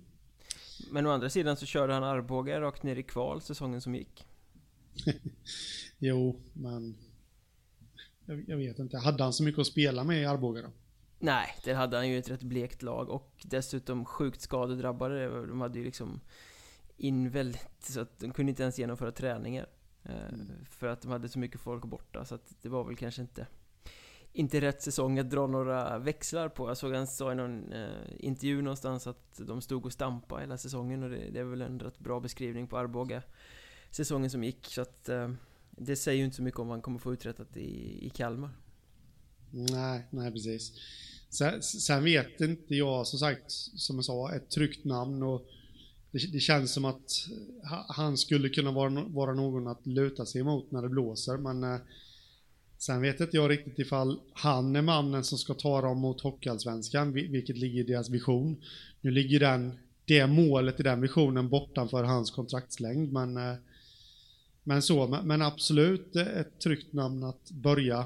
Men 0.91 1.05
å 1.05 1.11
andra 1.11 1.29
sidan 1.29 1.57
så 1.57 1.65
körde 1.65 1.93
han 1.93 2.03
Arboga 2.03 2.61
rakt 2.61 2.83
ner 2.83 2.95
i 2.95 3.03
kval 3.03 3.41
säsongen 3.41 3.81
som 3.81 3.95
gick. 3.95 4.25
Jo, 5.99 6.39
men 6.53 6.97
jag, 8.25 8.43
jag 8.47 8.57
vet 8.57 8.79
inte. 8.79 8.97
Hade 8.97 9.23
han 9.23 9.33
så 9.33 9.43
mycket 9.43 9.59
att 9.61 9.67
spela 9.67 10.03
med 10.03 10.21
i 10.21 10.25
Arboga 10.25 10.61
då? 10.61 10.67
Nej, 11.19 11.47
där 11.63 11.73
hade 11.73 11.97
han 11.97 12.09
ju 12.09 12.19
ett 12.19 12.29
rätt 12.29 12.43
blekt 12.43 12.81
lag 12.81 13.09
och 13.09 13.31
dessutom 13.43 14.05
sjukt 14.05 14.41
skadedrabbade. 14.41 15.47
De 15.47 15.61
hade 15.61 15.79
ju 15.79 15.85
liksom 15.85 16.19
in 16.97 17.29
väldigt, 17.29 17.83
så 17.83 18.01
att 18.01 18.19
de 18.19 18.31
kunde 18.31 18.49
inte 18.49 18.63
ens 18.63 18.79
genomföra 18.79 19.11
träningar. 19.11 19.67
eh, 20.03 20.37
För 20.69 20.87
att 20.87 21.01
de 21.01 21.11
hade 21.11 21.29
så 21.29 21.39
mycket 21.39 21.61
folk 21.61 21.85
borta, 21.85 22.25
så 22.25 22.35
att 22.35 22.55
det 22.61 22.69
var 22.69 22.83
väl 22.83 22.95
kanske 22.95 23.21
inte 23.21 23.47
inte 24.37 24.61
rätt 24.61 24.81
säsong 24.81 25.19
att 25.19 25.29
dra 25.29 25.47
några 25.47 25.97
växlar 25.99 26.49
på. 26.49 26.69
Jag 26.69 26.77
såg 26.77 26.93
han 26.93 27.07
sa 27.07 27.31
i 27.31 27.35
någon 27.35 27.73
eh, 27.73 27.89
intervju 28.19 28.61
någonstans 28.61 29.07
att 29.07 29.41
de 29.47 29.61
stod 29.61 29.85
och 29.85 29.93
stampade 29.93 30.41
hela 30.41 30.57
säsongen 30.57 31.03
och 31.03 31.09
det, 31.09 31.29
det 31.31 31.39
är 31.39 31.43
väl 31.43 31.61
en 31.61 31.79
rätt 31.79 31.99
bra 31.99 32.19
beskrivning 32.19 32.67
på 32.67 32.77
Arboga 32.77 33.21
säsongen 33.91 34.29
som 34.29 34.43
gick. 34.43 34.65
Så 34.65 34.81
att 34.81 35.09
eh, 35.09 35.31
det 35.71 35.95
säger 35.95 36.17
ju 36.17 36.25
inte 36.25 36.35
så 36.35 36.43
mycket 36.43 36.59
om 36.59 36.67
vad 36.67 36.75
han 36.75 36.81
kommer 36.81 36.99
få 36.99 37.13
uträttat 37.13 37.57
i, 37.57 38.05
i 38.05 38.09
Kalmar. 38.09 38.49
Nej, 39.51 40.05
nej 40.09 40.31
precis. 40.31 40.71
Sen, 41.29 41.61
sen 41.61 42.03
vet 42.03 42.41
inte 42.41 42.75
jag, 42.75 43.07
som 43.07 43.19
sagt, 43.19 43.51
som 43.75 43.95
jag 43.95 44.05
sa, 44.05 44.35
ett 44.35 44.49
tryggt 44.49 44.85
namn 44.85 45.23
och 45.23 45.45
det, 46.11 46.31
det 46.31 46.39
känns 46.39 46.73
som 46.73 46.85
att 46.85 47.27
han 47.87 48.17
skulle 48.17 48.49
kunna 48.49 48.71
vara, 48.71 48.89
vara 49.03 49.33
någon 49.33 49.67
att 49.67 49.87
luta 49.87 50.25
sig 50.25 50.41
emot 50.41 50.71
när 50.71 50.81
det 50.81 50.89
blåser, 50.89 51.37
men 51.37 51.63
eh, 51.63 51.79
sen 52.77 53.01
vet 53.01 53.19
inte 53.19 53.37
jag 53.37 53.49
riktigt 53.51 53.79
ifall 53.79 54.19
han 54.33 54.75
är 54.75 54.81
mannen 54.81 55.23
som 55.23 55.37
ska 55.37 55.53
ta 55.53 55.81
dem 55.81 55.97
mot 55.99 56.21
Hockeyallsvenskan, 56.21 57.13
vilket 57.13 57.57
ligger 57.57 57.79
i 57.79 57.83
deras 57.83 58.09
vision. 58.09 58.61
Nu 59.01 59.11
ligger 59.11 59.39
den, 59.39 59.77
det 60.05 60.27
målet 60.27 60.79
i 60.79 60.83
den 60.83 61.01
visionen 61.01 61.49
bortanför 61.49 62.03
hans 62.03 62.31
kontraktslängd, 62.31 63.11
men 63.13 63.37
eh, 63.37 63.55
men 64.63 64.81
så, 64.81 65.07
men- 65.07 65.27
men 65.27 65.41
absolut 65.41 66.15
ett 66.15 66.59
tryggt 66.59 66.93
namn 66.93 67.23
att 67.23 67.51
börja 67.51 68.05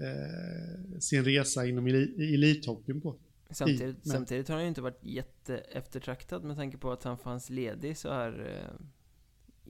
eh, 0.00 0.98
sin 1.00 1.24
resa 1.24 1.66
inom 1.66 1.86
eli- 1.86 2.34
elithockeyn 2.34 3.00
på. 3.00 3.16
Samtidigt, 3.50 3.96
men- 4.04 4.12
samtidigt 4.16 4.48
har 4.48 4.54
han 4.54 4.64
ju 4.64 4.68
inte 4.68 4.82
varit 4.82 5.04
jätte 5.04 5.56
eftertraktad 5.58 6.44
med 6.44 6.56
tanke 6.56 6.78
på 6.78 6.92
att 6.92 7.02
han 7.04 7.18
fanns 7.18 7.50
ledig 7.50 7.96
så 7.96 8.08
här 8.12 8.46
eh, 8.46 8.86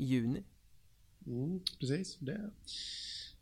i 0.02 0.04
juni. 0.04 0.42
Mm, 1.26 1.60
precis, 1.80 2.16
det, 2.18 2.50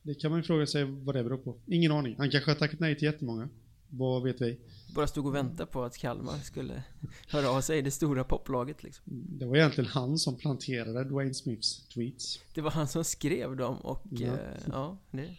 det 0.03 0.14
kan 0.14 0.31
man 0.31 0.40
ju 0.40 0.44
fråga 0.44 0.66
sig 0.66 0.85
vad 0.85 1.14
det 1.14 1.24
beror 1.24 1.38
på. 1.38 1.57
Ingen 1.66 1.92
aning. 1.92 2.14
Han 2.18 2.31
kanske 2.31 2.51
har 2.51 2.57
tackat 2.57 2.81
nej 2.81 2.94
till 2.98 3.05
jättemånga. 3.07 3.48
Vad 3.90 4.22
vet 4.22 4.40
vi? 4.40 4.59
Bara 4.94 5.07
stod 5.07 5.27
och 5.27 5.35
väntade 5.35 5.66
på 5.66 5.85
att 5.85 5.96
Kalmar 5.96 6.38
skulle 6.38 6.83
höra 7.29 7.51
av 7.51 7.61
sig, 7.61 7.83
det 7.83 7.90
stora 7.90 8.24
poplaget 8.24 8.83
liksom. 8.83 9.05
Det 9.09 9.46
var 9.46 9.57
egentligen 9.57 9.90
han 9.90 10.18
som 10.18 10.37
planterade 10.37 11.05
Dwayne 11.05 11.35
Smiths 11.35 11.88
tweets. 11.88 12.40
Det 12.55 12.61
var 12.61 12.70
han 12.70 12.88
som 12.88 13.05
skrev 13.05 13.57
dem 13.57 13.77
och 13.77 14.03
ja, 14.11 14.27
eh, 14.27 14.62
ja 14.66 14.98
det... 15.11 15.37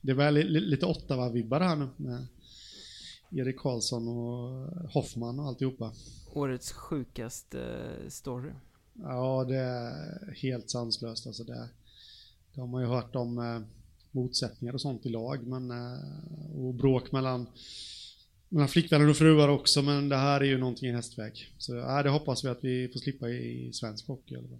Det 0.00 0.14
var 0.14 0.30
li, 0.30 0.44
li, 0.44 0.60
lite 0.60 0.86
Ottawa-vibbar 0.86 1.60
här 1.60 1.76
nu 1.76 1.88
med 1.96 2.26
Erik 3.30 3.58
Karlsson 3.58 4.08
och 4.08 4.66
Hoffman 4.90 5.40
och 5.40 5.46
alltihopa. 5.46 5.92
Årets 6.32 6.72
sjukaste 6.72 7.60
eh, 7.60 8.08
story. 8.08 8.50
Ja, 8.94 9.44
det 9.48 9.56
är 9.56 10.34
helt 10.42 10.70
sanslöst 10.70 11.26
alltså. 11.26 11.44
Det, 11.44 11.68
det 12.54 12.60
har 12.60 12.68
man 12.68 12.82
ju 12.82 12.88
hört 12.88 13.16
om 13.16 13.38
eh, 13.38 13.60
motsättningar 14.10 14.74
och 14.74 14.80
sånt 14.80 15.06
i 15.06 15.08
lag, 15.08 15.46
men 15.46 15.70
eh, 15.70 16.56
och 16.56 16.74
bråk 16.74 17.12
mellan, 17.12 17.46
mellan 18.48 18.68
flickvänner 18.68 19.08
och 19.08 19.16
fruar 19.16 19.48
också, 19.48 19.82
men 19.82 20.08
det 20.08 20.16
här 20.16 20.40
är 20.40 20.44
ju 20.44 20.58
någonting 20.58 20.88
i 20.88 20.92
hästväg. 20.92 21.52
Så 21.58 21.74
ja, 21.74 22.02
det 22.02 22.10
hoppas 22.10 22.44
vi 22.44 22.48
att 22.48 22.64
vi 22.64 22.88
får 22.88 23.00
slippa 23.00 23.28
i, 23.28 23.68
i 23.68 23.72
svensk 23.72 24.06
hockey 24.06 24.34
i 24.34 24.38
alla 24.38 24.48
fall. 24.48 24.58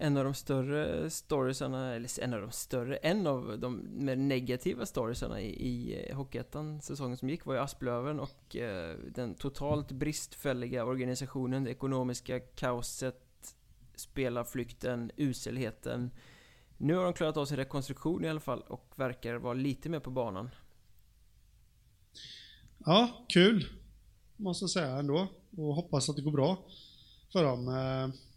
En 0.00 0.16
av 0.16 0.24
de 0.24 0.34
större 0.34 1.10
storiesarna, 1.10 1.94
eller 1.94 2.22
en 2.22 2.34
av 2.34 2.40
de 2.40 2.50
större, 2.50 2.96
en 2.96 3.26
av 3.26 3.58
de 3.58 3.82
mer 4.04 4.16
negativa 4.16 4.86
storiesarna 4.86 5.40
i, 5.40 5.68
i 5.68 6.12
Hockeyettan 6.12 6.80
säsongen 6.80 7.16
som 7.16 7.30
gick 7.30 7.44
var 7.44 7.54
ju 7.54 7.60
Asplöven 7.60 8.20
och 8.20 8.56
eh, 8.56 8.96
den 9.14 9.34
totalt 9.34 9.92
bristfälliga 9.92 10.84
organisationen, 10.84 11.64
det 11.64 11.70
ekonomiska 11.70 12.40
kaoset, 12.40 13.56
spelarflykten, 13.94 15.10
uselheten. 15.16 16.10
Nu 16.76 16.94
har 16.94 17.04
de 17.04 17.12
klarat 17.12 17.36
av 17.36 17.46
sin 17.46 17.56
rekonstruktion 17.56 18.24
i 18.24 18.28
alla 18.28 18.40
fall 18.40 18.60
och 18.60 18.92
verkar 18.96 19.34
vara 19.34 19.54
lite 19.54 19.88
mer 19.88 20.00
på 20.00 20.10
banan. 20.10 20.50
Ja, 22.78 23.26
kul. 23.28 23.66
Måste 24.36 24.62
jag 24.62 24.70
säga 24.70 24.96
ändå. 24.96 25.26
Och 25.56 25.74
hoppas 25.74 26.08
att 26.08 26.16
det 26.16 26.22
går 26.22 26.32
bra 26.32 26.58
för 27.32 27.44
dem. 27.44 27.68
Eh, 27.68 28.27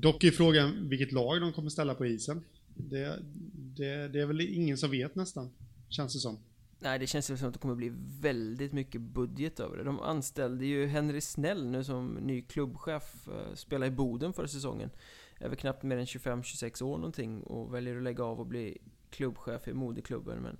Dock 0.00 0.24
är 0.24 0.30
frågan 0.30 0.88
vilket 0.88 1.12
lag 1.12 1.40
de 1.40 1.52
kommer 1.52 1.70
ställa 1.70 1.94
på 1.94 2.06
isen. 2.06 2.44
Det, 2.74 3.22
det, 3.52 4.08
det 4.08 4.20
är 4.20 4.26
väl 4.26 4.40
ingen 4.40 4.78
som 4.78 4.90
vet 4.90 5.14
nästan, 5.14 5.50
känns 5.88 6.12
det 6.12 6.18
som. 6.18 6.38
Nej, 6.78 6.98
det 6.98 7.06
känns 7.06 7.30
väl 7.30 7.38
som 7.38 7.48
att 7.48 7.54
det 7.54 7.60
kommer 7.60 7.74
bli 7.74 7.92
väldigt 8.20 8.72
mycket 8.72 9.00
budget 9.00 9.60
över 9.60 9.76
det. 9.76 9.84
De 9.84 10.00
anställde 10.00 10.66
ju 10.66 10.86
Henry 10.86 11.20
Snell 11.20 11.66
nu 11.66 11.84
som 11.84 12.14
ny 12.14 12.42
klubbchef, 12.42 13.28
eh, 13.28 13.54
spelade 13.54 13.86
i 13.86 13.90
Boden 13.90 14.32
förra 14.32 14.48
säsongen. 14.48 14.90
Är 15.38 15.48
väl 15.48 15.58
knappt 15.58 15.82
mer 15.82 15.96
än 15.96 16.06
25-26 16.06 16.82
år 16.82 16.96
någonting 16.96 17.42
och 17.42 17.74
väljer 17.74 17.96
att 17.96 18.02
lägga 18.02 18.24
av 18.24 18.40
och 18.40 18.46
bli 18.46 18.78
klubbchef 19.10 19.68
i 19.68 19.72
moderklubben. 19.72 20.42
Men 20.42 20.56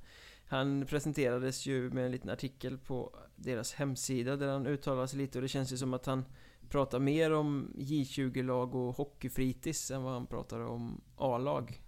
han 0.47 0.87
presenterades 0.87 1.67
ju 1.67 1.91
med 1.91 2.05
en 2.07 2.13
liten 2.13 2.31
artikel 2.31 2.79
på 2.79 3.17
deras 3.37 3.73
hemsida 3.73 4.37
där 4.37 4.49
han 4.49 4.67
uttalade 4.67 5.09
sig 5.09 5.19
lite 5.19 5.39
och 5.39 5.43
det 5.43 5.49
känns 5.49 5.73
ju 5.73 5.77
som 5.77 5.95
att 5.95 6.07
han 6.07 6.25
pratar 6.69 6.99
mer 6.99 7.33
om 7.33 7.73
J20-lag 7.77 8.75
och 8.75 8.97
hockeyfritids 8.97 9.91
än 9.91 10.03
vad 10.03 10.13
han 10.13 10.27
pratar 10.27 10.61
om 10.61 11.01
A-lag. 11.17 11.83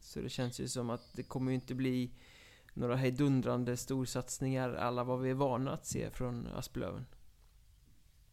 Så 0.00 0.20
det 0.20 0.28
känns 0.28 0.60
ju 0.60 0.68
som 0.68 0.90
att 0.90 1.14
det 1.14 1.22
kommer 1.22 1.50
ju 1.50 1.54
inte 1.54 1.74
bli 1.74 2.10
några 2.74 2.96
hejdundrande 2.96 3.76
storsatsningar 3.76 4.74
alla 4.74 5.04
vad 5.04 5.20
vi 5.20 5.30
är 5.30 5.34
vana 5.34 5.70
att 5.70 5.86
se 5.86 6.10
från 6.10 6.46
Asplöven. 6.46 7.04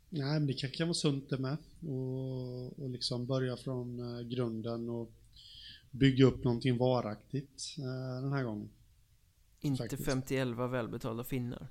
Nej, 0.09 0.39
men 0.39 0.47
det 0.47 0.53
kan, 0.53 0.69
kan 0.69 0.87
vara 0.87 0.93
sunt 0.93 1.29
det 1.29 1.37
med. 1.37 1.57
Och, 1.87 2.79
och 2.83 2.89
liksom 2.89 3.25
börja 3.25 3.57
från 3.57 3.99
eh, 3.99 4.21
grunden 4.21 4.89
och 4.89 5.11
bygga 5.91 6.25
upp 6.25 6.43
någonting 6.43 6.77
varaktigt 6.77 7.75
eh, 7.77 8.21
den 8.21 8.33
här 8.33 8.43
gången. 8.43 8.69
Inte 9.59 9.83
Faktiskt. 9.83 10.05
51 10.05 10.47
välbetalda 10.47 11.23
finnar. 11.23 11.67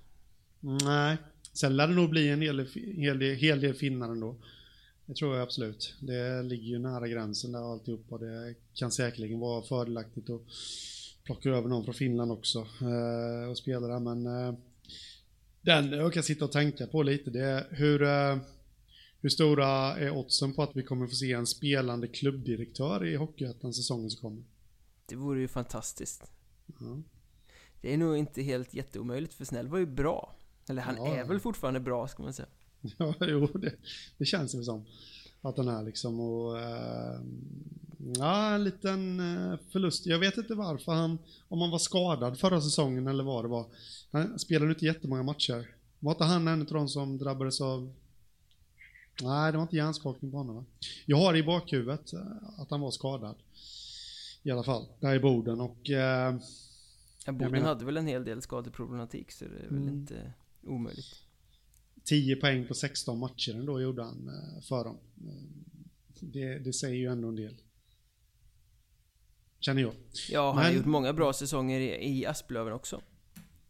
Nej, 0.61 1.17
sen 1.53 1.77
lär 1.77 1.89
det 1.89 1.95
nog 1.95 2.11
bli 2.11 2.29
en 2.29 2.41
hel, 2.43 2.57
del- 2.57 2.69
hel, 2.97 3.19
del- 3.19 3.37
hel 3.37 3.61
del 3.61 3.75
finnar 3.75 4.09
ändå. 4.11 4.37
Det 5.07 5.15
tror 5.15 5.35
jag 5.35 5.43
absolut. 5.43 5.95
Det 6.01 6.43
ligger 6.43 6.65
ju 6.67 6.79
nära 6.79 7.09
gränsen 7.09 7.53
där 7.53 7.73
alltihop 7.73 8.05
och 8.09 8.19
det 8.21 8.55
kan 8.75 8.91
säkerligen 8.91 9.39
vara 9.39 9.63
fördelaktigt 9.63 10.31
att 10.31 10.41
plocka 11.25 11.49
över 11.49 11.69
någon 11.69 11.85
från 11.85 11.95
Finland 11.95 12.33
också 12.33 12.59
eh, 12.81 13.51
och 13.51 13.59
spela 13.59 13.87
där. 13.87 14.01
Men 14.01 14.27
eh, 14.27 14.55
den 15.63 15.93
jag 15.93 16.13
kan 16.13 16.23
sitta 16.23 16.45
och 16.45 16.53
tänka 16.53 16.87
på 16.87 17.03
lite 17.03 17.31
det 17.31 17.41
är 17.45 17.67
hur, 17.71 18.03
eh, 18.03 18.39
hur 19.21 19.29
stora 19.29 19.97
är 19.97 20.11
oddsen 20.11 20.53
på 20.55 20.63
att 20.63 20.77
vi 20.77 20.83
kommer 20.83 21.07
få 21.07 21.15
se 21.15 21.33
en 21.33 21.47
spelande 21.47 22.09
klubbdirektör 22.09 23.05
i 23.07 23.17
Hockeyettan 23.17 23.75
säsongen 23.75 24.11
som 24.11 24.21
kommer? 24.21 24.43
Det 25.07 25.17
vore 25.17 25.41
ju 25.41 25.49
fantastiskt. 25.49 26.31
Ja. 26.81 27.03
Det 27.81 27.95
är 27.95 27.99
nog 27.99 28.17
inte 28.17 28.43
helt 28.43 28.75
jätteomöjligt 28.75 29.35
för 29.35 29.45
Snäll 29.45 29.69
var 29.69 29.79
ju 29.79 29.87
bra. 29.87 30.37
Eller 30.71 30.83
han 30.83 30.97
Ja. 30.97 31.07
är 31.17 31.25
väl 31.25 31.41
fortfarande 31.41 31.81
bra 31.81 32.09
ska 32.09 32.23
man 32.23 32.33
säga. 32.33 32.49
Ja, 32.99 33.15
jo, 33.21 33.47
det, 33.47 33.73
det 34.19 34.25
känns 34.25 34.53
det 34.53 34.65
som. 34.65 34.85
Att 35.43 35.57
den 35.57 35.69
är 35.69 35.83
liksom 35.83 36.21
och... 36.21 36.59
Eh, 36.59 37.21
ja, 38.17 38.55
en 38.55 38.65
liten 38.65 39.21
eh, 39.21 39.59
förlust. 39.73 40.07
Jag 40.07 40.19
vet 40.19 40.37
inte 40.37 40.55
varför 40.55 40.93
han... 40.93 41.19
Om 41.49 41.61
han 41.61 41.71
var 41.71 41.79
skadad 41.79 42.39
förra 42.39 42.61
säsongen 42.61 43.07
eller 43.07 43.25
vad 43.25 43.45
det 43.45 43.49
var. 43.49 43.67
Han 44.11 44.39
spelade 44.39 44.71
inte 44.73 44.85
jättemånga 44.85 45.23
matcher. 45.23 45.69
Var 45.99 46.13
inte 46.13 46.25
han 46.25 46.49
en 46.49 46.61
av 46.61 46.67
de 46.67 46.89
som 46.89 47.19
drabbades 47.19 47.61
av... 47.61 47.93
Nej, 49.23 49.53
det 49.53 49.59
var 49.59 49.63
inte 49.63 49.77
hjärnskakning 49.77 50.31
på 50.31 50.37
honom 50.37 50.57
va? 50.57 50.65
Jag 51.07 51.17
har 51.17 51.37
i 51.37 51.43
bakhuvudet 51.43 52.13
eh, 52.13 52.21
att 52.59 52.71
han 52.71 52.81
var 52.81 52.91
skadad. 52.91 53.37
I 54.43 54.51
alla 54.51 54.63
fall, 54.63 54.87
där 55.01 55.15
i 55.15 55.21
Boden 55.21 55.61
och... 55.61 55.91
Eh, 55.91 56.37
Ja, 57.27 57.33
Boden 57.33 57.51
menar- 57.53 57.69
hade 57.69 57.85
väl 57.85 57.97
en 57.97 58.07
hel 58.07 58.25
del 58.25 58.43
skadeproblematik 58.43 59.33
så 59.33 59.45
det 59.45 59.51
är 59.51 59.69
väl 59.69 59.79
Mm. 59.83 59.89
inte 59.89 60.33
omöjligt. 60.62 61.14
10 62.05 62.37
poäng 62.37 62.66
på 62.66 62.75
16 62.75 63.18
matcher 63.18 63.55
ändå 63.55 63.81
gjorde 63.81 64.03
han 64.03 64.29
eh, 64.29 64.62
för 64.62 64.85
dem. 64.85 64.96
Eh, 65.27 65.42
Det, 66.20 66.59
det 66.59 66.73
säger 66.73 66.96
ju 66.96 67.07
ändå 67.07 67.29
en 67.29 67.37
del. 67.37 67.55
Känner 69.61 69.83
jag. 69.83 69.92
Ja, 70.31 70.46
han 70.53 70.57
har 70.57 70.64
Men- 70.64 70.77
gjort 70.77 70.87
många 70.87 71.12
bra 71.12 71.33
säsonger 71.33 71.81
i, 71.81 72.27
Asplöven 72.27 72.73
också. 72.73 73.01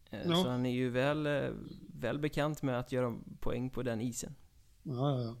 Eh, 0.09 0.19
Ja. 0.25 0.43
Så 0.43 0.49
han 0.49 0.65
är 0.65 0.71
ju 0.73 0.89
väl, 0.89 1.27
väl 1.99 2.19
bekant 2.19 2.61
med 2.61 2.79
att 2.79 2.91
göra 2.91 3.17
poäng 3.39 3.69
på 3.69 3.83
den 3.83 4.01
isen. 4.01 4.35
Ja, 4.83 4.93
ja, 4.93 5.21
ja. 5.21 5.35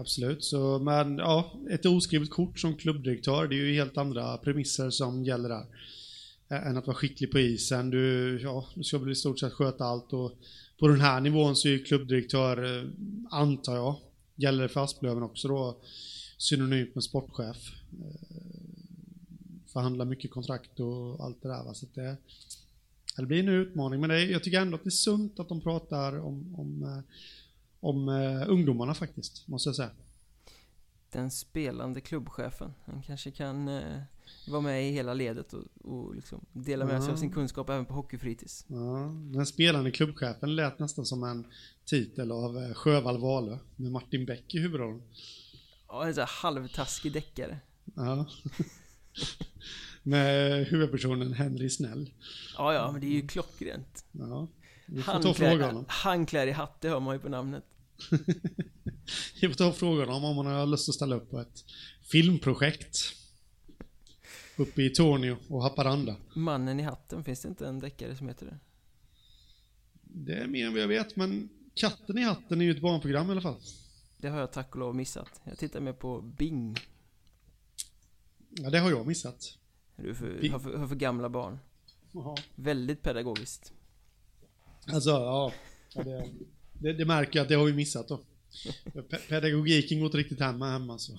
Absolut. 0.00 0.44
Så, 0.44 0.78
men 0.78 1.18
ja, 1.18 1.52
ett 1.70 1.86
oskrivet 1.86 2.30
kort 2.30 2.58
som 2.58 2.76
klubbdirektör, 2.76 3.48
det 3.48 3.54
är 3.54 3.64
ju 3.64 3.74
helt 3.74 3.96
andra 3.96 4.38
premisser 4.38 4.90
som 4.90 5.24
gäller 5.24 5.48
där. 5.48 5.66
Än 6.48 6.76
att 6.76 6.86
vara 6.86 6.96
skicklig 6.96 7.30
på 7.30 7.38
isen. 7.38 7.90
Du, 7.90 8.38
ja, 8.42 8.66
du 8.74 8.84
ska 8.84 8.98
väl 8.98 9.10
i 9.12 9.14
stort 9.14 9.38
sett 9.38 9.52
sköta 9.52 9.84
allt 9.84 10.12
och 10.12 10.32
på 10.78 10.88
den 10.88 11.00
här 11.00 11.20
nivån 11.20 11.56
så 11.56 11.68
är 11.68 11.72
ju 11.72 11.84
klubbdirektör, 11.84 12.78
eh, 12.78 12.88
antar 13.30 13.74
jag, 13.76 13.96
gäller 14.34 14.62
det 14.62 14.68
för 14.68 14.84
Asplöven 14.84 15.22
också 15.22 15.48
då, 15.48 15.76
synonymt 16.38 16.94
med 16.94 17.04
sportchef. 17.04 17.72
Eh, 18.02 18.46
förhandlar 19.72 20.04
mycket 20.04 20.30
kontrakt 20.30 20.80
och 20.80 21.24
allt 21.24 21.42
det 21.42 21.48
där. 21.48 21.64
Va? 21.64 21.74
Så 21.74 21.86
att 21.86 21.94
det, 21.94 22.16
det 23.16 23.26
blir 23.26 23.40
en 23.40 23.48
utmaning, 23.48 24.00
men 24.00 24.10
det, 24.10 24.24
jag 24.24 24.44
tycker 24.44 24.60
ändå 24.60 24.74
att 24.74 24.84
det 24.84 24.88
är 24.88 24.90
sunt 24.90 25.40
att 25.40 25.48
de 25.48 25.60
pratar 25.60 26.18
om, 26.18 26.54
om 26.54 26.82
eh, 26.82 27.00
om 27.80 28.08
ungdomarna 28.48 28.94
faktiskt, 28.94 29.48
måste 29.48 29.68
jag 29.68 29.76
säga. 29.76 29.90
Den 31.12 31.30
spelande 31.30 32.00
klubbchefen. 32.00 32.74
Han 32.84 33.02
kanske 33.02 33.30
kan 33.30 33.68
eh, 33.68 34.02
vara 34.48 34.60
med 34.60 34.88
i 34.88 34.92
hela 34.92 35.14
ledet 35.14 35.52
och, 35.52 35.64
och 35.84 36.14
liksom 36.14 36.46
dela 36.52 36.84
med 36.84 37.02
sig 37.02 37.12
av 37.12 37.16
sin 37.16 37.32
kunskap 37.32 37.70
även 37.70 37.86
på 37.86 37.94
hockeyfritids. 37.94 38.64
Ja, 38.68 39.14
den 39.32 39.46
spelande 39.46 39.90
klubbchefen 39.90 40.56
lät 40.56 40.78
nästan 40.78 41.06
som 41.06 41.24
en 41.24 41.46
titel 41.84 42.32
av 42.32 42.58
eh, 42.58 42.74
Sjövall 42.74 43.20
Wahlöö 43.20 43.58
med 43.76 43.92
Martin 43.92 44.26
Beck 44.26 44.54
i 44.54 44.58
huvudrollen. 44.58 45.02
Ja, 45.88 46.06
en 46.06 46.14
sån 46.14 46.20
här 46.20 46.42
halvtaskig 46.42 47.12
deckare. 47.12 47.58
Ja. 47.94 48.26
med 50.02 50.66
huvudpersonen 50.66 51.32
Henry 51.32 51.70
Snäll. 51.70 52.10
Ja, 52.56 52.74
ja, 52.74 52.92
men 52.92 53.00
det 53.00 53.06
är 53.06 53.10
ju 53.10 53.26
klockrent. 53.26 54.04
Ja, 54.12 54.48
vi 54.86 55.02
får 55.02 55.12
ta 55.34 55.66
honom. 55.66 55.86
i 56.48 56.52
hatt, 56.52 56.80
det 56.80 56.88
hör 56.88 57.00
man 57.00 57.14
ju 57.14 57.20
på 57.20 57.28
namnet. 57.28 57.64
Vi 59.40 59.48
får 59.48 59.54
ta 59.54 59.66
och 59.66 59.76
fråga 59.76 60.04
honom 60.04 60.24
om 60.24 60.46
han 60.46 60.54
har 60.54 60.66
lust 60.66 60.88
att 60.88 60.94
ställa 60.94 61.16
upp 61.16 61.30
på 61.30 61.40
ett 61.40 61.64
filmprojekt. 62.02 62.98
Uppe 64.56 64.82
i 64.82 64.90
Tornio 64.90 65.36
och 65.48 65.62
Haparanda. 65.62 66.16
Mannen 66.34 66.80
i 66.80 66.82
hatten, 66.82 67.24
finns 67.24 67.42
det 67.42 67.48
inte 67.48 67.66
en 67.68 67.78
deckare 67.80 68.16
som 68.16 68.28
heter 68.28 68.46
det? 68.46 68.58
Det 70.02 70.34
är 70.34 70.46
mer 70.46 70.66
än 70.66 70.72
vad 70.72 70.82
jag 70.82 70.88
vet, 70.88 71.16
men 71.16 71.48
Katten 71.74 72.18
i 72.18 72.22
hatten 72.22 72.60
är 72.60 72.64
ju 72.64 72.70
ett 72.70 72.80
barnprogram 72.80 73.28
i 73.28 73.30
alla 73.30 73.40
fall. 73.40 73.56
Det 74.16 74.28
har 74.28 74.40
jag 74.40 74.52
tack 74.52 74.74
och 74.74 74.78
lov 74.80 74.94
missat. 74.94 75.40
Jag 75.44 75.58
tittar 75.58 75.80
mer 75.80 75.92
på 75.92 76.20
Bing. 76.20 76.76
Ja, 78.50 78.70
det 78.70 78.78
har 78.78 78.90
jag 78.90 79.06
missat. 79.06 79.58
Du 79.96 80.14
för, 80.14 80.48
har, 80.48 80.58
för, 80.58 80.76
har 80.76 80.88
för 80.88 80.96
gamla 80.96 81.28
barn. 81.28 81.58
Jaha. 82.12 82.36
Väldigt 82.54 83.02
pedagogiskt. 83.02 83.72
Alltså, 84.86 85.10
ja. 85.10 85.52
ja 85.94 86.02
det, 86.02 86.28
det, 86.72 86.92
det 86.92 87.04
märker 87.04 87.38
jag 87.38 87.42
att 87.44 87.48
det 87.48 87.54
har 87.54 87.64
vi 87.64 87.72
missat 87.72 88.08
då. 88.08 88.20
Pe- 88.84 89.28
Pedagogiken 89.28 89.98
går 89.98 90.06
inte 90.06 90.18
riktigt 90.18 90.40
hemma 90.40 90.70
hemma 90.70 90.98
så. 90.98 91.18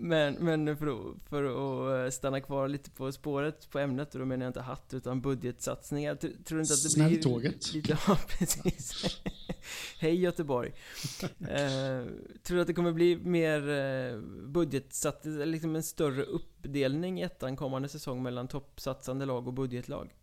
Men, 0.00 0.34
men 0.34 0.76
för, 0.76 1.14
för 1.28 1.44
att 1.44 2.06
eh, 2.06 2.10
stanna 2.10 2.40
kvar 2.40 2.68
lite 2.68 2.90
på 2.90 3.12
spåret 3.12 3.70
på 3.70 3.78
ämnet, 3.78 4.14
och 4.14 4.18
då 4.20 4.26
menar 4.26 4.44
jag 4.44 4.50
inte 4.50 4.60
hatt 4.60 4.94
utan 4.94 5.20
budgetsatsningar. 5.20 6.14
Tr- 6.14 6.44
Tror 6.44 6.58
du 6.58 6.62
inte 6.62 6.74
att 6.74 6.82
det 6.82 6.90
Snälltåget. 6.90 7.72
blir 7.72 7.82
lite... 7.82 7.98
Ja, 8.08 8.18
precis. 8.28 9.16
Hej 9.98 10.14
Göteborg. 10.20 10.72
Eh, 11.40 12.04
tror 12.42 12.54
du 12.56 12.60
att 12.60 12.66
det 12.66 12.74
kommer 12.74 12.92
bli 12.92 13.16
mer 13.16 13.68
eh, 13.68 14.20
budgetsatt, 14.46 15.20
liksom 15.24 15.76
en 15.76 15.82
större 15.82 16.22
uppdelning 16.22 17.20
i 17.20 17.22
ettan 17.22 17.56
kommande 17.56 17.88
säsong 17.88 18.22
mellan 18.22 18.48
toppsatsande 18.48 19.26
lag 19.26 19.46
och 19.46 19.54
budgetlag? 19.54 20.14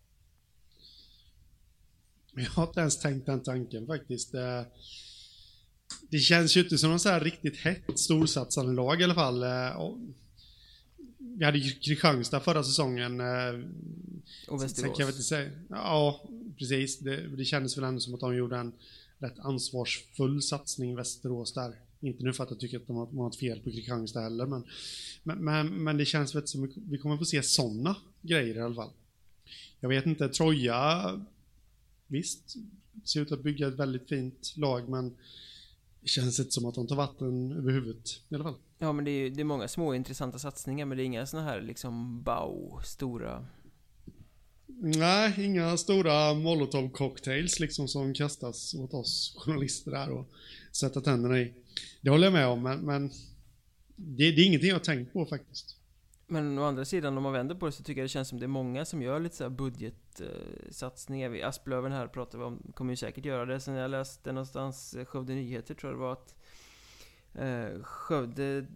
Jag 2.32 2.50
har 2.50 2.66
inte 2.66 2.80
ens 2.80 2.98
tänkt 3.00 3.26
den 3.26 3.42
tanken 3.42 3.86
faktiskt. 3.86 4.34
Det 6.10 6.18
känns 6.18 6.56
ju 6.56 6.60
inte 6.62 6.78
som 6.78 6.90
någon 6.90 7.00
så 7.00 7.08
här 7.08 7.20
riktigt 7.20 7.56
hett 7.56 7.98
storsatsande 7.98 8.72
lag 8.72 9.00
i 9.00 9.04
alla 9.04 9.14
fall. 9.14 9.42
Eh, 9.42 9.94
Vi 11.18 11.44
hade 11.44 11.58
ju 11.58 11.70
Kristianstad 11.70 12.40
förra 12.40 12.64
säsongen. 12.64 13.20
eh, 13.20 13.26
Och 14.48 14.60
Sen 14.60 14.68
Västerås? 14.88 15.26
säga. 15.26 15.50
Ja, 15.68 16.28
precis. 16.58 16.98
Det, 16.98 17.28
det 17.36 17.44
kändes 17.44 17.76
väl 17.76 17.84
ändå 17.84 18.00
som 18.00 18.14
att 18.14 18.20
de 18.20 18.36
gjorde 18.36 18.56
en 18.56 18.72
rätt 19.18 19.38
ansvarsfull 19.38 20.42
satsning 20.42 20.92
i 20.92 20.94
Västerås 20.94 21.52
där. 21.52 21.74
Inte 22.00 22.24
nu 22.24 22.32
för 22.32 22.44
att 22.44 22.50
jag 22.50 22.60
tycker 22.60 22.76
att 22.76 22.86
de 22.86 23.18
har, 23.18 23.28
ett 23.28 23.36
fel 23.36 23.60
på 23.60 23.70
Kristianstad 23.70 24.20
heller, 24.20 24.46
men, 24.46 24.64
men, 25.22 25.44
men, 25.44 25.66
men 25.84 25.96
det 25.96 26.04
känns 26.04 26.34
väl 26.34 26.46
som 26.46 26.64
att 26.64 26.70
vi 26.90 26.98
kommer 26.98 27.16
få 27.16 27.24
se 27.24 27.42
sådana 27.42 27.96
grejer 28.22 28.54
i 28.56 28.60
alla 28.60 28.74
fall. 28.74 28.90
Jag 29.80 29.88
vet 29.88 30.06
inte, 30.06 30.28
Troja, 30.28 31.12
visst, 32.06 32.56
ser 33.04 33.20
ut 33.20 33.32
att 33.32 33.42
bygga 33.42 33.68
ett 33.68 33.74
väldigt 33.74 34.08
fint 34.08 34.52
lag, 34.56 34.88
men 34.88 35.14
det 36.06 36.10
känns 36.10 36.40
inte 36.40 36.52
som 36.52 36.66
att 36.66 36.74
de 36.74 36.86
tar 36.86 36.96
vatten 36.96 37.52
över 37.52 37.72
huvudet 37.72 38.20
i 38.28 38.34
alla 38.34 38.44
fall. 38.44 38.54
Ja 38.78 38.92
men 38.92 39.04
det 39.04 39.10
är, 39.10 39.30
det 39.30 39.40
är 39.40 39.44
många 39.44 39.68
små 39.68 39.94
intressanta 39.94 40.38
satsningar 40.38 40.86
men 40.86 40.96
det 40.96 41.02
är 41.02 41.04
inga 41.04 41.26
såna 41.26 41.42
här 41.42 41.60
liksom 41.60 42.22
bow, 42.22 42.80
stora 42.84 43.46
Nej, 44.66 45.44
inga 45.44 45.76
stora 45.76 46.34
molotov 46.34 46.90
cocktails 46.90 47.60
liksom 47.60 47.88
som 47.88 48.14
kastas 48.14 48.74
åt 48.74 48.94
oss 48.94 49.36
journalister 49.38 49.90
där 49.90 50.10
och 50.10 50.30
sätta 50.72 51.00
tänderna 51.00 51.40
i. 51.40 51.54
Det 52.00 52.10
håller 52.10 52.26
jag 52.26 52.32
med 52.32 52.46
om, 52.46 52.62
men, 52.62 52.80
men 52.80 53.08
det, 53.96 54.32
det 54.32 54.42
är 54.42 54.46
ingenting 54.46 54.68
jag 54.68 54.76
har 54.76 54.80
tänkt 54.80 55.12
på 55.12 55.26
faktiskt. 55.26 55.75
Men 56.28 56.58
å 56.58 56.62
andra 56.62 56.84
sidan 56.84 57.16
om 57.16 57.22
man 57.22 57.32
vänder 57.32 57.54
på 57.54 57.66
det 57.66 57.72
så 57.72 57.82
tycker 57.82 58.00
jag 58.00 58.04
det 58.04 58.08
känns 58.08 58.28
som 58.28 58.38
det 58.38 58.46
är 58.46 58.48
många 58.48 58.84
som 58.84 59.02
gör 59.02 59.20
lite 59.20 59.36
såhär 59.36 59.50
budgetsatsningar. 59.50 61.28
Vi 61.28 61.42
Asplöven 61.42 61.92
här 61.92 62.06
pratar 62.06 62.38
vi 62.38 62.44
om, 62.44 62.72
kommer 62.74 62.92
ju 62.92 62.96
säkert 62.96 63.24
göra 63.24 63.46
det. 63.46 63.60
Sen 63.60 63.74
jag 63.74 63.90
läste 63.90 64.32
någonstans, 64.32 64.94
eh, 64.94 65.04
Skövde 65.04 65.34
Nyheter 65.34 65.74
tror 65.74 65.92
jag 65.92 66.00
det 66.00 66.02
var 66.02 66.12
att 66.12 66.36
eh, 67.34 67.82
Skövde 67.82 68.66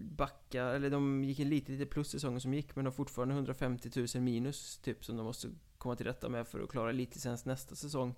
backa, 0.00 0.64
eller 0.64 0.90
de 0.90 1.24
gick 1.24 1.40
en 1.40 1.48
lite, 1.48 1.72
lite 1.72 1.86
plus 1.86 2.10
säsongen 2.10 2.40
som 2.40 2.54
gick 2.54 2.76
men 2.76 2.84
de 2.84 2.88
har 2.88 2.92
fortfarande 2.96 3.34
150 3.34 3.90
000 4.14 4.22
minus 4.22 4.78
typ 4.78 5.04
som 5.04 5.16
de 5.16 5.26
måste 5.26 5.48
komma 5.78 5.96
till 5.96 6.06
rätta 6.06 6.28
med 6.28 6.48
för 6.48 6.60
att 6.60 6.70
klara 6.70 6.90
elitlicens 6.90 7.44
nästa 7.44 7.74
säsong. 7.74 8.14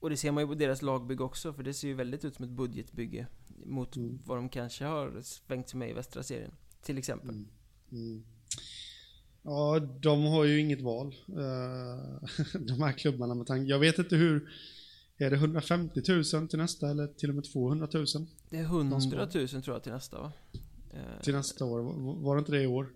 Och 0.00 0.10
det 0.10 0.16
ser 0.16 0.32
man 0.32 0.42
ju 0.42 0.48
på 0.48 0.54
deras 0.54 0.82
lagbygge 0.82 1.24
också 1.24 1.52
för 1.52 1.62
det 1.62 1.74
ser 1.74 1.88
ju 1.88 1.94
väldigt 1.94 2.24
ut 2.24 2.34
som 2.34 2.44
ett 2.44 2.50
budgetbygge 2.50 3.26
mot 3.64 3.96
Mm. 3.96 4.18
vad 4.24 4.38
de 4.38 4.48
kanske 4.48 4.84
har 4.84 5.20
svängt 5.22 5.68
sig 5.68 5.78
med 5.78 5.90
i 5.90 5.92
västra 5.92 6.22
serien. 6.22 6.52
Till 6.82 6.98
exempel. 6.98 7.30
Mm. 7.30 7.48
Mm. 7.92 8.24
Ja, 9.42 9.78
de 10.00 10.24
har 10.24 10.44
ju 10.44 10.60
inget 10.60 10.80
val. 10.80 11.14
eh, 11.28 12.28
De 12.60 12.82
här 12.82 12.92
klubbarna 12.92 13.34
med 13.34 13.46
tanke. 13.46 13.70
Jag 13.70 13.78
vet 13.78 13.98
inte 13.98 14.16
hur... 14.16 14.48
Är 15.18 15.30
det 15.30 15.36
150 15.36 16.02
000 16.34 16.48
till 16.48 16.58
nästa 16.58 16.90
eller 16.90 17.06
till 17.06 17.28
och 17.28 17.34
med 17.34 17.44
200 17.44 17.88
000 17.94 18.06
Det 18.50 18.56
är 18.58 18.62
100 18.62 18.98
000 19.34 19.48
tror 19.48 19.64
jag 19.66 19.82
till 19.82 19.92
nästa 19.92 20.18
va? 20.20 20.32
Eh, 20.94 21.22
till 21.22 21.34
nästa 21.34 21.64
år? 21.64 21.80
Var- 22.22 22.36
det 22.36 22.38
inte 22.38 22.52
det 22.52 22.62
i 22.62 22.66
år? 22.66 22.92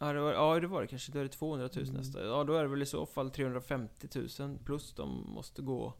Ja 0.00 0.12
det, 0.12 0.20
var, 0.20 0.32
ja 0.32 0.60
det 0.60 0.66
var 0.66 0.82
det 0.82 0.86
kanske, 0.88 1.12
då 1.12 1.18
är 1.18 1.22
det 1.22 1.28
200 1.28 1.68
000 1.76 1.84
nästa. 1.92 2.24
Ja 2.24 2.44
då 2.44 2.54
är 2.54 2.62
det 2.62 2.68
väl 2.68 2.82
i 2.82 2.86
så 2.86 3.06
fall 3.06 3.30
350 3.30 4.08
000 4.40 4.58
plus 4.64 4.92
de 4.94 5.30
måste 5.30 5.62
gå 5.62 5.94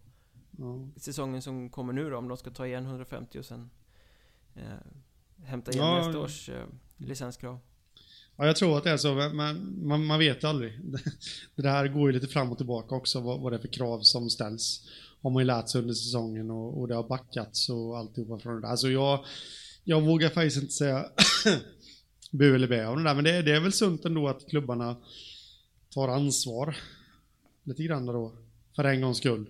Ja. 0.58 0.88
säsongen 0.96 1.42
som 1.42 1.70
kommer 1.70 1.92
nu 1.92 2.10
då, 2.10 2.16
om 2.18 2.28
de 2.28 2.36
ska 2.36 2.50
ta 2.50 2.66
igen 2.66 2.84
150 2.86 3.38
och 3.38 3.44
sen 3.44 3.70
eh, 4.54 4.62
hämta 5.44 5.70
igen 5.72 5.84
Ja, 5.84 5.96
nästa 6.06 6.18
års 6.20 6.48
eh, 6.48 6.66
licenskrav. 6.96 7.58
Ja, 8.40 8.46
jag 8.46 8.56
tror 8.56 8.78
att 8.78 8.84
det 8.84 8.90
är 8.90 8.96
så, 8.96 9.14
men 9.14 9.86
man, 9.86 10.06
man 10.06 10.18
vet 10.18 10.44
aldrig. 10.44 10.72
Det 11.56 11.68
här 11.68 11.88
går 11.88 12.08
ju 12.08 12.12
lite 12.12 12.32
fram 12.32 12.52
och 12.52 12.56
tillbaka 12.56 12.94
också, 12.94 13.20
vad, 13.20 13.40
vad 13.40 13.52
det 13.52 13.56
är 13.56 13.60
för 13.60 13.68
krav 13.68 14.00
som 14.00 14.30
ställs. 14.30 14.88
Har 15.22 15.30
man 15.30 15.42
ju 15.42 15.46
lärt 15.46 15.68
sig 15.68 15.80
under 15.80 15.94
säsongen 15.94 16.50
och, 16.50 16.80
och 16.80 16.88
det 16.88 16.94
har 16.94 17.08
backats 17.08 17.68
och 17.68 17.98
alltihopa 17.98 18.38
från 18.38 18.54
det 18.54 18.60
där. 18.60 18.68
Alltså 18.68 18.88
jag, 18.88 19.24
jag 19.84 20.02
vågar 20.02 20.28
faktiskt 20.28 20.56
inte 20.56 20.72
säga 20.72 21.04
bu 22.30 22.54
eller 22.54 22.68
bä 22.68 22.86
om 22.86 22.96
det 22.96 23.10
där, 23.10 23.14
men 23.14 23.24
det, 23.24 23.42
det 23.42 23.56
är 23.56 23.60
väl 23.60 23.72
sunt 23.72 24.04
ändå 24.04 24.28
att 24.28 24.48
klubbarna 24.48 24.96
tar 25.90 26.08
ansvar 26.08 26.76
lite 27.64 27.82
grann 27.82 28.06
då, 28.06 28.32
för 28.76 28.84
en 28.84 29.00
gångs 29.00 29.18
skull. 29.18 29.48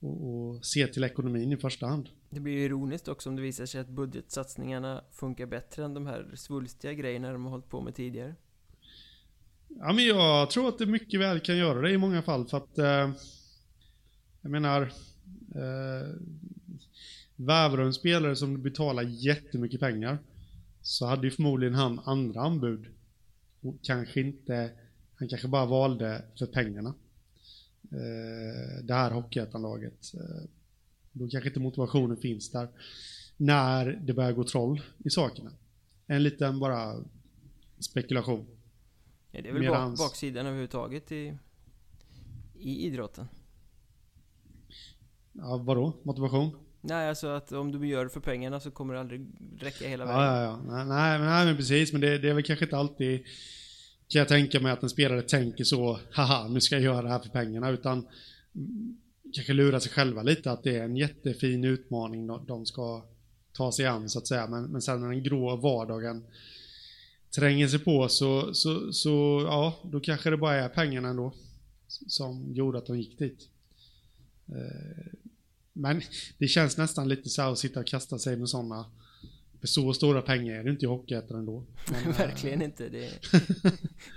Och, 0.00 0.28
och 0.28 0.66
ser 0.66 0.86
till 0.86 1.04
ekonomin 1.04 1.52
i 1.52 1.56
första 1.56 1.86
hand. 1.86 2.08
Det 2.30 2.40
blir 2.40 2.52
ju 2.52 2.64
ironiskt 2.64 3.08
också 3.08 3.28
om 3.28 3.36
det 3.36 3.42
visar 3.42 3.66
sig 3.66 3.80
att 3.80 3.88
budgetsatsningarna 3.88 5.04
funkar 5.12 5.46
bättre 5.46 5.84
än 5.84 5.94
de 5.94 6.06
här 6.06 6.30
svulstiga 6.34 6.92
grejerna 6.92 7.32
de 7.32 7.44
har 7.44 7.50
hållit 7.50 7.68
på 7.68 7.80
med 7.80 7.94
tidigare. 7.94 8.34
Ja, 9.68 9.92
men 9.92 10.04
jag 10.04 10.50
tror 10.50 10.68
att 10.68 10.78
det 10.78 10.86
mycket 10.86 11.20
väl 11.20 11.40
kan 11.40 11.56
göra 11.56 11.80
det 11.80 11.90
i 11.90 11.98
många 11.98 12.22
fall 12.22 12.46
för 12.46 12.56
att 12.56 12.78
eh, 12.78 13.10
jag 14.42 14.50
menar 14.50 14.82
eh, 15.54 16.08
värvar 17.36 17.76
du 17.76 17.84
en 17.84 17.92
spelare 17.92 18.36
som 18.36 18.62
betalar 18.62 19.02
jättemycket 19.02 19.80
pengar 19.80 20.18
så 20.82 21.06
hade 21.06 21.26
ju 21.26 21.30
förmodligen 21.30 21.74
han 21.74 22.00
andra 22.04 22.40
anbud 22.40 22.86
och 23.60 23.74
kanske 23.82 24.20
inte 24.20 24.70
han 25.14 25.28
kanske 25.28 25.48
bara 25.48 25.66
valde 25.66 26.22
för 26.38 26.46
pengarna 26.46 26.94
eh, 27.92 28.84
det 28.84 28.94
här 28.94 29.10
Hockeyettan-laget 29.10 30.14
eh, 30.14 30.48
då 31.18 31.28
kanske 31.28 31.48
inte 31.48 31.60
motivationen 31.60 32.16
finns 32.16 32.50
där 32.50 32.68
när 33.36 33.86
det 33.86 34.12
börjar 34.12 34.32
gå 34.32 34.44
troll 34.44 34.80
i 35.04 35.10
sakerna 35.10 35.50
en 36.06 36.22
liten 36.22 36.58
bara 36.60 36.94
spekulation 37.80 38.46
Ja, 39.30 39.42
det 39.42 39.48
är 39.48 39.52
väl 39.52 39.62
Medans- 39.62 39.98
bak, 39.98 39.98
baksidan 40.10 40.46
överhuvudtaget 40.46 41.12
i, 41.12 41.38
i 42.58 42.86
idrotten. 42.86 43.28
Ja, 45.32 45.56
vadå? 45.56 45.92
Motivation? 46.02 46.50
Nej, 46.80 47.08
alltså 47.08 47.26
att 47.28 47.52
om 47.52 47.72
du 47.72 47.88
gör 47.88 48.04
det 48.04 48.10
för 48.10 48.20
pengarna 48.20 48.60
så 48.60 48.70
kommer 48.70 48.94
det 48.94 49.00
aldrig 49.00 49.26
räcka 49.58 49.88
hela 49.88 50.04
Ja, 50.04 50.18
vägen. 50.18 50.34
ja, 50.34 50.42
ja. 50.42 50.56
Nej, 50.76 50.86
nej, 50.86 51.18
men- 51.18 51.28
nej, 51.28 51.46
men 51.46 51.56
precis. 51.56 51.92
Men 51.92 52.00
det, 52.00 52.18
det 52.18 52.28
är 52.28 52.34
väl 52.34 52.42
kanske 52.44 52.64
inte 52.64 52.76
alltid, 52.76 53.18
kan 54.08 54.18
jag 54.18 54.28
tänka 54.28 54.60
mig, 54.60 54.72
att 54.72 54.82
en 54.82 54.88
spelare 54.90 55.22
tänker 55.22 55.64
så, 55.64 56.00
haha, 56.12 56.48
nu 56.48 56.60
ska 56.60 56.74
jag 56.74 56.82
göra 56.84 57.02
det 57.02 57.08
här 57.08 57.18
för 57.18 57.28
pengarna, 57.28 57.70
utan 57.70 58.06
kanske 59.32 59.52
lura 59.52 59.80
sig 59.80 59.92
själva 59.92 60.22
lite 60.22 60.50
att 60.50 60.62
det 60.62 60.76
är 60.76 60.84
en 60.84 60.96
jättefin 60.96 61.64
utmaning 61.64 62.26
de, 62.26 62.66
ska 62.66 63.04
ta 63.52 63.72
sig 63.72 63.86
an, 63.86 64.08
så 64.08 64.18
att 64.18 64.26
säga. 64.26 64.46
Men, 64.46 64.64
men 64.64 64.82
sen 64.82 65.00
när 65.00 65.08
den 65.08 65.22
grå 65.22 65.56
vardagen 65.56 66.24
tränger 67.36 67.68
sig 67.68 67.78
på 67.78 68.08
så, 68.08 68.54
så, 68.54 68.92
så, 68.92 69.42
ja, 69.46 69.78
då 69.84 70.00
kanske 70.00 70.30
det 70.30 70.36
bara 70.36 70.54
är 70.54 70.68
pengarna 70.68 71.08
ändå 71.08 71.32
som 71.88 72.54
gjorde 72.54 72.78
att 72.78 72.86
de 72.86 72.98
gick 72.98 73.18
dit. 73.18 73.48
Eh, 74.48 75.18
Men 75.72 76.02
det 76.38 76.48
känns 76.48 76.76
nästan 76.76 77.08
lite 77.08 77.28
så 77.28 77.42
här 77.42 77.52
att 77.52 77.58
sitta 77.58 77.80
och 77.80 77.86
kasta 77.86 78.18
sig 78.18 78.36
med 78.36 78.48
sådana 78.48 78.86
för 79.60 79.66
så 79.66 79.92
stora 79.92 80.22
pengar 80.22 80.54
är 80.54 80.64
det 80.64 80.70
inte 80.70 80.84
i 80.84 80.88
Hockeyettan 80.88 81.38
ändå. 81.38 81.64
Men, 81.90 82.12
Verkligen 82.18 82.62
inte. 82.62 82.88
Det 82.88 83.06
är, 83.06 83.12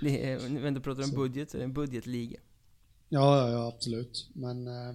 det 0.00 0.30
är, 0.30 0.48
när 0.48 0.64
ändå 0.64 0.80
pratar 0.80 1.02
om 1.02 1.10
budget 1.10 1.50
så 1.50 1.56
är 1.56 1.58
det 1.58 1.64
en 1.64 1.72
budgetliga. 1.72 2.40
Ja, 3.14 3.38
ja, 3.38 3.52
ja, 3.52 3.68
absolut. 3.68 4.30
Men, 4.32 4.66
eh, 4.66 4.94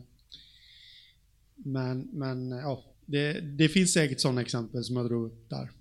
men, 1.56 2.10
men 2.14 2.52
eh, 2.52 2.60
ja, 2.60 2.84
det, 3.06 3.42
det 3.42 3.70
finns 3.70 3.94
säkert 3.94 4.20
sådana 4.20 4.42
exempel 4.42 4.84
som 4.84 4.96
jag 4.96 5.06
drog 5.06 5.26
upp 5.26 5.50
där. 5.50 5.72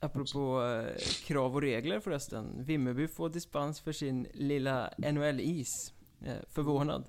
Apropå 0.00 0.62
eh, 0.62 1.02
krav 1.26 1.54
och 1.54 1.62
regler 1.62 2.00
förresten. 2.00 2.64
Vimmerby 2.64 3.08
får 3.08 3.28
dispens 3.30 3.80
för 3.80 3.92
sin 3.92 4.26
lilla 4.34 4.90
NHL-is. 4.98 5.92
Eh, 6.24 6.34
förvånad. 6.48 7.04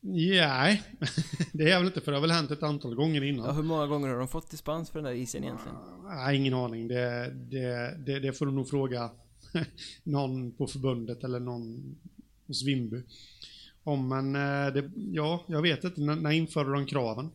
Nej, 0.00 0.82
det 1.52 1.64
är 1.64 1.68
jag 1.68 1.78
väl 1.78 1.86
inte 1.86 2.00
för 2.00 2.12
det 2.12 2.16
har 2.16 2.22
väl 2.22 2.30
hänt 2.30 2.50
ett 2.50 2.62
antal 2.62 2.94
gånger 2.94 3.20
Ja, 3.22 3.26
innan. 3.28 3.56
hur 3.56 3.62
många 3.62 3.86
gånger 3.86 4.08
har 4.08 4.18
de 4.18 4.28
fått 4.28 4.50
dispens 4.50 4.90
för 4.90 4.98
den 4.98 5.04
där 5.04 5.20
isen 5.20 5.44
egentligen? 5.44 5.76
Nej, 6.04 6.36
ingen 6.36 6.54
aning. 6.54 6.88
Det, 6.88 7.30
det, 7.34 7.96
det, 8.06 8.20
det 8.20 8.32
får 8.32 8.46
du 8.46 8.52
nog 8.52 8.68
fråga 8.68 9.10
någon 10.02 10.52
på 10.52 10.66
förbundet 10.66 11.24
eller 11.24 11.40
någon 11.40 11.96
hos 12.46 12.62
Vimby. 12.64 13.02
Om 13.82 14.08
men 14.08 14.34
eh, 14.36 14.72
det, 14.74 14.90
ja, 15.12 15.44
jag 15.46 15.62
vet 15.62 15.84
inte. 15.84 16.00
När, 16.00 16.16
när 16.16 16.30
införde 16.30 16.72
de 16.72 16.86
kraven? 16.86 17.30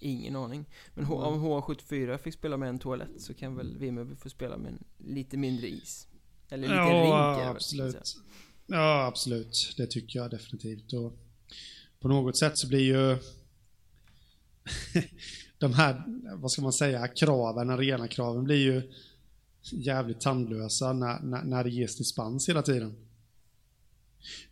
Ingen 0.00 0.36
aning. 0.36 0.64
Men 0.94 1.04
H- 1.04 1.22
om 1.22 1.44
H74 1.44 2.18
fick 2.18 2.34
spela 2.34 2.56
med 2.56 2.68
en 2.68 2.78
toalett 2.78 3.20
så 3.22 3.34
kan 3.34 3.56
väl 3.56 3.78
Vimmerby 3.78 4.14
få 4.16 4.28
spela 4.30 4.56
med 4.56 4.72
en 4.72 4.84
lite 5.14 5.36
mindre 5.36 5.68
is? 5.68 6.06
Eller 6.48 6.68
en 6.68 6.70
liten 6.74 6.86
rink 7.02 7.38
väl, 7.38 7.48
absolut. 7.48 8.16
Ja, 8.66 9.06
absolut. 9.06 9.74
Det 9.76 9.86
tycker 9.86 10.18
jag 10.18 10.30
definitivt. 10.30 10.92
Och 10.92 11.18
på 12.00 12.08
något 12.08 12.38
sätt 12.38 12.58
så 12.58 12.68
blir 12.68 12.80
ju 12.80 13.16
de 15.58 15.74
här, 15.74 16.02
vad 16.36 16.50
ska 16.52 16.62
man 16.62 16.72
säga, 16.72 17.08
kraven, 17.08 17.70
arenakraven 17.70 18.44
blir 18.44 18.56
ju 18.56 18.82
jävligt 19.72 20.20
tandlösa 20.20 20.92
när, 20.92 21.20
när, 21.20 21.42
när 21.44 21.64
det 21.64 21.70
ges 21.70 21.96
dispens 21.96 22.48
hela 22.48 22.62
tiden. 22.62 22.96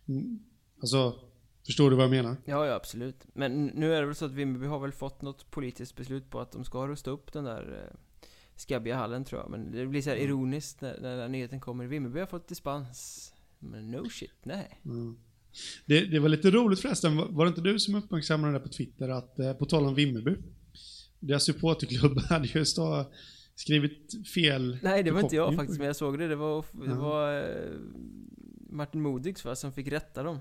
Mm, 0.07 0.39
Alltså, 0.81 1.15
förstår 1.65 1.89
du 1.89 1.95
vad 1.95 2.03
jag 2.05 2.11
menar? 2.11 2.35
Ja, 2.45 2.65
ja 2.65 2.73
absolut. 2.73 3.25
Men 3.33 3.65
nu 3.65 3.93
är 3.93 3.99
det 4.01 4.05
väl 4.05 4.15
så 4.15 4.25
att 4.25 4.31
Vimmerby 4.31 4.65
har 4.65 4.79
väl 4.79 4.91
fått 4.91 5.21
något 5.21 5.51
politiskt 5.51 5.95
beslut 5.95 6.29
på 6.29 6.39
att 6.39 6.51
de 6.51 6.63
ska 6.65 6.87
rusta 6.87 7.11
upp 7.11 7.33
den 7.33 7.43
där 7.43 7.83
eh, 7.91 7.97
skabbiga 8.55 8.95
hallen 8.95 9.25
tror 9.25 9.41
jag. 9.41 9.49
Men 9.51 9.71
det 9.71 9.85
blir 9.87 10.01
så 10.01 10.09
här 10.09 10.17
Mm. 10.17 10.29
ironiskt 10.29 10.81
när, 10.81 11.01
när 11.01 11.09
den 11.09 11.19
här 11.19 11.27
nyheten 11.27 11.59
kommer. 11.59 11.85
Vimmerby 11.87 12.19
har 12.19 12.27
fått 12.27 12.47
dispens. 12.47 13.33
Men 13.59 13.91
no 13.91 14.09
shit, 14.09 14.35
nej. 14.43 14.81
Mm. 14.85 15.17
Det, 15.85 16.05
det 16.05 16.19
var 16.19 16.29
lite 16.29 16.51
roligt 16.51 16.79
förresten, 16.79 17.17
var 17.35 17.45
det 17.45 17.49
inte 17.49 17.61
du 17.61 17.79
som 17.79 17.95
uppmärksammade 17.95 18.53
det 18.53 18.59
på 18.59 18.69
Twitter 18.69 19.09
att, 19.09 19.39
eh, 19.39 19.53
på 19.53 19.65
tal 19.65 19.85
om 19.85 19.95
Vimmerby, 19.95 20.35
deras 21.19 21.43
supporterklubb 21.45 22.19
hade 22.29 22.47
just 22.47 22.75
då 22.75 23.11
skrivit 23.55 24.27
fel 24.33 24.77
Nej, 24.81 25.03
det 25.03 25.11
var 25.11 25.21
inte 25.21 25.35
jag 25.35 25.55
faktiskt, 25.55 25.79
men 25.79 25.87
jag 25.87 25.95
såg 25.95 26.19
det. 26.19 26.27
Det 26.27 26.35
var, 26.35 26.65
det 26.87 26.93
var 26.93 27.37
eh, 27.37 27.71
Martin 28.69 29.01
Modigs 29.01 29.45
va, 29.45 29.55
som 29.55 29.71
fick 29.73 29.87
rätta 29.87 30.23
dem. 30.23 30.39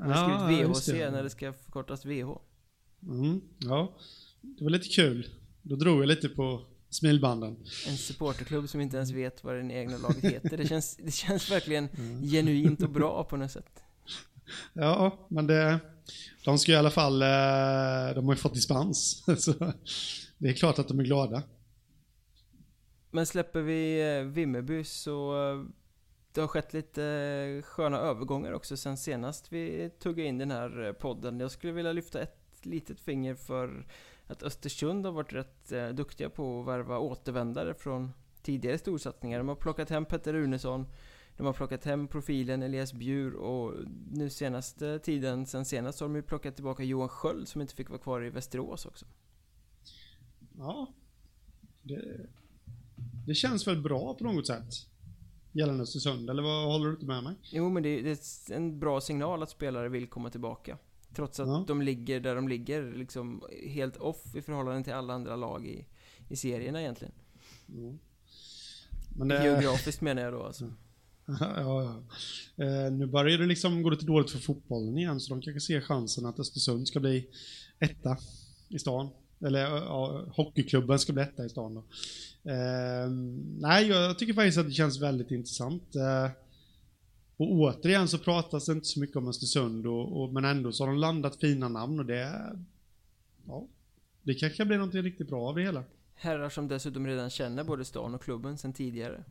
Han 0.00 0.10
Ja, 0.10 0.16
har 0.16 0.46
skrivit 0.48 0.68
just 0.68 0.88
VHC 0.88 0.92
det. 0.92 1.10
när 1.10 1.22
det 1.22 1.30
ska 1.30 1.52
förkortas 1.52 2.04
VH. 2.06 2.28
Mm, 3.02 3.40
ja, 3.58 3.92
det 4.40 4.64
var 4.64 4.70
lite 4.70 4.88
kul. 4.88 5.26
Då 5.62 5.76
drog 5.76 6.00
jag 6.00 6.06
lite 6.06 6.28
på 6.28 6.62
smilbanden. 6.90 7.56
En 7.88 7.96
supporterklubb 7.96 8.68
som 8.68 8.80
inte 8.80 8.96
ens 8.96 9.10
vet 9.10 9.44
vad 9.44 9.54
den 9.54 9.70
egna 9.70 9.98
laget 9.98 10.24
heter. 10.24 10.56
Det 10.56 10.66
känns, 10.68 10.96
det 10.96 11.10
känns 11.10 11.50
verkligen 11.50 11.88
Mm. 11.98 12.22
genuint 12.22 12.82
och 12.82 12.90
bra 12.90 13.24
på 13.24 13.36
något 13.36 13.50
sätt. 13.50 13.82
Ja, 14.72 15.26
men 15.28 15.46
det, 15.46 15.78
de 16.44 16.58
ska 16.58 16.72
i 16.72 16.76
alla 16.76 16.90
fall, 16.90 17.22
eh, 17.22 18.14
de 18.14 18.24
har 18.26 18.32
ju 18.32 18.36
fått 18.36 18.54
dispens. 18.54 19.24
Så 19.38 19.52
det 20.38 20.48
är 20.48 20.52
klart 20.52 20.78
att 20.78 20.88
de 20.88 21.00
är 21.00 21.04
glada. 21.04 21.42
Men 23.10 23.26
släpper 23.26 23.60
vi 23.62 24.00
eh, 24.18 24.22
Vimmerby 24.24 24.84
så 24.84 25.34
eh, 25.50 25.64
det 26.36 26.42
har 26.42 26.48
skett 26.48 26.72
lite 26.72 27.04
eh, 27.04 27.62
sköna 27.62 27.98
övergångar 27.98 28.52
också 28.52 28.76
sen 28.76 28.96
senast 28.96 29.52
vi 29.52 29.90
tuggade 29.98 30.28
in 30.28 30.38
den 30.38 30.50
här 30.50 30.86
eh, 30.86 30.92
podden. 30.92 31.40
Jag 31.40 31.50
skulle 31.50 31.72
vilja 31.72 31.92
lyfta 31.92 32.22
ett 32.22 32.36
litet 32.62 33.00
finger 33.00 33.34
för 33.34 33.86
att 34.26 34.42
Östersund 34.42 35.06
har 35.06 35.12
varit 35.12 35.32
rätt 35.32 35.72
eh, 35.72 35.88
duktiga 35.88 36.30
på 36.30 36.60
att 36.60 36.66
värva 36.66 36.98
återvändare 36.98 37.74
från 37.74 38.12
tidigare 38.42 38.78
storsatsningar. 38.78 39.38
De 39.38 39.48
har 39.48 39.54
plockat 39.54 39.90
hem 39.90 40.04
Petter 40.04 40.32
Runesson, 40.32 40.86
de 41.36 41.46
har 41.46 41.52
plockat 41.52 41.84
hem 41.84 42.08
profilen 42.08 42.62
Elias 42.62 42.92
Bjur 42.92 43.34
och 43.34 43.74
nu 44.10 44.30
senaste 44.30 44.98
tiden, 44.98 45.46
sen 45.46 45.64
senast 45.64 46.00
har 46.00 46.08
de 46.08 46.16
ju 46.16 46.22
plockat 46.22 46.54
tillbaka 46.54 46.82
Johan 46.82 47.08
Sköld 47.08 47.48
som 47.48 47.60
inte 47.60 47.74
fick 47.74 47.88
vara 47.88 48.00
kvar 48.00 48.24
i 48.24 48.30
Västerås 48.30 48.86
också. 48.86 49.06
Ja, 50.58 50.92
det, 51.82 52.26
det 53.26 53.34
känns 53.34 53.66
väl 53.66 53.82
bra 53.82 54.14
på 54.14 54.24
något 54.24 54.46
sätt. 54.46 54.88
Gällande 55.58 55.82
Östersund, 55.82 56.30
eller 56.30 56.42
vad 56.42 56.72
håller 56.72 56.86
du 56.86 56.92
inte 56.92 57.06
med 57.06 57.22
mig? 57.22 57.34
Jo 57.50 57.68
men 57.68 57.82
det, 57.82 58.02
det 58.02 58.10
är 58.10 58.52
en 58.56 58.78
bra 58.78 59.00
signal 59.00 59.42
att 59.42 59.50
spelare 59.50 59.88
vill 59.88 60.06
komma 60.06 60.30
tillbaka. 60.30 60.78
Trots 61.14 61.40
att 61.40 61.48
Ja. 61.48 61.64
de 61.68 61.82
ligger 61.82 62.20
där 62.20 62.34
de 62.34 62.48
ligger, 62.48 62.92
liksom 62.92 63.42
helt 63.66 63.96
off 63.96 64.34
i 64.34 64.42
förhållande 64.42 64.84
till 64.84 64.92
alla 64.92 65.14
andra 65.14 65.36
lag 65.36 65.66
i, 65.66 65.86
i 66.28 66.36
serierna 66.36 66.80
egentligen. 66.80 67.14
Mm. 67.68 67.98
Men 69.18 69.28
det, 69.28 69.44
Geografiskt 69.44 70.00
menar 70.00 70.22
jag 70.22 70.32
då 70.32 70.42
alltså. 70.42 70.72
ja, 71.40 71.82
ja. 71.82 72.02
Eh, 72.64 72.92
nu 72.92 73.06
börjar 73.06 73.38
det 73.38 73.46
liksom 73.46 73.82
gå 73.82 73.90
lite 73.90 74.06
dåligt 74.06 74.30
för 74.30 74.38
fotbollen 74.38 74.98
igen, 74.98 75.20
så 75.20 75.34
de 75.34 75.42
kanske 75.42 75.60
ser 75.60 75.80
chansen 75.80 76.26
att 76.26 76.40
Östersund 76.40 76.88
ska 76.88 77.00
bli 77.00 77.28
etta 77.78 78.16
i 78.68 78.78
stan. 78.78 79.08
Eller 79.40 79.60
ja, 79.60 80.24
hockeyklubben 80.32 80.98
ska 80.98 81.12
bli 81.12 81.22
etta 81.22 81.44
i 81.44 81.48
stan 81.48 81.74
då. 81.74 81.84
Eh, 82.46 83.10
nej, 83.58 83.86
jag 83.86 84.18
tycker 84.18 84.34
faktiskt 84.34 84.58
att 84.58 84.66
det 84.66 84.72
känns 84.72 85.00
väldigt 85.00 85.30
intressant. 85.30 85.96
Eh, 85.96 86.30
och 87.36 87.52
återigen 87.52 88.08
så 88.08 88.18
pratas 88.18 88.66
det 88.66 88.72
inte 88.72 88.86
så 88.86 89.00
mycket 89.00 89.16
om 89.16 89.28
Östersund, 89.28 89.86
och, 89.86 90.22
och, 90.22 90.32
men 90.32 90.44
ändå 90.44 90.72
så 90.72 90.84
har 90.84 90.88
de 90.88 90.98
landat 90.98 91.36
fina 91.36 91.68
namn 91.68 91.98
och 91.98 92.06
det... 92.06 92.56
Ja, 93.46 93.66
det 94.22 94.34
kanske 94.34 94.64
blir 94.64 94.76
någonting 94.76 95.02
riktigt 95.02 95.28
bra 95.28 95.48
av 95.48 95.54
det 95.54 95.62
hela. 95.62 95.84
Herrar 96.14 96.48
som 96.48 96.68
dessutom 96.68 97.06
redan 97.06 97.30
känner 97.30 97.64
både 97.64 97.84
stan 97.84 98.14
och 98.14 98.22
klubben 98.22 98.58
sedan 98.58 98.72
tidigare. 98.72 99.24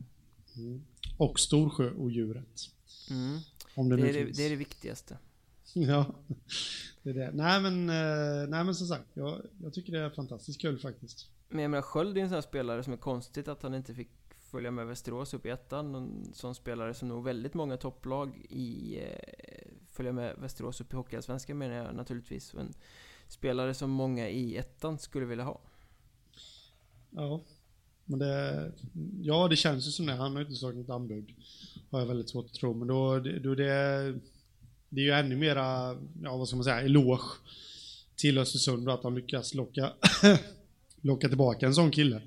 Mm. 0.56 0.82
Och 1.16 1.40
Storsjöodjuret. 1.40 2.70
Mm. 3.10 3.38
Om 3.74 3.88
det, 3.88 3.96
det, 3.96 4.08
är 4.08 4.12
det, 4.12 4.32
det, 4.36 4.46
är 4.46 4.50
det 4.50 4.56
viktigaste. 4.56 5.18
ja, 5.72 6.14
det 7.02 7.10
är 7.10 7.14
det. 7.14 7.30
Nej 7.34 7.60
men, 7.60 7.88
eh, 7.88 8.48
nej, 8.48 8.64
men 8.64 8.74
som 8.74 8.86
sagt, 8.86 9.06
jag, 9.14 9.40
jag 9.62 9.74
tycker 9.74 9.92
det 9.92 9.98
är 9.98 10.10
fantastiskt 10.10 10.60
kul 10.60 10.78
faktiskt. 10.78 11.28
Men 11.48 11.62
jag 11.62 11.70
menar, 11.70 11.82
Sköld 11.82 12.18
är 12.18 12.22
en 12.22 12.28
sån 12.28 12.34
här 12.34 12.42
spelare 12.42 12.82
som 12.82 12.92
är 12.92 12.96
konstigt 12.96 13.48
att 13.48 13.62
han 13.62 13.74
inte 13.74 13.94
fick 13.94 14.08
följa 14.50 14.70
med 14.70 14.86
Västerås 14.86 15.34
upp 15.34 15.46
i 15.46 15.50
ettan. 15.50 15.94
En 15.94 16.34
sån 16.34 16.54
spelare 16.54 16.94
som 16.94 17.08
nog 17.08 17.24
väldigt 17.24 17.54
många 17.54 17.76
topplag 17.76 18.46
i 18.50 18.98
eh, 19.02 19.72
följa 19.90 20.12
med 20.12 20.36
Västerås 20.38 20.80
upp 20.80 20.92
i 20.92 20.96
Hockeyallsvenskan 20.96 21.58
menar 21.58 21.74
jag 21.74 21.94
naturligtvis. 21.94 22.54
En 22.54 22.74
spelare 23.28 23.74
som 23.74 23.90
många 23.90 24.28
i 24.28 24.56
ettan 24.56 24.98
skulle 24.98 25.26
vilja 25.26 25.44
ha. 25.44 25.60
Ja, 27.10 27.40
men 28.04 28.18
det, 28.18 28.72
ja, 29.22 29.48
det 29.48 29.56
känns 29.56 29.86
ju 29.86 29.90
som 29.90 30.06
det. 30.06 30.12
Han 30.12 30.32
har 30.32 30.38
ju 30.38 30.46
inte 30.46 30.58
slagit 30.58 30.78
något 30.78 30.94
anbud. 30.94 31.34
Har 31.90 31.98
jag 31.98 32.06
väldigt 32.06 32.28
svårt 32.28 32.46
att 32.46 32.54
tro. 32.54 32.74
Men 32.74 32.88
då, 32.88 33.18
då 33.18 33.54
det, 33.54 34.14
det 34.88 35.00
är 35.00 35.04
ju 35.04 35.10
ännu 35.10 35.36
mera, 35.36 35.96
ja 36.22 36.36
vad 36.36 36.48
ska 36.48 36.56
man 36.56 36.64
säga, 36.64 36.80
eloge 36.80 37.22
till 38.16 38.38
Östersund 38.38 38.88
att 38.88 39.02
de 39.02 39.14
lyckas 39.14 39.54
locka, 39.54 39.92
locka 41.06 41.28
tillbaka 41.28 41.66
en 41.66 41.74
sån 41.74 41.90
kille. 41.90 42.22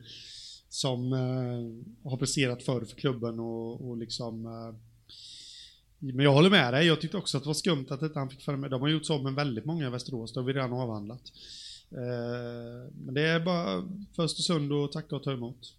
Som 0.70 1.14
eh, 1.14 2.10
har 2.10 2.18
presterat 2.18 2.64
förr 2.64 2.86
för 2.86 2.96
klubben 2.96 3.40
och, 3.40 3.90
och 3.90 3.98
liksom 3.98 4.46
eh, 4.46 4.76
men 6.00 6.20
jag 6.20 6.34
håller 6.34 6.50
med 6.50 6.74
dig, 6.74 6.88
jag 6.88 7.02
tyckte 7.02 7.18
också 7.18 7.38
att 7.38 7.44
det 7.44 7.50
var 7.50 7.54
skumt 7.54 7.86
att 7.90 8.02
inte 8.02 8.20
han 8.20 8.30
fick 8.30 8.42
följa 8.42 8.58
med. 8.58 8.72
De 8.72 8.82
har 8.82 8.90
gjort 8.90 9.06
så 9.06 9.18
med 9.18 9.34
väldigt 9.34 9.66
många 9.66 9.88
i 9.88 9.90
Västerås, 9.90 10.34
det 10.34 10.40
har 10.40 10.46
vi 10.46 10.54
redan 10.54 10.74
avhandlat. 10.74 11.32
Eh, 11.92 12.94
men 13.06 13.14
det 13.14 13.22
är 13.22 13.40
bara 13.40 13.90
för 14.16 14.24
Östersund 14.24 14.74
att 14.74 14.92
tacka 14.92 15.16
och 15.16 15.24
ta 15.24 15.32
emot. 15.32 15.76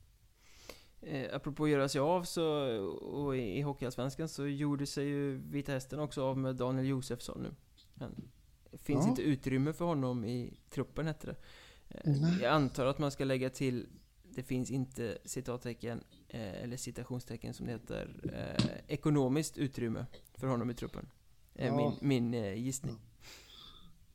Eh, 1.03 1.35
apropå 1.35 1.65
att 1.65 1.71
göra 1.71 1.89
sig 1.89 2.01
av 2.01 2.23
så, 2.23 2.45
och 2.89 3.37
i, 3.37 3.59
i 3.59 3.61
Hockeyallsvenskan 3.61 4.29
så 4.29 4.47
gjorde 4.47 4.87
sig 4.87 5.05
ju 5.05 5.39
Vita 5.51 5.73
Hästen 5.73 5.99
också 5.99 6.25
av 6.25 6.39
med 6.39 6.57
Daniel 6.57 6.87
Josefsson 6.87 7.43
nu. 7.43 7.55
Det 8.71 8.79
finns 8.79 9.05
ja. 9.05 9.09
inte 9.09 9.23
utrymme 9.23 9.73
för 9.73 9.85
honom 9.85 10.25
i 10.25 10.59
truppen 10.71 11.07
hette 11.07 11.27
det. 11.27 11.37
Eh, 11.91 12.43
jag 12.43 12.53
antar 12.53 12.87
att 12.87 12.99
man 12.99 13.11
ska 13.11 13.25
lägga 13.25 13.51
till 13.51 13.87
det 14.35 14.43
finns 14.43 14.71
inte 14.71 15.19
citattecken, 15.25 16.05
eh, 16.29 16.63
eller 16.63 16.77
citationstecken 16.77 17.55
som 17.55 17.67
det 17.67 17.73
heter, 17.73 18.09
eh, 18.33 18.65
ekonomiskt 18.89 19.59
utrymme 19.59 20.07
för 20.35 20.47
honom 20.47 20.71
i 20.71 20.75
truppen. 20.75 21.09
Eh, 21.55 21.67
ja. 21.67 21.77
Min, 21.77 22.09
min 22.09 22.45
eh, 22.45 22.55
gissning. 22.55 22.99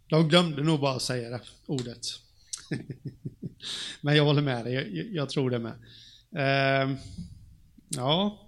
De 0.08 0.30
glömde 0.30 0.64
nog 0.64 0.80
bara 0.80 1.00
säga 1.00 1.30
det 1.30 1.42
ordet. 1.66 2.06
Men 4.02 4.16
jag 4.16 4.26
håller 4.26 4.42
med 4.42 4.66
dig, 4.66 4.74
jag, 4.74 5.08
jag 5.08 5.30
tror 5.30 5.50
det 5.50 5.60
med. 5.60 5.74
Uh, 6.36 6.98
ja, 7.88 8.40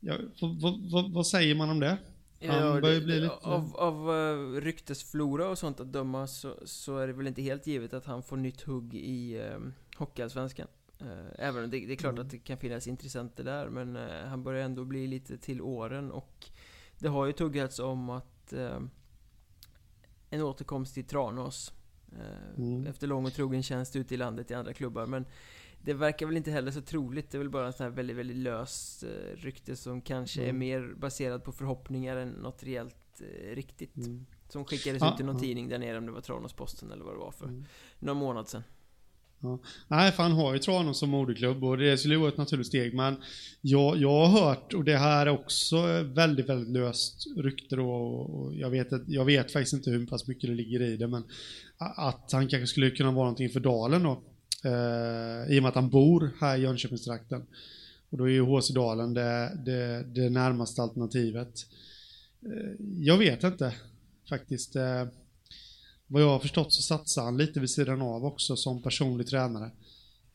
ja 0.00 0.18
vad, 0.40 0.90
vad, 0.90 1.12
vad, 1.12 1.26
säger 1.26 1.54
man 1.54 1.70
om 1.70 1.80
det? 1.80 1.98
Ja, 2.38 2.80
det, 2.80 3.00
lite... 3.00 3.30
Av, 3.30 3.76
av 3.76 4.10
uh, 4.10 4.60
ryktesflora 4.60 5.48
och 5.48 5.58
sånt 5.58 5.80
att 5.80 5.92
döma 5.92 6.26
så, 6.26 6.54
så, 6.64 6.98
är 6.98 7.06
det 7.06 7.12
väl 7.12 7.26
inte 7.26 7.42
helt 7.42 7.66
givet 7.66 7.94
att 7.94 8.06
han 8.06 8.22
får 8.22 8.36
nytt 8.36 8.62
hugg 8.62 8.94
i 8.94 9.40
uh, 9.40 9.58
Hockeyallsvenskan. 9.96 10.66
Uh, 11.02 11.08
även 11.38 11.64
om 11.64 11.70
det, 11.70 11.86
det, 11.86 11.92
är 11.92 11.96
klart 11.96 12.12
mm. 12.12 12.26
att 12.26 12.30
det 12.30 12.38
kan 12.38 12.58
finnas 12.58 12.86
intressenter 12.86 13.44
där, 13.44 13.68
men 13.68 13.96
uh, 13.96 14.26
han 14.26 14.42
börjar 14.42 14.64
ändå 14.64 14.84
bli 14.84 15.06
lite 15.06 15.38
till 15.38 15.60
åren 15.60 16.10
och 16.10 16.46
det 16.98 17.08
har 17.08 17.26
ju 17.26 17.32
tuggats 17.32 17.78
om 17.78 18.10
att 18.10 18.52
uh, 18.56 18.80
en 20.30 20.42
återkomst 20.42 20.94
till 20.94 21.04
Tranås. 21.04 21.72
Eh, 22.12 22.64
mm. 22.64 22.86
Efter 22.86 23.06
lång 23.06 23.26
och 23.26 23.32
trogen 23.32 23.62
tjänst 23.62 23.96
ute 23.96 24.14
i 24.14 24.16
landet 24.16 24.50
i 24.50 24.54
andra 24.54 24.72
klubbar. 24.72 25.06
Men 25.06 25.24
det 25.82 25.94
verkar 25.94 26.26
väl 26.26 26.36
inte 26.36 26.50
heller 26.50 26.70
så 26.70 26.80
troligt. 26.80 27.30
Det 27.30 27.36
är 27.36 27.38
väl 27.38 27.50
bara 27.50 27.66
en 27.66 27.72
sån 27.72 27.84
här 27.84 27.90
väldigt, 27.90 28.16
väldigt 28.16 28.36
löst 28.36 29.02
eh, 29.02 29.08
rykte 29.36 29.76
som 29.76 30.00
kanske 30.00 30.42
mm. 30.42 30.54
är 30.56 30.58
mer 30.58 30.94
baserat 30.96 31.44
på 31.44 31.52
förhoppningar 31.52 32.16
än 32.16 32.28
något 32.28 32.62
reellt 32.62 33.20
eh, 33.20 33.54
riktigt. 33.54 33.96
Mm. 33.96 34.26
Som 34.48 34.64
skickades 34.64 35.02
ah, 35.02 35.14
ut 35.14 35.20
i 35.20 35.22
någon 35.22 35.36
ah. 35.36 35.40
tidning 35.40 35.68
där 35.68 35.78
nere, 35.78 35.98
om 35.98 36.06
det 36.06 36.12
var 36.12 36.20
Tranås-Posten 36.20 36.92
eller 36.92 37.04
vad 37.04 37.14
det 37.14 37.18
var 37.18 37.32
för 37.32 37.46
mm. 37.46 37.64
någon 37.98 38.16
månad 38.16 38.48
sedan. 38.48 38.62
Ja. 39.40 39.58
Nej, 39.88 40.12
för 40.12 40.22
han 40.22 40.32
har 40.32 40.52
ju 40.52 40.58
Tranås 40.58 40.98
som 40.98 41.10
moderklubb 41.10 41.64
och 41.64 41.78
det 41.78 41.98
skulle 41.98 42.16
vara 42.16 42.28
ett 42.28 42.36
naturligt 42.36 42.66
steg. 42.66 42.94
Men 42.94 43.16
jag, 43.60 43.96
jag 43.96 44.26
har 44.26 44.40
hört, 44.40 44.74
och 44.74 44.84
det 44.84 44.96
här 44.96 45.26
är 45.26 45.30
också 45.30 46.02
väldigt, 46.02 46.48
väldigt 46.48 46.72
löst 46.72 47.26
rykte 47.36 47.76
då, 47.76 47.90
och 47.90 48.54
jag 48.54 48.70
vet, 48.70 48.88
jag 49.06 49.24
vet 49.24 49.52
faktiskt 49.52 49.72
inte 49.72 49.90
hur 49.90 50.06
pass 50.06 50.28
mycket 50.28 50.50
det 50.50 50.56
ligger 50.56 50.82
i 50.82 50.96
det, 50.96 51.08
men 51.08 51.24
att 51.78 52.32
han 52.32 52.48
kanske 52.48 52.66
skulle 52.66 52.90
kunna 52.90 53.10
vara 53.10 53.24
någonting 53.24 53.50
för 53.50 53.60
Dalen 53.60 54.02
då. 54.02 54.22
Eh, 54.66 55.52
I 55.54 55.58
och 55.58 55.62
med 55.62 55.68
att 55.68 55.74
han 55.74 55.90
bor 55.90 56.30
här 56.40 56.58
i 56.58 56.60
Jönköpingstrakten. 56.60 57.46
Och 58.10 58.18
då 58.18 58.24
är 58.24 58.32
ju 58.32 58.42
HC 58.42 58.68
Dalen 58.68 59.14
det, 59.14 59.58
det, 59.64 60.02
det 60.02 60.30
närmaste 60.30 60.82
alternativet. 60.82 61.66
Eh, 62.42 62.86
jag 62.98 63.18
vet 63.18 63.44
inte 63.44 63.74
faktiskt. 64.28 64.76
Eh, 64.76 65.04
vad 66.06 66.22
jag 66.22 66.28
har 66.28 66.38
förstått 66.38 66.72
så 66.72 66.82
satsar 66.82 67.22
han 67.22 67.36
lite 67.36 67.60
vid 67.60 67.70
sidan 67.70 68.02
av 68.02 68.24
också 68.24 68.56
som 68.56 68.82
personlig 68.82 69.26
tränare. 69.26 69.70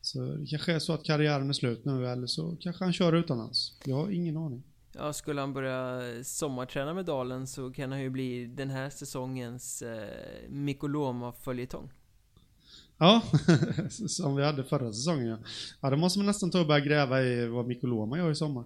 Så 0.00 0.20
det 0.20 0.46
kanske 0.46 0.72
är 0.72 0.78
så 0.78 0.92
att 0.92 1.04
karriären 1.04 1.48
är 1.48 1.52
slut 1.52 1.84
nu 1.84 2.08
eller 2.08 2.26
så 2.26 2.56
kanske 2.60 2.84
han 2.84 2.92
kör 2.92 3.12
utomlands. 3.12 3.78
Jag 3.84 3.96
har 3.96 4.10
ingen 4.10 4.36
aning. 4.36 4.62
Ja, 4.92 5.12
skulle 5.12 5.40
han 5.40 5.52
börja 5.52 6.00
sommarträna 6.24 6.94
med 6.94 7.04
Dalen 7.04 7.46
så 7.46 7.70
kan 7.70 7.92
han 7.92 8.00
ju 8.00 8.10
bli 8.10 8.46
den 8.46 8.70
här 8.70 8.90
säsongens 8.90 9.82
eh, 9.82 10.08
Mikoloma-följetong. 10.48 11.90
Ja, 13.02 13.22
som 14.08 14.36
vi 14.36 14.44
hade 14.44 14.64
förra 14.64 14.92
säsongen 14.92 15.26
ja. 15.26 15.38
Ja, 15.80 15.90
då 15.90 15.96
måste 15.96 16.18
man 16.18 16.26
nästan 16.26 16.50
ta 16.50 16.60
och 16.60 16.66
börja 16.66 16.84
gräva 16.84 17.22
i 17.22 17.46
vad 17.46 17.66
Mikoloma 17.66 18.18
gör 18.18 18.30
i 18.30 18.34
sommar. 18.34 18.64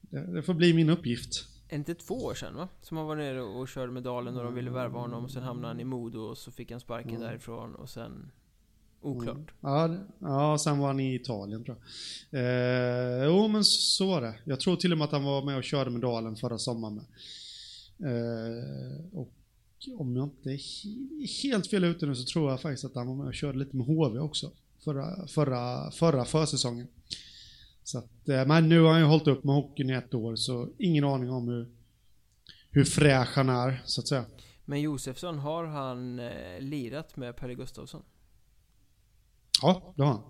Det, 0.00 0.34
det 0.34 0.42
får 0.42 0.54
bli 0.54 0.74
min 0.74 0.90
uppgift 0.90 1.48
inte 1.72 1.94
två 1.94 2.14
år 2.14 2.34
sedan 2.34 2.56
va? 2.56 2.68
Som 2.82 2.96
han 2.96 3.06
var 3.06 3.16
nere 3.16 3.42
och 3.42 3.68
körde 3.68 3.92
med 3.92 4.02
Dalen 4.02 4.36
och 4.36 4.44
de 4.44 4.54
ville 4.54 4.70
värva 4.70 5.00
honom 5.00 5.24
och 5.24 5.30
sen 5.30 5.42
hamnade 5.42 5.68
han 5.68 5.80
i 5.80 5.84
Modo 5.84 6.18
och 6.18 6.38
så 6.38 6.50
fick 6.50 6.70
han 6.70 6.80
sparken 6.80 7.10
mm. 7.10 7.22
därifrån 7.22 7.74
och 7.74 7.88
sen 7.88 8.30
Oklart. 9.00 9.36
Mm. 9.36 9.46
Ja, 9.60 9.96
ja, 10.18 10.58
sen 10.58 10.78
var 10.78 10.86
han 10.86 11.00
i 11.00 11.14
Italien 11.14 11.64
tror 11.64 11.76
jag. 12.30 12.40
Eh, 12.40 13.24
jo, 13.24 13.48
men 13.48 13.64
så 13.64 14.06
var 14.06 14.20
det. 14.20 14.34
Jag 14.44 14.60
tror 14.60 14.76
till 14.76 14.92
och 14.92 14.98
med 14.98 15.04
att 15.04 15.12
han 15.12 15.24
var 15.24 15.44
med 15.44 15.56
och 15.56 15.64
körde 15.64 15.90
med 15.90 16.00
Dalen 16.00 16.36
förra 16.36 16.58
sommaren 16.58 16.94
med. 16.94 17.04
Eh, 18.10 19.04
och 19.12 19.32
om 19.90 20.16
jag 20.16 20.24
inte 20.24 20.50
är 20.50 21.42
helt 21.42 21.66
fel 21.66 21.84
ute 21.84 22.06
nu 22.06 22.14
så 22.14 22.24
tror 22.24 22.50
jag 22.50 22.60
faktiskt 22.60 22.84
att 22.84 22.94
han 22.94 23.06
var 23.06 23.14
med 23.14 23.26
och 23.26 23.34
körde 23.34 23.58
lite 23.58 23.76
med 23.76 23.86
HV 23.86 24.18
också. 24.18 24.50
Förra, 24.84 25.26
förra, 25.26 25.90
förra 25.90 26.24
försäsongen. 26.24 26.86
Så 27.84 27.98
att, 27.98 28.28
eh, 28.28 28.46
men 28.46 28.68
nu 28.68 28.80
har 28.80 28.90
han 28.90 29.00
ju 29.00 29.06
hållit 29.06 29.26
upp 29.26 29.44
med 29.44 29.54
hockeyn 29.54 29.90
i 29.90 29.92
ett 29.92 30.14
år, 30.14 30.36
så 30.36 30.68
ingen 30.78 31.04
aning 31.04 31.30
om 31.30 31.48
hur, 31.48 31.68
hur 32.70 32.84
fräsch 32.84 33.36
han 33.36 33.48
är, 33.48 33.82
så 33.84 34.00
att 34.00 34.08
säga. 34.08 34.24
Men 34.64 34.80
Josefsson, 34.80 35.38
har 35.38 35.64
han 35.64 36.18
eh, 36.18 36.60
lirat 36.60 37.16
med 37.16 37.36
Perry 37.36 37.54
Gustafsson? 37.54 38.02
Ja, 39.62 39.94
det 39.96 40.02
har 40.02 40.12
han. 40.12 40.22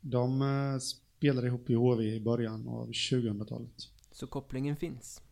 De 0.00 0.42
eh, 0.42 0.78
spelade 0.78 1.46
ihop 1.46 1.70
i 1.70 1.74
HV 1.74 2.04
i 2.04 2.20
början 2.20 2.68
av 2.68 2.90
2000-talet. 2.90 3.88
Så 4.12 4.26
kopplingen 4.26 4.76
finns? 4.76 5.22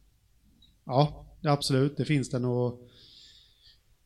Ja, 0.84 1.26
absolut, 1.42 1.96
det 1.96 2.04
finns 2.04 2.30
den 2.30 2.44
och 2.44 2.89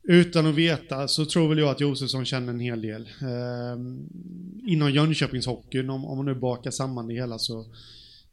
utan 0.05 0.47
att 0.47 0.55
veta 0.55 1.09
så 1.09 1.27
tror 1.27 1.49
väl 1.49 1.59
jag 1.59 1.69
att 1.69 1.81
Josefsson 1.81 2.25
känner 2.25 2.53
en 2.53 2.61
hel 2.61 2.83
del. 2.83 3.03
Eh, 3.03 3.77
inom 4.73 4.91
Jönköpingshockeyn, 4.91 5.91
om, 5.91 6.05
om 6.05 6.17
man 6.17 6.27
nu 6.27 6.35
bakar 6.35 6.71
samman 6.71 7.09
det 7.09 7.15
hela 7.15 7.39
så 7.39 7.67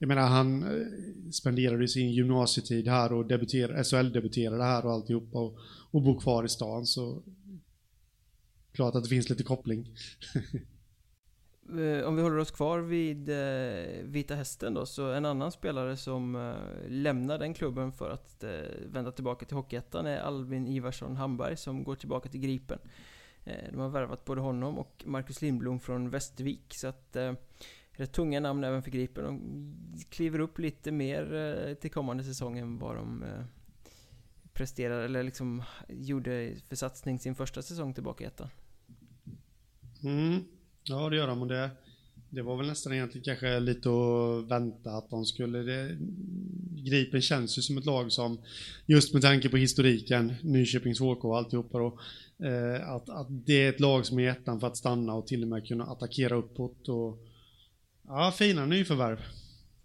jag 0.02 0.08
menar 0.08 0.28
han 0.28 0.64
eh, 0.64 0.88
spenderade 1.32 1.88
sin 1.88 2.12
gymnasietid 2.12 2.88
här 2.88 3.14
och 3.14 3.26
debuterade, 3.26 3.84
SHL-debuterade 3.84 4.64
här 4.64 4.86
och 4.86 4.92
alltihopa 4.92 5.40
och, 5.40 5.58
och 5.92 6.02
bor 6.02 6.20
kvar 6.20 6.46
i 6.46 6.50
stan 6.50 6.86
så 6.86 7.24
klart 8.72 8.96
att 8.96 9.04
det 9.04 9.10
finns 9.10 9.30
lite 9.30 9.44
koppling. 9.44 9.88
Eh, 11.70 12.07
om 12.07 12.16
vi 12.16 12.22
håller 12.22 12.38
oss 12.38 12.51
kvar 12.51 12.80
vid 12.80 13.30
eh, 13.30 14.03
Vita 14.03 14.36
Hästen 14.36 14.74
då, 14.74 14.86
så 14.86 15.12
en 15.12 15.26
annan 15.26 15.51
spelare 15.51 15.97
som 15.97 16.36
eh, 16.36 16.89
lämnar 16.89 17.38
den 17.38 17.53
klubben 17.53 17.91
för 17.91 18.09
att 18.09 18.43
eh, 18.43 18.49
vända 18.86 19.12
tillbaka 19.12 19.45
till 19.45 19.57
Hockeyettan 19.57 20.05
är 20.05 20.20
Albin 20.20 20.68
Ivarsson 20.68 21.16
Hamberg 21.16 21.57
som 21.57 21.84
går 21.84 21.95
tillbaka 21.95 22.30
till 22.30 22.39
Gripen. 22.39 22.80
Eh, 23.43 23.72
de 23.72 23.80
har 23.80 23.89
värvat 23.89 24.26
både 24.26 24.41
honom 24.41 24.78
och 24.78 25.03
Marcus 25.05 25.41
Lindblom 25.41 25.80
från 25.80 26.09
Västervik, 26.09 26.74
så 26.74 26.88
att 26.88 27.16
eh, 27.16 27.34
rätt 27.91 28.12
tunga 28.12 28.39
namn 28.39 28.64
även 28.64 28.84
för 28.84 28.91
Gripen. 28.91 29.24
De 29.24 30.03
kliver 30.09 30.39
upp 30.39 30.59
lite 30.59 30.91
mer 30.91 31.76
till 31.76 31.91
kommande 31.91 32.24
säsongen 32.24 32.78
vad 32.78 32.95
de 32.95 33.20
presterade, 33.20 33.45
presterar 34.53 35.01
eller 35.01 35.24
liksom 35.24 35.64
gjorde 35.88 36.55
för 36.70 36.76
satsning 36.76 37.20
sin 37.20 37.36
första 37.36 37.62
säsong 37.62 37.93
tillbaka 37.93 38.24
i 38.24 38.28
ettan. 38.28 38.47
Mm. 40.03 40.43
Ja, 40.84 41.10
det 41.10 41.16
gör 41.16 41.28
de 41.28 41.42
och 41.42 41.48
det, 41.48 41.70
det 42.30 42.42
var 42.42 42.58
väl 42.58 42.68
nästan 42.68 42.94
egentligen 42.94 43.26
kanske 43.26 43.60
lite 43.60 43.90
att 43.90 44.52
vänta 44.52 44.92
att 44.92 45.10
de 45.10 45.26
skulle... 45.26 45.60
Det, 45.60 45.98
Gripen 46.84 47.22
känns 47.22 47.58
ju 47.58 47.62
som 47.62 47.78
ett 47.78 47.86
lag 47.86 48.12
som, 48.12 48.40
just 48.86 49.14
med 49.14 49.22
tanke 49.22 49.50
på 49.50 49.58
historiken, 49.58 50.34
Nyköpings 50.42 51.00
HK 51.00 51.26
och 51.26 51.38
alltihopa 51.38 51.80
då, 51.80 52.00
eh, 52.48 52.90
att, 52.90 53.10
att 53.10 53.28
det 53.30 53.66
är 53.66 53.70
ett 53.70 53.80
lag 53.80 54.06
som 54.06 54.20
är 54.20 54.30
ettan 54.30 54.60
för 54.60 54.68
att 54.68 54.78
stanna 54.78 55.14
och 55.14 55.28
till 55.28 55.42
och 55.42 55.48
med 55.48 55.68
kunna 55.68 55.84
attackera 55.84 56.36
uppåt 56.36 56.90
och... 56.90 57.18
Ja, 58.08 58.34
fina 58.38 58.66
nyförvärv, 58.66 59.20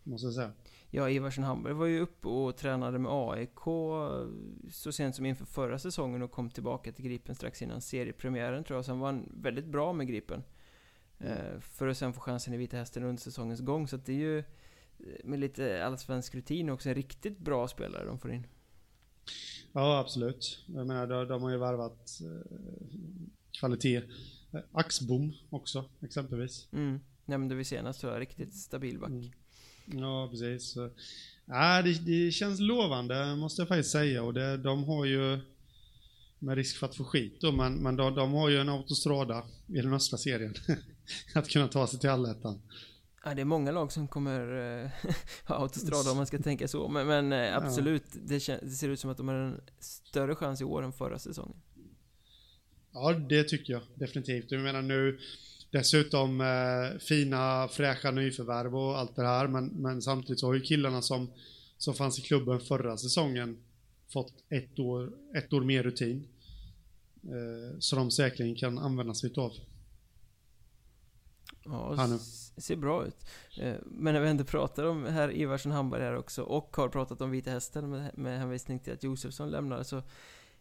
måste 0.02 0.26
jag 0.26 0.34
säga. 0.34 0.52
Ja, 0.90 1.10
Ivarsson 1.10 1.44
Hamberg 1.44 1.72
var 1.72 1.86
ju 1.86 2.00
uppe 2.00 2.28
och 2.28 2.56
tränade 2.56 2.98
med 2.98 3.12
AIK 3.12 3.66
eh, 3.66 4.26
så 4.70 4.92
sent 4.92 5.16
som 5.16 5.26
inför 5.26 5.44
förra 5.44 5.78
säsongen 5.78 6.22
och 6.22 6.30
kom 6.30 6.50
tillbaka 6.50 6.92
till 6.92 7.04
Gripen 7.04 7.34
strax 7.34 7.62
innan 7.62 7.80
seriepremiären 7.80 8.64
tror 8.64 8.76
jag. 8.78 8.84
Sen 8.84 8.98
var 8.98 9.06
han 9.06 9.28
väldigt 9.42 9.66
bra 9.66 9.92
med 9.92 10.08
Gripen. 10.08 10.42
Mm. 11.20 11.60
För 11.60 11.88
att 11.88 11.96
sen 11.96 12.12
få 12.12 12.20
chansen 12.20 12.54
i 12.54 12.56
Vita 12.56 12.76
Hästen 12.76 13.02
under 13.02 13.22
säsongens 13.22 13.60
gång. 13.60 13.88
Så 13.88 13.96
det 13.96 14.12
är 14.12 14.16
ju 14.16 14.44
med 15.24 15.38
lite 15.38 15.84
allsvensk 15.84 16.34
rutin 16.34 16.70
också 16.70 16.88
en 16.88 16.94
riktigt 16.94 17.38
bra 17.38 17.68
spelare 17.68 18.04
de 18.04 18.18
får 18.18 18.32
in. 18.32 18.46
Ja, 19.72 19.98
absolut. 19.98 20.64
Jag 20.66 20.86
menar, 20.86 21.06
de, 21.06 21.28
de 21.28 21.42
har 21.42 21.50
ju 21.50 21.56
värvat 21.56 22.20
eh, 22.20 22.56
kvalitet. 23.58 24.02
Axbom 24.72 25.32
också, 25.50 25.84
exempelvis. 26.00 26.68
Mm. 26.72 27.00
Nämnde 27.24 27.54
vi 27.54 27.64
senast, 27.64 28.00
så 28.00 28.14
riktigt 28.14 28.54
stabil 28.54 28.98
back. 28.98 29.10
Mm. 29.10 29.30
Ja, 29.86 30.28
precis. 30.30 30.76
Ja, 31.44 31.82
det, 31.82 32.06
det, 32.06 32.32
känns 32.32 32.60
lovande, 32.60 33.36
måste 33.36 33.62
jag 33.62 33.68
faktiskt 33.68 33.90
säga. 33.90 34.22
Och 34.22 34.34
det, 34.34 34.56
de 34.56 34.84
har 34.84 35.04
ju, 35.04 35.38
med 36.38 36.56
risk 36.56 36.76
för 36.76 36.86
att 36.86 36.96
få 36.96 37.04
skit 37.04 37.40
då, 37.40 37.52
men, 37.52 37.74
men 37.74 37.96
de, 37.96 38.14
de 38.14 38.32
har 38.32 38.48
ju 38.48 38.58
en 38.58 38.68
autostrada 38.68 39.44
i 39.66 39.80
den 39.80 39.94
östra 39.94 40.18
serien. 40.18 40.54
att 41.34 41.48
kunna 41.48 41.68
ta 41.68 41.86
sig 41.86 42.00
till 42.00 42.10
allettan. 42.10 42.60
Ja, 43.24 43.34
det 43.34 43.40
är 43.40 43.44
många 43.44 43.70
lag 43.70 43.92
som 43.92 44.08
kommer 44.08 44.40
äh, 44.84 44.90
ha 45.44 45.54
autostrada 45.56 46.10
om 46.10 46.16
man 46.16 46.26
ska 46.26 46.38
tänka 46.38 46.68
så. 46.68 46.88
Men, 46.88 47.06
men 47.06 47.32
äh, 47.32 47.56
absolut, 47.56 48.04
ja. 48.12 48.20
det, 48.24 48.60
det, 48.62 48.70
ser 48.70 48.88
ut 48.88 49.00
som 49.00 49.10
att 49.10 49.16
de 49.16 49.28
har 49.28 49.34
en 49.34 49.60
större 49.78 50.34
chans 50.34 50.60
i 50.60 50.64
år 50.64 50.82
än 50.82 50.92
förra 50.92 51.18
säsongen. 51.18 51.56
Ja, 52.92 53.12
det 53.12 53.44
tycker 53.44 53.72
jag 53.72 53.82
definitivt. 53.94 54.50
Jag 54.50 54.60
menar 54.60 54.82
nu, 54.82 55.18
Dessutom 55.70 56.40
eh, 56.40 56.98
fina, 56.98 57.68
fräscha 57.68 58.10
nyförvärv 58.10 58.76
och 58.76 58.98
allt 58.98 59.16
det 59.16 59.26
här. 59.26 59.48
Men, 59.48 59.66
men 59.66 60.02
samtidigt 60.02 60.40
så 60.40 60.46
har 60.46 60.54
ju 60.54 60.60
killarna 60.60 61.02
som, 61.02 61.30
som 61.78 61.94
fanns 61.94 62.18
i 62.18 62.22
klubben 62.22 62.60
förra 62.60 62.96
säsongen 62.96 63.56
fått 64.12 64.32
ett 64.48 64.78
år, 64.78 65.12
ett 65.34 65.52
år 65.52 65.60
mer 65.60 65.82
rutin. 65.82 66.28
Eh, 67.22 67.78
så 67.78 67.96
de 67.96 68.10
säkerligen 68.10 68.56
kan 68.56 68.78
använda 68.78 69.14
sig 69.14 69.30
utav. 69.30 69.52
Ja, 71.68 72.08
det 72.56 72.62
ser 72.62 72.76
bra 72.76 73.06
ut. 73.06 73.26
Eh, 73.58 73.74
men 73.84 74.14
när 74.14 74.20
vi 74.20 74.28
ändå 74.28 74.44
pratar 74.44 74.84
om 74.84 75.04
herr 75.04 75.36
Ivarsson 75.36 75.72
Hamberg 75.72 76.02
här 76.02 76.16
också 76.16 76.42
och 76.42 76.76
har 76.76 76.88
pratat 76.88 77.20
om 77.20 77.30
Vita 77.30 77.50
Hästen 77.50 77.90
med, 77.90 78.18
med 78.18 78.38
hänvisning 78.38 78.78
till 78.78 78.92
att 78.92 79.02
Josefsson 79.02 79.50
lämnar 79.50 79.82
så 79.82 80.02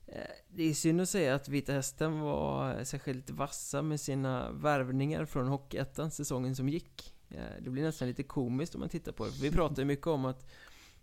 Eh, 0.07 0.31
det 0.49 0.63
är 0.63 0.73
synd 0.73 1.01
att 1.01 1.09
säga 1.09 1.35
att 1.35 1.49
Vita 1.49 1.73
Hästen 1.73 2.19
var 2.19 2.83
särskilt 2.83 3.29
vassa 3.29 3.81
med 3.81 3.99
sina 3.99 4.51
värvningar 4.51 5.25
från 5.25 5.47
Hockeyettan 5.47 6.11
säsongen 6.11 6.55
som 6.55 6.69
gick. 6.69 7.13
Eh, 7.29 7.61
det 7.61 7.69
blir 7.69 7.83
nästan 7.83 8.07
lite 8.07 8.23
komiskt 8.23 8.75
om 8.75 8.79
man 8.79 8.89
tittar 8.89 9.11
på 9.11 9.25
det. 9.25 9.31
Vi 9.41 9.51
pratar 9.51 9.81
ju 9.81 9.85
mycket 9.85 10.07
om 10.07 10.25
att 10.25 10.45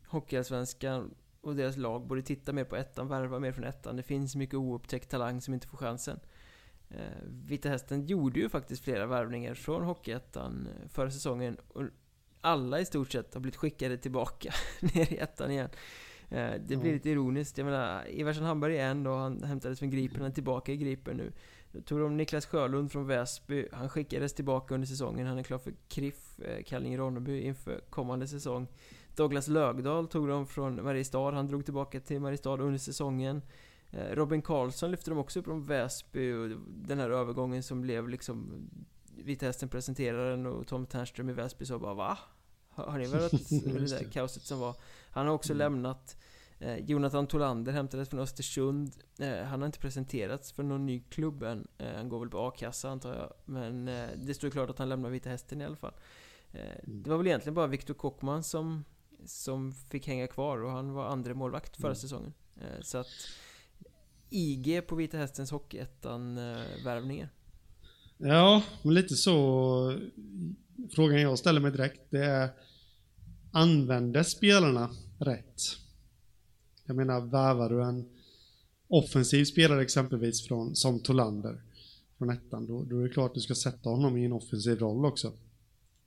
Hockeyallsvenskan 0.07 1.15
och 1.41 1.57
deras 1.57 1.77
lag 1.77 2.07
borde 2.07 2.23
titta 2.23 2.53
mer 2.53 2.65
på 2.65 2.77
ettan, 2.77 3.09
värva 3.09 3.39
mer 3.39 3.53
från 3.53 3.65
ettan. 3.65 3.97
Det 3.97 4.03
finns 4.03 4.37
mycket 4.37 4.55
oupptäckt 4.55 5.11
talang 5.11 5.41
som 5.41 5.55
inte 5.55 5.67
får 5.67 5.79
chansen. 5.79 6.21
Eh, 6.97 7.29
Vita 7.47 7.69
Hästen 7.69 8.07
gjorde 8.07 8.41
ju 8.41 8.49
faktiskt 8.49 8.85
flera 8.85 9.07
värvningar 9.07 9.55
från 9.55 9.85
Hockeyettan 9.85 10.69
förra 10.89 11.11
säsongen 11.11 11.57
och 11.69 11.83
alla 12.41 12.81
i 12.81 12.85
stort 12.85 13.13
sett 13.13 13.35
har 13.35 13.41
blivit 13.41 13.57
skickade 13.57 13.99
tillbaka 13.99 14.53
ner 14.81 15.13
i 15.13 15.17
ettan 15.17 15.51
igen. 15.51 15.69
Eh, 16.29 16.53
det 16.67 16.77
blir 16.77 16.93
lite 16.93 17.11
ironiskt. 17.11 17.59
Jag 17.59 17.65
menar, 17.65 18.09
Ivarsson 18.09 18.45
Hamberg 18.45 18.79
är 18.79 18.87
en 18.87 19.07
och 19.07 19.17
han 19.17 19.43
hämtades 19.43 19.79
från 19.79 19.91
Gripen, 19.91 20.21
han 20.21 20.31
är 20.31 20.35
tillbaka 20.35 20.73
i 20.73 20.77
Gripen 20.77 21.17
nu. 21.17 21.33
Då 21.73 21.81
tog 21.81 22.01
de 22.01 22.17
Niklas 22.17 22.47
Sjölund 22.47 22.93
från 22.93 23.07
Väsby, 23.07 23.69
han 23.73 23.89
skickades 23.89 24.35
tillbaka 24.35 24.75
under 24.75 24.89
säsongen, 24.89 25.27
han 25.27 25.39
är 25.39 25.43
klar 25.43 25.59
för 25.59 25.73
KRIF, 25.89 26.41
eh, 26.41 26.63
Kallinge-Ronneby, 26.65 27.41
inför 27.41 27.81
kommande 27.91 28.29
säsong. 28.29 28.67
Douglas 29.17 29.49
Lögdahl 29.49 30.09
tog 30.09 30.29
de 30.29 30.47
från 30.47 30.85
Mariestad, 30.85 31.31
han 31.31 31.47
drog 31.47 31.65
tillbaka 31.65 32.01
till 32.01 32.21
Mariestad 32.21 32.61
under 32.61 32.79
säsongen. 32.79 33.43
Eh, 33.93 34.15
Robin 34.15 34.43
Karlsson 34.43 34.91
lyfte 34.91 35.11
de 35.11 35.19
också 35.19 35.39
upp 35.39 35.45
från 35.45 35.67
Väsby 35.67 36.33
och 36.33 36.49
den 36.69 36.99
här 36.99 37.11
övergången 37.11 37.63
som 37.63 37.81
blev 37.81 38.09
liksom 38.09 38.69
Vita 39.17 39.47
Hästen 39.47 39.69
presenterade 39.69 40.31
den 40.31 40.47
och 40.47 40.67
Tom 40.67 40.87
Ternström 40.87 41.31
i 41.31 41.33
Väsby 41.33 41.67
sa 41.67 41.79
bara 41.79 41.95
va? 41.95 42.19
Har 42.69 42.99
ni 42.99 43.07
varit 43.07 43.31
det 43.65 43.97
där 43.97 44.11
kaoset 44.13 44.43
som 44.43 44.61
var? 44.61 44.77
Han 45.11 45.27
har 45.27 45.35
också 45.35 45.53
mm. 45.53 45.59
lämnat 45.59 46.17
eh, 46.59 46.77
Jonathan 46.77 47.27
Tolander 47.27 47.73
hämtades 47.73 48.09
från 48.09 48.21
Östersund 48.21 48.93
eh, 49.19 49.43
Han 49.43 49.61
har 49.61 49.67
inte 49.67 49.79
presenterats 49.79 50.53
för 50.53 50.63
någon 50.63 50.87
ny 50.87 51.01
klubb 51.01 51.43
än 51.43 51.69
eh, 51.79 51.95
Han 51.95 52.09
går 52.09 52.21
väl 52.21 52.31
på 52.31 52.39
a-kassa 52.39 52.91
antar 52.91 53.15
jag 53.15 53.33
Men 53.45 53.89
eh, 53.89 54.09
det 54.17 54.35
står 54.35 54.51
klart 54.51 54.71
att 54.71 54.79
han 54.79 54.89
lämnar 54.89 55.11
Vita 55.11 55.31
Hästen 55.31 55.61
i 55.61 55.65
alla 55.65 55.77
fall 55.77 55.95
eh, 56.53 56.61
mm. 56.61 57.03
Det 57.03 57.11
var 57.11 57.17
väl 57.17 57.27
egentligen 57.27 57.55
bara 57.55 57.67
Viktor 57.67 57.95
Kockman 57.95 58.43
som 58.43 58.85
Som 59.25 59.73
fick 59.73 60.07
hänga 60.07 60.27
kvar 60.27 60.63
och 60.63 60.71
han 60.71 60.93
var 60.93 61.07
andra 61.07 61.35
målvakt 61.35 61.77
förra 61.77 61.89
mm. 61.89 61.97
säsongen 61.97 62.33
eh, 62.57 62.81
Så 62.83 62.99
att 62.99 63.07
IG 64.33 64.87
på 64.87 64.95
Vita 64.95 65.17
Hästens 65.17 65.51
Hockeyettan-värvningar 65.51 67.29
eh, 68.19 68.29
Ja, 68.29 68.63
men 68.83 68.95
lite 68.95 69.15
så 69.15 69.99
Frågan 70.91 71.21
jag 71.21 71.39
ställer 71.39 71.61
mig 71.61 71.73
direkt 71.73 72.01
det 72.11 72.25
är 72.25 72.51
Använder 73.53 74.23
spelarna 74.23 74.91
rätt? 75.19 75.63
Jag 76.87 76.97
menar, 76.97 77.21
värvar 77.21 77.71
du 77.71 77.83
en 77.83 78.09
offensiv 78.89 79.45
spelare 79.45 79.83
exempelvis 79.83 80.47
från, 80.47 80.77
som 80.77 81.01
Tolander 81.01 81.63
från 82.19 82.31
ettan, 82.31 82.67
då, 82.67 82.85
då 82.85 82.99
är 82.99 83.03
det 83.03 83.09
klart 83.09 83.31
att 83.31 83.35
du 83.35 83.41
ska 83.41 83.55
sätta 83.55 83.91
honom 83.91 84.17
i 84.17 84.25
en 84.25 84.33
offensiv 84.33 84.79
roll 84.79 85.05
också. 85.05 85.33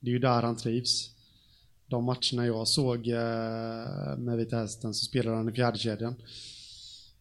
Det 0.00 0.10
är 0.10 0.12
ju 0.12 0.18
där 0.18 0.42
han 0.42 0.56
trivs. 0.56 1.10
De 1.86 2.04
matcherna 2.04 2.46
jag 2.46 2.68
såg 2.68 3.08
eh, 3.08 4.16
med 4.18 4.36
Vita 4.36 4.56
Hästen 4.56 4.94
så 4.94 5.04
spelade 5.04 5.36
han 5.36 5.48
i 5.48 5.52
fjärdekedjan. 5.52 6.14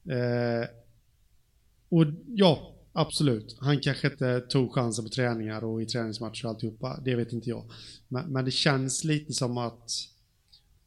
Eh, 0.06 0.70
och 1.96 2.06
ja, 2.28 2.76
absolut. 2.93 3.58
Han 3.60 3.80
kanske 3.80 4.08
inte 4.08 4.39
tog 4.39 4.74
chansen 4.74 5.06
på 5.06 5.10
träningar 5.10 5.64
och 5.64 5.82
i 5.82 5.86
träningsmatcher 5.86 6.46
och 6.46 6.50
alltihopa. 6.50 7.00
Det 7.06 7.16
vet 7.16 7.34
inte 7.34 7.50
jag. 7.50 7.72
Men, 8.08 8.32
men 8.32 8.46
det 8.46 8.52
känns 8.52 9.04
lite 9.04 9.34
som 9.34 9.58
att 9.58 9.91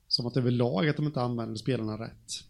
som 0.09 0.27
att 0.27 0.37
överlag 0.37 0.89
att 0.89 0.97
de 0.97 1.07
inte 1.07 1.21
använder 1.21 1.57
spelarna 1.57 1.99
rätt. 1.99 2.45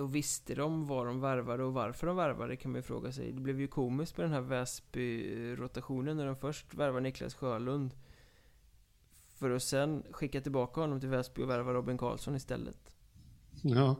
Och 0.00 0.14
visste 0.14 0.54
de 0.54 0.86
vad 0.86 1.06
de 1.06 1.20
värvade 1.20 1.64
och 1.64 1.72
varför 1.72 2.06
de 2.06 2.16
värvade 2.16 2.56
kan 2.56 2.70
man 2.70 2.78
ju 2.78 2.82
fråga 2.82 3.12
sig. 3.12 3.32
Det 3.32 3.40
blev 3.40 3.60
ju 3.60 3.68
komiskt 3.68 4.16
med 4.16 4.24
den 4.26 4.32
här 4.32 4.40
Väsby-rotationen 4.40 6.16
när 6.16 6.26
de 6.26 6.36
först 6.36 6.74
värvade 6.74 7.00
Niklas 7.00 7.34
Sjölund. 7.34 7.94
För 9.34 9.50
att 9.50 9.62
sen 9.62 10.02
skicka 10.10 10.40
tillbaka 10.40 10.80
honom 10.80 11.00
till 11.00 11.08
Väsby 11.08 11.42
och 11.42 11.50
värva 11.50 11.72
Robin 11.72 11.98
Karlsson 11.98 12.36
istället. 12.36 12.78
Ja, 13.62 13.96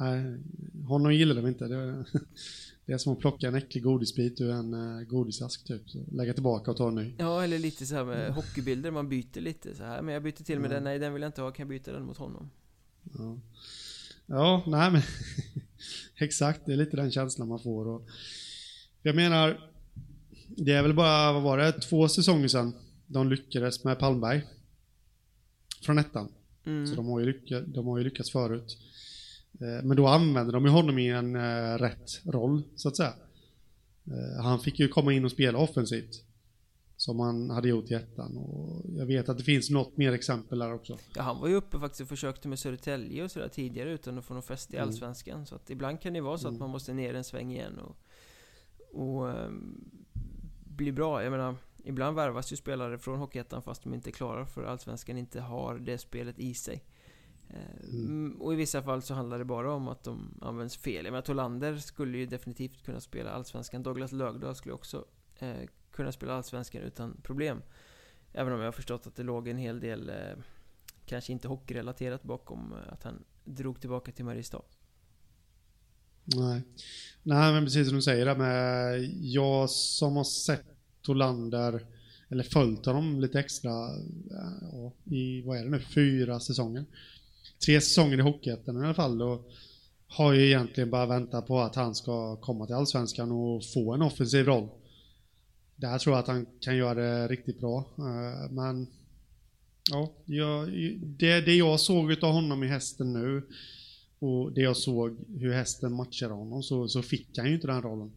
nej, 0.00 0.38
honom 0.86 1.14
gillar 1.14 1.34
de 1.34 1.46
inte. 1.46 1.68
Det, 1.68 2.04
det 2.86 2.92
är 2.92 2.98
som 2.98 3.12
att 3.12 3.18
plocka 3.18 3.48
en 3.48 3.54
äcklig 3.54 3.84
godisbit 3.84 4.40
ur 4.40 4.50
en 4.50 4.74
uh, 4.74 5.02
godisask 5.02 5.64
typ. 5.64 5.90
Så 5.90 5.98
lägga 6.12 6.34
tillbaka 6.34 6.70
och 6.70 6.76
ta 6.76 6.88
en 6.88 6.94
ny. 6.94 7.14
Ja, 7.18 7.44
eller 7.44 7.58
lite 7.58 7.86
så 7.86 7.94
här 7.94 8.04
med 8.04 8.20
mm. 8.20 8.34
hockeybilder. 8.34 8.90
Man 8.90 9.08
byter 9.08 9.40
lite 9.40 9.74
så 9.74 9.84
här. 9.84 10.02
Men 10.02 10.14
jag 10.14 10.22
byter 10.22 10.44
till 10.44 10.60
med 10.60 10.70
mm. 10.70 10.74
den. 10.74 10.84
Nej, 10.84 10.98
den 10.98 11.12
vill 11.12 11.22
jag 11.22 11.28
inte 11.28 11.42
ha. 11.42 11.50
Kan 11.50 11.62
jag 11.62 11.68
byta 11.68 11.92
den 11.92 12.04
mot 12.04 12.16
honom? 12.16 12.50
Ja, 13.18 13.38
ja 14.26 14.62
nej 14.66 14.90
men 14.90 15.02
exakt. 16.16 16.66
Det 16.66 16.72
är 16.72 16.76
lite 16.76 16.96
den 16.96 17.10
känslan 17.10 17.48
man 17.48 17.60
får. 17.60 17.88
Och 17.88 18.08
jag 19.02 19.16
menar, 19.16 19.70
det 20.48 20.72
är 20.72 20.82
väl 20.82 20.94
bara, 20.94 21.32
vad 21.32 21.42
var 21.42 21.58
det, 21.58 21.72
två 21.72 22.08
säsonger 22.08 22.48
sedan 22.48 22.72
de 23.06 23.30
lyckades 23.30 23.84
med 23.84 23.98
Palmberg. 23.98 24.42
Från 25.82 25.98
ettan. 25.98 26.28
Mm. 26.64 26.86
Så 26.86 26.94
de 26.94 27.06
har, 27.06 27.20
ju 27.20 27.26
lyckats, 27.26 27.66
de 27.66 27.86
har 27.86 27.98
ju 27.98 28.04
lyckats 28.04 28.30
förut. 28.30 28.78
Eh, 29.60 29.84
men 29.84 29.96
då 29.96 30.06
använde 30.06 30.52
de 30.52 30.64
ju 30.64 30.70
honom 30.70 30.98
i 30.98 31.08
en 31.08 31.36
uh, 31.36 31.78
rätt 31.78 32.20
roll, 32.24 32.62
så 32.76 32.88
att 32.88 32.96
säga. 32.96 33.12
Uh, 34.08 34.42
han 34.42 34.60
fick 34.60 34.78
ju 34.78 34.88
komma 34.88 35.12
in 35.12 35.24
och 35.24 35.30
spela 35.30 35.58
offensivt. 35.58 36.24
Som 36.96 37.20
han 37.20 37.50
hade 37.50 37.68
gjort 37.68 37.90
i 37.90 37.94
ettan. 37.94 38.36
Och 38.36 38.84
jag 38.98 39.06
vet 39.06 39.28
att 39.28 39.38
det 39.38 39.44
finns 39.44 39.70
något 39.70 39.96
mer 39.96 40.12
exempel 40.12 40.58
där 40.58 40.74
också. 40.74 40.98
Ja, 41.16 41.22
han 41.22 41.40
var 41.40 41.48
ju 41.48 41.54
uppe 41.54 41.78
faktiskt 41.78 42.00
och 42.00 42.08
försökte 42.08 42.48
med 42.48 42.58
Södertälje 42.58 43.24
och 43.24 43.30
sådär 43.30 43.48
tidigare 43.48 43.92
utan 43.92 44.18
att 44.18 44.24
få 44.24 44.34
någon 44.34 44.42
fäste 44.42 44.72
i 44.72 44.76
mm. 44.76 44.88
Allsvenskan. 44.88 45.34
Mm. 45.34 45.46
Så 45.46 45.54
att 45.54 45.70
ibland 45.70 46.00
kan 46.00 46.12
det 46.12 46.20
vara 46.20 46.38
så 46.38 46.48
att 46.48 46.50
mm. 46.50 46.60
man 46.60 46.70
måste 46.70 46.94
ner 46.94 47.14
en 47.14 47.24
sväng 47.24 47.52
igen 47.52 47.78
och, 47.78 47.96
och 48.92 49.28
um, 49.28 49.90
bli 50.64 50.92
bra. 50.92 51.22
Jag 51.22 51.30
menar, 51.30 51.56
Ibland 51.84 52.16
värvas 52.16 52.52
ju 52.52 52.56
spelare 52.56 52.98
från 52.98 53.18
Hockeyettan 53.18 53.62
fast 53.62 53.82
de 53.82 53.94
inte 53.94 54.10
är 54.10 54.12
klara 54.12 54.46
för 54.46 54.64
Allsvenskan 54.64 55.18
inte 55.18 55.40
har 55.40 55.78
det 55.78 55.98
spelet 55.98 56.38
i 56.38 56.54
sig. 56.54 56.84
Eh, 57.50 57.88
mm. 57.92 58.42
Och 58.42 58.52
i 58.52 58.56
vissa 58.56 58.82
fall 58.82 59.02
så 59.02 59.14
handlar 59.14 59.38
det 59.38 59.44
bara 59.44 59.72
om 59.72 59.88
att 59.88 60.04
de 60.04 60.38
används 60.40 60.76
fel. 60.76 61.04
Jag 61.04 61.12
menar 61.12 61.22
Tolander 61.22 61.76
skulle 61.76 62.18
ju 62.18 62.26
definitivt 62.26 62.82
kunna 62.82 63.00
spela 63.00 63.30
Allsvenskan. 63.30 63.82
Douglas 63.82 64.12
Lögdahl 64.12 64.54
skulle 64.54 64.74
också 64.74 65.04
eh, 65.38 65.68
kunna 65.92 66.12
spela 66.12 66.34
Allsvenskan 66.34 66.82
utan 66.82 67.20
problem. 67.22 67.62
Även 68.32 68.52
om 68.52 68.58
jag 68.58 68.66
har 68.66 68.72
förstått 68.72 69.06
att 69.06 69.16
det 69.16 69.22
låg 69.22 69.48
en 69.48 69.58
hel 69.58 69.80
del, 69.80 70.08
eh, 70.08 70.36
kanske 71.06 71.32
inte 71.32 71.48
hockeyrelaterat 71.48 72.22
bakom 72.22 72.72
eh, 72.72 72.92
att 72.92 73.02
han 73.02 73.24
drog 73.44 73.80
tillbaka 73.80 74.12
till 74.12 74.24
Mariestad. 74.24 74.62
Nej. 76.24 76.62
Nej, 77.22 77.52
men 77.52 77.64
precis 77.64 77.88
som 77.88 77.96
du 77.96 78.02
säger 78.02 78.26
där 78.26 78.36
med, 78.36 79.00
jag 79.20 79.70
som 79.70 80.16
har 80.16 80.24
sett 80.24 80.66
Tolander, 81.02 81.86
eller 82.28 82.42
följt 82.42 82.86
honom 82.86 83.20
lite 83.20 83.40
extra, 83.40 83.70
ja, 84.72 84.92
i, 85.04 85.42
vad 85.42 85.58
är 85.58 85.64
det 85.64 85.70
nu, 85.70 85.80
fyra 85.80 86.40
säsonger. 86.40 86.84
Tre 87.58 87.80
säsonger 87.80 88.18
i 88.18 88.22
Hockeyettan 88.22 88.76
i 88.76 88.84
alla 88.84 88.94
fall 88.94 89.22
och 89.22 89.50
har 90.08 90.32
ju 90.32 90.46
egentligen 90.46 90.90
bara 90.90 91.06
väntat 91.06 91.46
på 91.46 91.60
att 91.60 91.74
han 91.74 91.94
ska 91.94 92.36
komma 92.36 92.66
till 92.66 92.74
Allsvenskan 92.74 93.32
och 93.32 93.64
få 93.64 93.94
en 93.94 94.02
offensiv 94.02 94.46
roll. 94.46 94.68
Där 95.76 95.98
tror 95.98 96.14
jag 96.14 96.20
att 96.22 96.28
han 96.28 96.46
kan 96.60 96.76
göra 96.76 96.94
det 96.94 97.28
riktigt 97.28 97.60
bra. 97.60 97.78
Eh, 97.98 98.50
men 98.50 98.86
ja, 99.90 100.12
jag, 100.24 100.68
det, 101.00 101.40
det 101.40 101.54
jag 101.54 101.80
såg 101.80 102.24
av 102.24 102.32
honom 102.32 102.62
i 102.62 102.66
hästen 102.66 103.12
nu 103.12 103.42
och 104.18 104.52
det 104.52 104.60
jag 104.60 104.76
såg 104.76 105.16
hur 105.38 105.52
hästen 105.52 105.92
matchade 105.92 106.34
honom 106.34 106.62
så, 106.62 106.88
så 106.88 107.02
fick 107.02 107.38
han 107.38 107.46
ju 107.46 107.54
inte 107.54 107.66
den 107.66 107.82
rollen. 107.82 108.12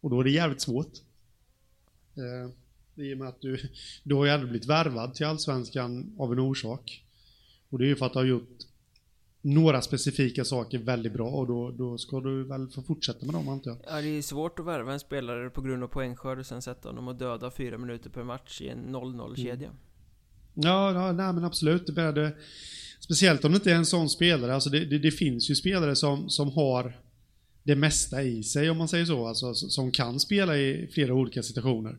Och 0.00 0.10
då 0.10 0.20
är 0.20 0.24
det 0.24 0.30
jävligt 0.30 0.60
svårt. 0.60 0.92
Eh, 2.16 2.50
I 3.04 3.14
och 3.14 3.18
med 3.18 3.28
att 3.28 3.40
du, 3.40 3.68
du 4.02 4.14
har 4.14 4.24
ju 4.24 4.30
ändå 4.30 4.46
blivit 4.46 4.68
värvad 4.68 5.14
till 5.14 5.26
Allsvenskan 5.26 6.16
av 6.18 6.32
en 6.32 6.38
orsak. 6.38 7.03
Och 7.74 7.78
det 7.78 7.84
är 7.84 7.88
ju 7.88 7.96
för 7.96 8.06
att 8.06 8.12
du 8.12 8.18
har 8.18 8.26
gjort 8.26 8.58
några 9.42 9.82
specifika 9.82 10.44
saker 10.44 10.78
väldigt 10.78 11.12
bra 11.12 11.28
och 11.28 11.46
då, 11.46 11.70
då 11.70 11.98
ska 11.98 12.20
du 12.20 12.44
väl 12.44 12.68
få 12.68 12.82
fortsätta 12.82 13.26
med 13.26 13.34
dem 13.34 13.48
antar 13.48 13.70
jag. 13.70 13.78
Ja, 13.86 14.00
det 14.00 14.08
är 14.08 14.22
svårt 14.22 14.58
att 14.58 14.66
värva 14.66 14.92
en 14.92 15.00
spelare 15.00 15.50
på 15.50 15.60
grund 15.60 15.82
av 15.82 15.88
poängskörd 15.88 16.38
och 16.38 16.46
sen 16.46 16.62
sätta 16.62 16.88
honom 16.88 17.08
och 17.08 17.16
döda 17.16 17.50
fyra 17.50 17.78
minuter 17.78 18.10
per 18.10 18.22
match 18.22 18.60
i 18.60 18.68
en 18.68 18.96
0-0-kedja. 18.96 19.68
Mm. 19.68 19.76
Ja, 20.54 20.92
ja, 20.92 21.12
nej 21.12 21.32
men 21.32 21.44
absolut. 21.44 21.86
Det 21.86 21.92
började, 21.92 22.36
speciellt 23.00 23.44
om 23.44 23.52
det 23.52 23.56
inte 23.56 23.70
är 23.70 23.76
en 23.76 23.86
sån 23.86 24.10
spelare. 24.10 24.54
Alltså 24.54 24.70
det, 24.70 24.84
det, 24.84 24.98
det, 24.98 25.10
finns 25.10 25.50
ju 25.50 25.54
spelare 25.54 25.96
som, 25.96 26.30
som 26.30 26.50
har 26.50 27.00
det 27.62 27.76
mesta 27.76 28.22
i 28.22 28.42
sig 28.42 28.70
om 28.70 28.78
man 28.78 28.88
säger 28.88 29.04
så. 29.04 29.26
Alltså 29.26 29.54
som 29.54 29.90
kan 29.90 30.20
spela 30.20 30.56
i 30.58 30.88
flera 30.92 31.14
olika 31.14 31.42
situationer. 31.42 31.98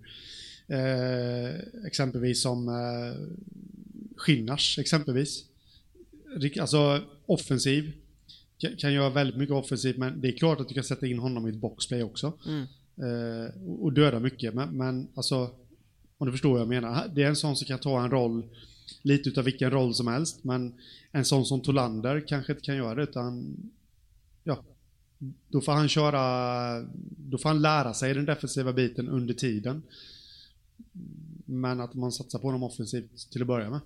Eh, 0.68 1.86
exempelvis 1.88 2.42
som 2.42 2.68
eh, 2.68 3.36
Skinnars, 4.18 4.80
exempelvis. 4.80 5.44
Alltså 6.60 7.02
offensiv. 7.26 7.94
Kan 8.78 8.94
göra 8.94 9.10
väldigt 9.10 9.38
mycket 9.38 9.56
offensivt, 9.56 9.98
men 9.98 10.22
det 10.22 10.28
är 10.28 10.38
klart 10.38 10.60
att 10.60 10.68
du 10.68 10.74
kan 10.74 10.84
sätta 10.84 11.08
in 11.08 11.20
honom 11.20 11.48
i 11.48 11.50
ett 11.50 11.56
boxplay 11.56 12.04
också. 12.04 12.34
Mm. 12.46 12.66
Eh, 12.98 13.62
och 13.80 13.94
döda 13.94 14.20
mycket, 14.20 14.54
men, 14.54 14.78
men 14.78 15.08
alltså 15.16 15.50
om 16.18 16.26
du 16.26 16.32
förstår 16.32 16.52
vad 16.52 16.62
jag 16.62 16.68
menar. 16.68 17.12
Det 17.16 17.24
är 17.24 17.28
en 17.28 17.36
sån 17.36 17.56
som 17.56 17.66
kan 17.66 17.80
ta 17.80 18.04
en 18.04 18.12
roll, 18.12 18.44
lite 19.02 19.30
utav 19.30 19.44
vilken 19.44 19.72
roll 19.72 19.94
som 19.94 20.08
helst, 20.08 20.44
men 20.44 20.74
en 21.12 21.26
sån 21.26 21.46
som 21.46 21.62
Tolander 21.62 22.28
kanske 22.28 22.52
inte 22.52 22.66
kan 22.66 22.76
göra 22.78 22.96
det, 22.96 23.04
utan 23.04 23.56
ja, 24.44 24.64
då 25.48 25.62
får 25.62 25.72
han 25.72 25.90
köra, 25.90 26.82
då 27.18 27.38
får 27.38 27.50
han 27.50 27.62
lära 27.62 27.94
sig 27.94 28.14
den 28.14 28.26
defensiva 28.26 28.74
biten 28.74 29.08
under 29.10 29.34
tiden. 29.34 29.84
Men 31.46 31.82
att 31.82 31.94
man 31.94 32.12
satsar 32.12 32.40
på 32.40 32.48
honom 32.48 32.64
offensivt 32.64 33.32
till 33.32 33.42
att 33.42 33.48
börja 33.48 33.70
med. 33.70 33.80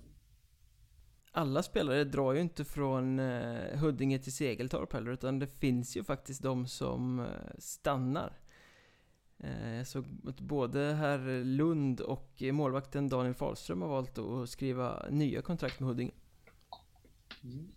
Alla 1.32 1.62
spelare 1.62 2.04
drar 2.04 2.32
ju 2.32 2.40
inte 2.40 2.64
från 2.64 3.18
eh, 3.18 3.78
Huddinge 3.78 4.18
till 4.18 4.32
Segeltorp 4.32 4.92
heller, 4.92 5.12
utan 5.12 5.38
det 5.38 5.46
finns 5.46 5.96
ju 5.96 6.04
faktiskt 6.04 6.42
de 6.42 6.66
som 6.66 7.20
eh, 7.20 7.26
stannar. 7.58 8.38
Eh, 9.38 9.74
jag 9.76 9.86
såg 9.86 10.04
att 10.26 10.40
både 10.40 10.80
herr 10.80 11.44
Lund 11.44 12.00
och 12.00 12.42
målvakten 12.42 13.08
Daniel 13.08 13.34
Fahlström 13.34 13.82
har 13.82 13.88
valt 13.88 14.18
att 14.18 14.50
skriva 14.50 15.06
nya 15.10 15.42
kontrakt 15.42 15.80
med 15.80 15.88
Huddinge. 15.88 16.12
Mm. 17.44 17.68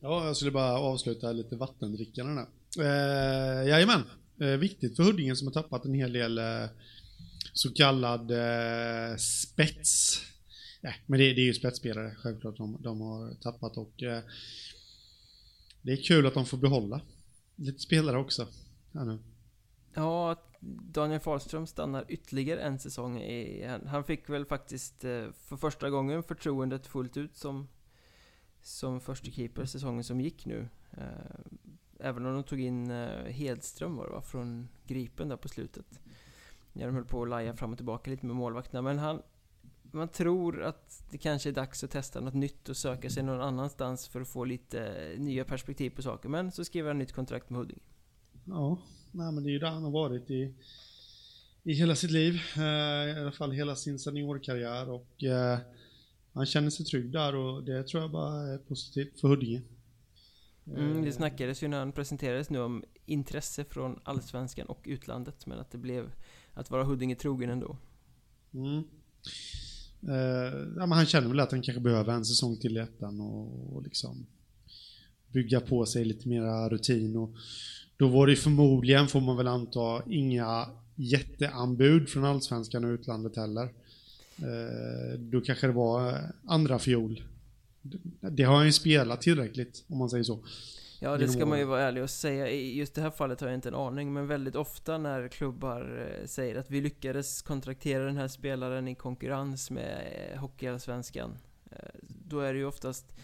Ja, 0.00 0.26
jag 0.26 0.36
skulle 0.36 0.50
bara 0.50 0.78
avsluta 0.78 1.32
lite 1.32 1.56
vattendrickande 1.56 2.42
där. 2.42 2.48
Eh, 2.78 3.68
jajamän, 3.68 4.02
eh, 4.40 4.46
viktigt 4.46 4.96
för 4.96 5.02
Huddinge 5.02 5.36
som 5.36 5.46
har 5.46 5.52
tappat 5.52 5.84
en 5.84 5.94
hel 5.94 6.12
del 6.12 6.38
eh, 6.38 6.66
så 7.52 7.72
kallad 7.72 8.30
eh, 8.30 9.16
spets. 9.16 10.20
Nej, 10.84 11.02
men 11.06 11.18
det, 11.18 11.32
det, 11.32 11.40
är 11.40 11.44
ju 11.44 11.54
spetsspelare 11.54 12.14
självklart 12.14 12.56
de, 12.56 12.76
de 12.80 13.00
har 13.00 13.34
tappat 13.34 13.76
och 13.76 14.02
eh, 14.02 14.22
det 15.82 15.92
är 15.92 15.96
kul 15.96 16.26
att 16.26 16.34
de 16.34 16.46
får 16.46 16.58
behålla 16.58 17.00
lite 17.56 17.78
spelare 17.78 18.18
också. 18.18 18.48
Här 18.92 19.04
nu. 19.04 19.18
Ja, 19.94 20.36
Daniel 20.90 21.20
Fahlström 21.20 21.66
stannar 21.66 22.04
ytterligare 22.08 22.60
en 22.60 22.78
säsong 22.78 23.18
i, 23.18 23.66
Han 23.86 24.04
fick 24.04 24.28
väl 24.28 24.44
faktiskt 24.44 25.04
eh, 25.04 25.30
för 25.32 25.56
första 25.56 25.90
gången 25.90 26.22
förtroendet 26.22 26.86
fullt 26.86 27.16
ut 27.16 27.36
som 27.36 27.68
Som 28.62 29.00
första 29.00 29.30
keeper 29.30 29.64
säsongen 29.64 30.04
som 30.04 30.20
gick 30.20 30.46
nu 30.46 30.68
eh, 30.90 31.06
Även 31.98 32.26
om 32.26 32.34
de 32.34 32.44
tog 32.44 32.60
in 32.60 32.90
eh, 32.90 33.24
Hedström 33.24 33.96
var 33.96 34.06
det 34.06 34.12
va, 34.12 34.22
från 34.22 34.68
Gripen 34.86 35.28
där 35.28 35.36
på 35.36 35.48
slutet 35.48 36.00
När 36.72 36.86
de 36.86 36.94
höll 36.94 37.04
på 37.04 37.22
att 37.22 37.28
laja 37.28 37.56
fram 37.56 37.70
och 37.70 37.78
tillbaka 37.78 38.10
lite 38.10 38.26
med 38.26 38.36
målvakterna 38.36 38.82
Men 38.82 38.98
han 38.98 39.22
man 39.94 40.08
tror 40.08 40.62
att 40.62 41.02
det 41.10 41.18
kanske 41.18 41.48
är 41.48 41.52
dags 41.52 41.84
att 41.84 41.90
testa 41.90 42.20
något 42.20 42.34
nytt 42.34 42.68
och 42.68 42.76
söka 42.76 43.10
sig 43.10 43.22
någon 43.22 43.40
annanstans 43.40 44.08
för 44.08 44.20
att 44.20 44.28
få 44.28 44.44
lite 44.44 45.10
nya 45.18 45.44
perspektiv 45.44 45.90
på 45.90 46.02
saker 46.02 46.28
Men 46.28 46.52
så 46.52 46.64
skriver 46.64 46.88
han 46.88 46.98
nytt 46.98 47.12
kontrakt 47.12 47.50
med 47.50 47.58
Huddinge 47.58 47.82
Ja, 48.44 48.78
nej, 49.12 49.32
men 49.32 49.44
det 49.44 49.50
är 49.50 49.52
ju 49.52 49.58
där 49.58 49.70
han 49.70 49.82
har 49.84 49.90
varit 49.90 50.30
i, 50.30 50.54
i 51.62 51.72
hela 51.72 51.96
sitt 51.96 52.10
liv. 52.10 52.40
Eh, 52.56 52.62
I 53.16 53.20
alla 53.20 53.32
fall 53.32 53.52
hela 53.52 53.76
sin 53.76 53.98
seniorkarriär. 53.98 54.90
Och 54.90 55.24
eh, 55.24 55.58
han 56.32 56.46
känner 56.46 56.70
sig 56.70 56.86
trygg 56.86 57.12
där 57.12 57.34
och 57.34 57.64
det 57.64 57.82
tror 57.82 58.02
jag 58.02 58.10
bara 58.10 58.52
är 58.54 58.58
positivt 58.58 59.20
för 59.20 59.28
Huddinge. 59.28 59.62
Mm, 60.66 61.04
det 61.04 61.12
snackades 61.12 61.62
ju 61.62 61.68
när 61.68 61.78
han 61.78 61.92
presenterades 61.92 62.50
nu 62.50 62.60
om 62.60 62.84
intresse 63.06 63.64
från 63.64 64.00
allsvenskan 64.04 64.66
och 64.66 64.82
utlandet. 64.84 65.46
Men 65.46 65.58
att 65.58 65.70
det 65.70 65.78
blev 65.78 66.12
att 66.54 66.70
vara 66.70 66.84
Huddinge 66.84 67.14
trogen 67.14 67.50
ändå. 67.50 67.76
Mm. 68.54 68.84
Eh, 70.08 70.58
ja, 70.76 70.86
men 70.86 70.92
han 70.92 71.06
känner 71.06 71.28
väl 71.28 71.40
att 71.40 71.52
han 71.52 71.62
kanske 71.62 71.80
behöver 71.80 72.12
en 72.12 72.24
säsong 72.24 72.56
till 72.56 72.76
i 72.76 72.80
ettan 72.80 73.20
och, 73.20 73.76
och 73.76 73.82
liksom 73.82 74.26
bygga 75.32 75.60
på 75.60 75.86
sig 75.86 76.04
lite 76.04 76.28
mera 76.28 76.68
rutin. 76.68 77.16
Och, 77.16 77.30
då 77.96 78.08
var 78.08 78.26
det 78.26 78.36
förmodligen, 78.36 79.08
får 79.08 79.20
man 79.20 79.36
väl 79.36 79.48
anta, 79.48 80.02
inga 80.10 80.68
jätteanbud 80.94 82.08
från 82.08 82.24
allsvenskan 82.24 82.84
och 82.84 82.88
utlandet 82.88 83.36
heller. 83.36 83.64
Eh, 84.38 85.18
då 85.18 85.40
kanske 85.40 85.66
det 85.66 85.72
var 85.72 86.20
andra 86.46 86.78
fjol. 86.78 87.22
Det 88.20 88.42
har 88.42 88.56
han 88.56 88.66
ju 88.66 88.72
spelat 88.72 89.20
tillräckligt, 89.20 89.84
om 89.88 89.98
man 89.98 90.10
säger 90.10 90.24
så. 90.24 90.38
Ja, 91.04 91.16
det 91.16 91.28
ska 91.28 91.46
man 91.46 91.58
ju 91.58 91.64
vara 91.64 91.82
ärlig 91.82 92.02
och 92.02 92.10
säga. 92.10 92.48
I 92.48 92.76
just 92.76 92.94
det 92.94 93.02
här 93.02 93.10
fallet 93.10 93.40
har 93.40 93.48
jag 93.48 93.54
inte 93.54 93.68
en 93.68 93.74
aning, 93.74 94.12
men 94.12 94.26
väldigt 94.26 94.54
ofta 94.54 94.98
när 94.98 95.28
klubbar 95.28 96.08
eh, 96.20 96.26
säger 96.26 96.56
att 96.56 96.70
vi 96.70 96.80
lyckades 96.80 97.42
kontraktera 97.42 98.04
den 98.04 98.16
här 98.16 98.28
spelaren 98.28 98.88
i 98.88 98.94
konkurrens 98.94 99.70
med 99.70 100.30
eh, 100.32 100.40
Hockeyallsvenskan 100.40 101.38
Eh, 101.76 102.00
då 102.02 102.40
är 102.40 102.52
det 102.52 102.58
ju 102.58 102.66
oftast 102.66 103.14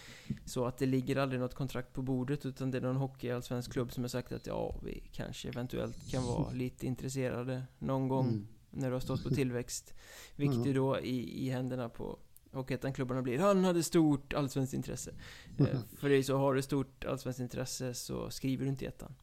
så 0.45 0.67
att 0.67 0.79
det 0.79 0.87
ligger 0.87 1.17
aldrig 1.17 1.41
något 1.41 1.55
kontrakt 1.55 1.93
på 1.93 2.03
bordet 2.03 2.47
utan 2.47 2.71
det 2.71 2.79
är 2.79 2.83
någon 2.83 2.97
hockeyallsvensk 2.97 3.73
klubb 3.73 3.93
som 3.93 4.05
har 4.05 4.09
sagt 4.09 4.33
att 4.33 4.47
ja, 4.47 4.81
vi 4.85 5.03
kanske 5.13 5.49
eventuellt 5.49 6.11
kan 6.11 6.25
vara 6.25 6.51
lite 6.53 6.87
intresserade 6.87 7.63
någon 7.79 8.09
gång 8.09 8.29
mm. 8.29 8.47
när 8.71 8.89
du 8.89 8.93
har 8.93 9.01
stått 9.01 9.23
på 9.23 9.31
tillväxt. 9.31 9.95
Vilket 10.37 10.67
ju 10.67 10.73
då 10.73 11.01
i, 11.01 11.47
i 11.47 11.51
händerna 11.51 11.89
på 11.89 12.19
Hockeyettan-klubbarna 12.53 13.23
blir 13.23 13.39
Han 13.39 13.65
hade 13.65 13.83
stort 13.83 14.35
allsvenskt 14.35 14.75
intresse. 14.75 15.11
Mm. 15.59 15.77
För 15.97 16.09
det 16.09 16.17
är 16.17 16.23
så, 16.23 16.37
har 16.37 16.55
du 16.55 16.63
stort 16.63 17.05
allsvenskt 17.05 17.41
intresse 17.41 17.95
så 17.95 18.31
skriver 18.31 18.65
du 18.65 18.71
inte 18.71 18.85
i 18.85 18.89
ettan. 18.89 19.15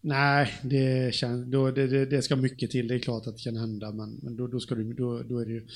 Nej, 0.00 0.52
det, 0.62 1.14
känns, 1.14 1.46
då, 1.46 1.70
det, 1.70 1.86
det, 1.86 2.06
det, 2.06 2.22
ska 2.22 2.36
mycket 2.36 2.70
till. 2.70 2.88
Det 2.88 2.94
är 2.94 2.98
klart 2.98 3.26
att 3.26 3.36
det 3.36 3.42
kan 3.42 3.56
hända, 3.56 3.92
men, 3.92 4.20
men 4.22 4.36
då, 4.36 4.46
då, 4.46 4.60
ska 4.60 4.74
du, 4.74 4.92
då, 4.92 5.22
då 5.22 5.38
är 5.38 5.46
det 5.46 5.52
ju 5.52 5.66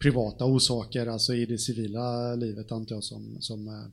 privata 0.00 0.44
orsaker, 0.44 1.06
alltså 1.06 1.34
i 1.34 1.46
det 1.46 1.58
civila 1.58 2.34
livet 2.34 2.72
antar 2.72 2.94
jag, 2.94 3.04
som, 3.04 3.36
som, 3.40 3.68
eh, 3.68 3.84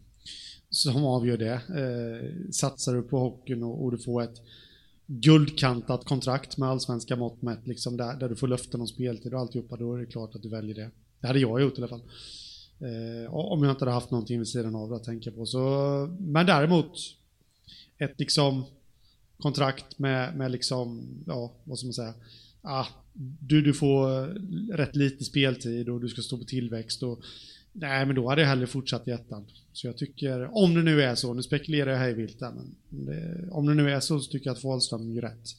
som 0.70 1.06
avgör 1.06 1.38
det. 1.38 1.54
Eh, 1.54 2.52
satsar 2.52 2.94
du 2.94 3.02
på 3.02 3.20
hockeyn 3.20 3.64
och, 3.64 3.84
och, 3.84 3.92
du 3.92 3.98
får 3.98 4.22
ett 4.22 4.42
guldkantat 5.08 6.06
kontrakt 6.06 6.58
med 6.58 6.70
allsvenska 6.70 7.16
mått 7.16 7.42
mätt, 7.42 7.68
liksom 7.68 7.98
där, 7.98 8.16
där 8.16 8.30
du 8.30 8.36
får 8.36 8.48
löften 8.48 8.82
om 8.82 8.88
speltid 8.88 9.34
och 9.34 9.40
alltihopa, 9.40 9.78
då 9.78 9.96
är 9.96 10.00
det 10.00 10.06
klart 10.06 10.36
att 10.36 10.42
du 10.42 10.50
väljer 10.50 10.76
det. 10.76 10.92
Det 11.24 11.28
hade 11.28 11.40
jag 11.40 11.62
gjort 11.62 11.78
i 11.78 11.82
alla 11.82 11.88
fall. 11.88 12.02
Eh, 12.80 13.34
om 13.34 13.64
jag 13.64 13.72
inte 13.72 13.86
hade 13.86 13.92
haft 13.92 14.12
någonting 14.12 14.40
vid 14.40 14.48
sidan 14.48 14.76
av 14.76 14.94
att 14.94 15.04
tänka 15.04 15.32
på. 15.32 15.46
Så, 15.46 15.60
men 16.20 16.46
däremot, 16.46 17.00
ett 17.98 18.20
liksom 18.20 18.66
kontrakt 19.38 20.00
med, 20.00 20.38
med 20.38 20.52
liksom, 20.52 21.08
ja, 21.28 21.52
vad 21.64 21.78
ska 21.78 21.86
man 21.86 21.94
säga, 21.94 22.14
ah, 22.62 22.86
du, 23.40 23.62
du 23.62 23.74
får 23.74 24.26
rätt 24.78 24.96
lite 24.96 25.24
speltid 25.24 25.90
och 25.90 26.02
du 26.02 26.10
ska 26.10 26.22
stå 26.22 26.38
på 26.38 26.44
tillväxt 26.44 27.04
och 27.04 27.20
Nej, 27.76 28.06
men 28.06 28.16
då 28.16 28.30
hade 28.30 28.42
jag 28.42 28.50
hellre 28.50 28.68
fortsatt 28.68 29.08
i 29.08 29.12
ettan. 29.12 29.46
Så 29.74 29.88
jag 29.88 29.98
tycker, 29.98 30.58
om 30.58 30.74
det 30.74 30.84
nu 30.84 31.02
är 31.02 31.16
så, 31.16 31.34
nu 31.34 31.44
spekulerar 31.44 31.92
jag 31.92 32.00
hej 32.00 32.14
vilt 32.14 32.40
där, 32.40 32.52
men 32.52 32.76
det, 33.06 33.50
om 33.52 33.66
det 33.66 33.74
nu 33.74 33.92
är 33.92 34.00
så 34.00 34.20
så 34.20 34.32
tycker 34.32 34.48
jag 34.48 34.58
att 34.58 34.64
Wahlström 34.64 35.14
gör 35.14 35.22
rätt. 35.22 35.56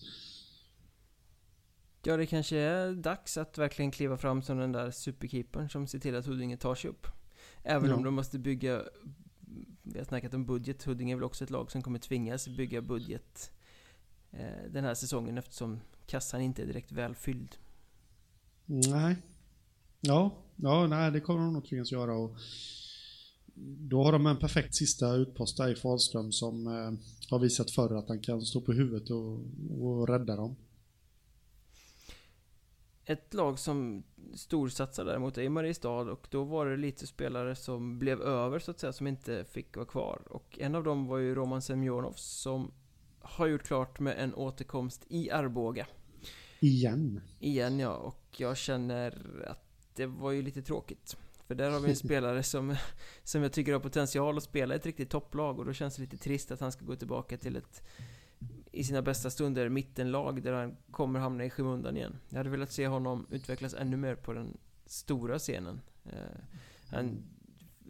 Ja, 2.07 2.17
det 2.17 2.27
kanske 2.27 2.57
är 2.57 2.93
dags 2.93 3.37
att 3.37 3.59
verkligen 3.59 3.91
kliva 3.91 4.17
fram 4.17 4.43
som 4.43 4.59
den 4.59 4.73
där 4.73 4.91
superkeepern 4.91 5.69
som 5.69 5.87
ser 5.87 5.99
till 5.99 6.17
att 6.17 6.27
Huddinge 6.27 6.57
tar 6.57 6.75
sig 6.75 6.91
upp. 6.91 7.07
Även 7.63 7.91
ja. 7.91 7.97
om 7.97 8.05
de 8.05 8.15
måste 8.15 8.39
bygga... 8.39 8.83
Vi 9.83 9.99
har 9.99 10.05
snackat 10.05 10.35
om 10.35 10.47
budget. 10.47 10.85
Huddinge 10.85 11.13
är 11.13 11.17
väl 11.17 11.25
också 11.25 11.45
ett 11.45 11.51
lag 11.51 11.71
som 11.71 11.83
kommer 11.83 11.99
tvingas 11.99 12.49
bygga 12.49 12.83
budget 12.83 13.53
eh, 14.31 14.71
den 14.71 14.85
här 14.85 14.95
säsongen 14.95 15.39
eftersom 15.39 15.81
kassan 16.07 16.41
inte 16.41 16.63
är 16.63 16.67
direkt 16.67 16.93
välfylld. 16.93 17.57
Nej. 18.67 19.17
Ja, 20.01 20.31
ja 20.57 20.87
nej, 20.87 21.11
det 21.11 21.21
kommer 21.21 21.41
de 21.41 21.53
nog 21.53 21.65
tvingas 21.69 21.93
göra. 21.93 22.15
Och 22.15 22.37
då 23.79 24.03
har 24.03 24.13
de 24.13 24.27
en 24.27 24.37
perfekt 24.37 24.75
sista 24.75 25.15
utpost 25.15 25.57
där 25.57 25.73
i 25.73 25.75
Fahlström 25.75 26.33
som 26.33 26.67
eh, 26.67 26.93
har 27.31 27.39
visat 27.39 27.71
förr 27.71 27.95
att 27.95 28.09
han 28.09 28.21
kan 28.21 28.43
stå 28.43 28.61
på 28.61 28.73
huvudet 28.73 29.11
och, 29.11 29.41
och 29.81 30.09
rädda 30.09 30.37
dem. 30.37 30.57
Ett 33.07 33.35
lag 33.35 33.59
som 33.59 34.03
storsatsar 34.35 35.05
däremot 35.05 35.39
är 35.39 35.49
Mariestad 35.49 36.11
och 36.11 36.27
då 36.31 36.45
var 36.45 36.67
det 36.67 36.77
lite 36.77 37.07
spelare 37.07 37.55
som 37.55 37.99
blev 37.99 38.23
över 38.23 38.59
så 38.59 38.71
att 38.71 38.81
säga 38.81 38.93
som 38.93 39.07
inte 39.07 39.45
fick 39.45 39.77
vara 39.77 39.87
kvar. 39.87 40.23
Och 40.31 40.59
en 40.59 40.75
av 40.75 40.85
dem 40.85 41.07
var 41.07 41.19
ju 41.19 41.35
Roman 41.35 41.63
Semjonov 41.63 42.13
som 42.17 42.73
har 43.21 43.47
gjort 43.47 43.63
klart 43.63 44.01
med 44.01 44.15
en 44.19 44.35
återkomst 44.35 45.05
i 45.09 45.31
Arboga. 45.31 45.87
Igen. 46.61 47.21
Igen 47.41 47.79
ja, 47.79 47.97
och 47.97 48.25
jag 48.37 48.57
känner 48.57 49.43
att 49.47 49.95
det 49.95 50.07
var 50.07 50.31
ju 50.31 50.43
lite 50.43 50.63
tråkigt. 50.63 51.17
För 51.47 51.55
där 51.55 51.71
har 51.71 51.81
vi 51.81 51.91
en 51.91 51.97
spelare 52.07 52.43
som, 52.43 52.77
som 53.23 53.43
jag 53.43 53.53
tycker 53.53 53.73
har 53.73 53.81
potential 53.81 54.37
att 54.37 54.43
spela 54.43 54.75
ett 54.75 54.87
riktigt 54.87 55.11
topplag 55.11 55.59
och 55.59 55.65
då 55.65 55.73
känns 55.73 55.97
det 55.97 56.03
lite 56.03 56.17
trist 56.17 56.51
att 56.51 56.61
han 56.61 56.73
ska 56.73 56.85
gå 56.85 56.97
tillbaka 56.97 57.37
till 57.37 57.57
ett 57.57 57.83
i 58.75 58.85
sina 58.85 59.03
bästa 59.03 59.31
stunder 59.31 59.69
mittenlag 59.69 60.43
där 60.43 60.53
han 60.53 60.77
kommer 60.91 61.21
hamna 61.21 61.45
i 61.45 61.51
skymundan 61.51 61.97
igen. 61.97 62.17
Jag 62.29 62.37
hade 62.37 62.51
velat 62.51 62.73
se 62.73 62.87
honom 62.87 63.27
utvecklas 63.31 63.75
ännu 63.75 63.97
mer 63.97 64.15
på 64.15 64.33
den 64.33 64.57
stora 64.87 65.39
scenen. 65.39 65.81
Eh, 66.05 66.13
han 66.91 67.23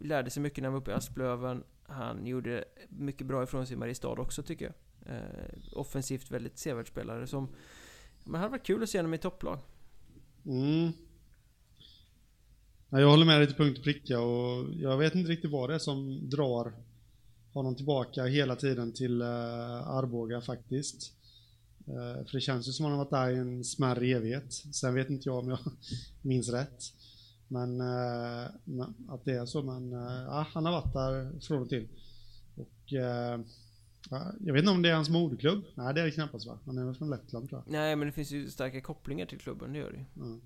lärde 0.01 0.29
sig 0.29 0.43
mycket 0.43 0.57
när 0.57 0.65
han 0.65 0.73
var 0.73 0.81
uppe 0.81 0.91
i 0.91 0.93
Asplöven. 0.93 1.63
Han 1.83 2.27
gjorde 2.27 2.65
mycket 2.89 3.27
bra 3.27 3.43
ifrån 3.43 3.67
sig 3.67 3.75
i 3.75 3.79
Mariestad 3.79 4.07
också 4.19 4.43
tycker 4.43 4.65
jag. 4.65 4.73
Eh, 5.15 5.77
offensivt 5.77 6.31
väldigt 6.31 6.57
sevärd 6.57 6.87
spelare 6.87 7.27
som... 7.27 7.49
Men 8.23 8.33
det 8.33 8.37
hade 8.37 8.51
varit 8.51 8.65
kul 8.65 8.83
att 8.83 8.89
se 8.89 8.97
honom 8.97 9.13
i 9.13 9.17
topplag. 9.17 9.59
Mm. 10.45 10.91
Jag 12.89 13.09
håller 13.09 13.25
med 13.25 13.39
dig 13.39 13.47
till 13.47 13.55
punkt 13.55 13.77
och 13.77 13.83
pricka 13.83 14.19
och 14.19 14.73
jag 14.73 14.97
vet 14.97 15.15
inte 15.15 15.31
riktigt 15.31 15.51
vad 15.51 15.69
det 15.69 15.75
är 15.75 15.79
som 15.79 16.29
drar 16.29 16.73
honom 17.55 17.75
tillbaka 17.75 18.25
hela 18.25 18.55
tiden 18.55 18.91
till 18.91 19.21
uh, 19.21 19.89
Arboga 19.89 20.41
faktiskt. 20.41 21.13
Uh, 21.87 22.25
för 22.25 22.31
det 22.31 22.41
känns 22.41 22.67
ju 22.67 22.71
som 22.71 22.85
att 22.85 22.89
han 22.89 22.99
har 22.99 23.05
varit 23.05 23.11
där 23.11 23.37
i 23.37 23.39
en 23.39 23.63
smärre 23.63 24.07
evighet. 24.07 24.53
Sen 24.53 24.93
vet 24.93 25.09
inte 25.09 25.29
jag 25.29 25.37
om 25.37 25.49
jag 25.49 25.59
minns 26.21 26.49
rätt. 26.49 26.83
Men 27.47 27.81
uh, 27.81 28.47
att 29.07 29.25
det 29.25 29.33
är 29.33 29.45
så, 29.45 29.63
men 29.63 29.93
uh, 29.93 30.45
han 30.53 30.65
har 30.65 30.71
varit 30.71 30.93
där 30.93 31.39
från 31.39 31.61
och 31.61 31.69
till. 31.69 31.87
Och 32.55 32.93
jag 34.39 34.53
vet 34.53 34.59
inte 34.59 34.71
om 34.71 34.81
det 34.81 34.89
är 34.89 34.95
hans 34.95 35.09
moderklubb? 35.09 35.63
Nej, 35.75 35.93
det 35.93 36.01
är 36.01 36.05
det 36.05 36.11
knappast 36.11 36.47
va? 36.47 36.59
Han 36.65 36.77
är 36.77 36.85
väl 36.85 36.95
från 36.95 37.09
Lettland 37.09 37.49
tror 37.49 37.61
jag. 37.65 37.71
Nej, 37.71 37.95
men 37.95 38.07
det 38.07 38.11
finns 38.11 38.31
ju 38.31 38.49
starka 38.49 38.81
kopplingar 38.81 39.25
till 39.25 39.39
klubben, 39.39 39.73
det 39.73 39.79
gör 39.79 39.91
det 39.91 39.97
ju. 39.97 40.05
Ja, 40.13 40.39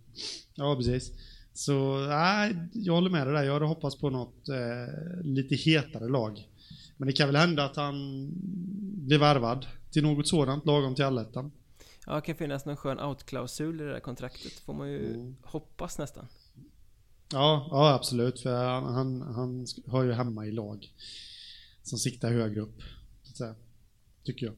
ja 0.55 0.75
precis. 0.75 1.11
Så 1.53 1.97
nej, 2.07 2.55
jag 2.73 2.93
håller 2.93 3.09
med 3.09 3.27
dig 3.27 3.33
där. 3.33 3.43
Jag 3.43 3.53
hade 3.53 3.65
hoppats 3.65 3.99
på 3.99 4.09
något 4.09 4.49
eh, 4.49 5.23
lite 5.23 5.55
hetare 5.55 6.09
lag. 6.09 6.48
Men 6.99 7.07
det 7.07 7.13
kan 7.13 7.27
väl 7.27 7.35
hända 7.35 7.65
att 7.65 7.75
han 7.75 8.27
blir 9.07 9.19
värvad 9.19 9.65
till 9.91 10.03
något 10.03 10.27
sådant 10.27 10.65
lagom 10.65 10.95
till 10.95 11.05
allettan. 11.05 11.51
Ja, 12.05 12.15
det 12.15 12.21
kan 12.21 12.35
finnas 12.35 12.65
någon 12.65 12.77
skön 12.77 12.99
outklausul 12.99 13.81
i 13.81 13.83
det 13.83 13.91
där 13.91 13.99
kontraktet. 13.99 14.53
Får 14.53 14.73
man 14.73 14.89
ju 14.89 15.13
mm. 15.13 15.35
hoppas 15.43 15.97
nästan. 15.97 16.27
Ja, 17.31 17.67
ja 17.71 17.93
absolut. 17.93 18.41
För 18.41 18.65
han, 18.65 18.83
han, 18.83 19.21
han 19.21 19.65
hör 19.87 20.03
ju 20.03 20.11
hemma 20.11 20.45
i 20.45 20.51
lag 20.51 20.93
som 21.83 21.97
siktar 21.97 22.31
högre 22.31 22.61
upp. 22.61 22.81
Så 23.23 23.31
att 23.31 23.37
säga. 23.37 23.55
Tycker 24.23 24.45
jag. 24.45 24.55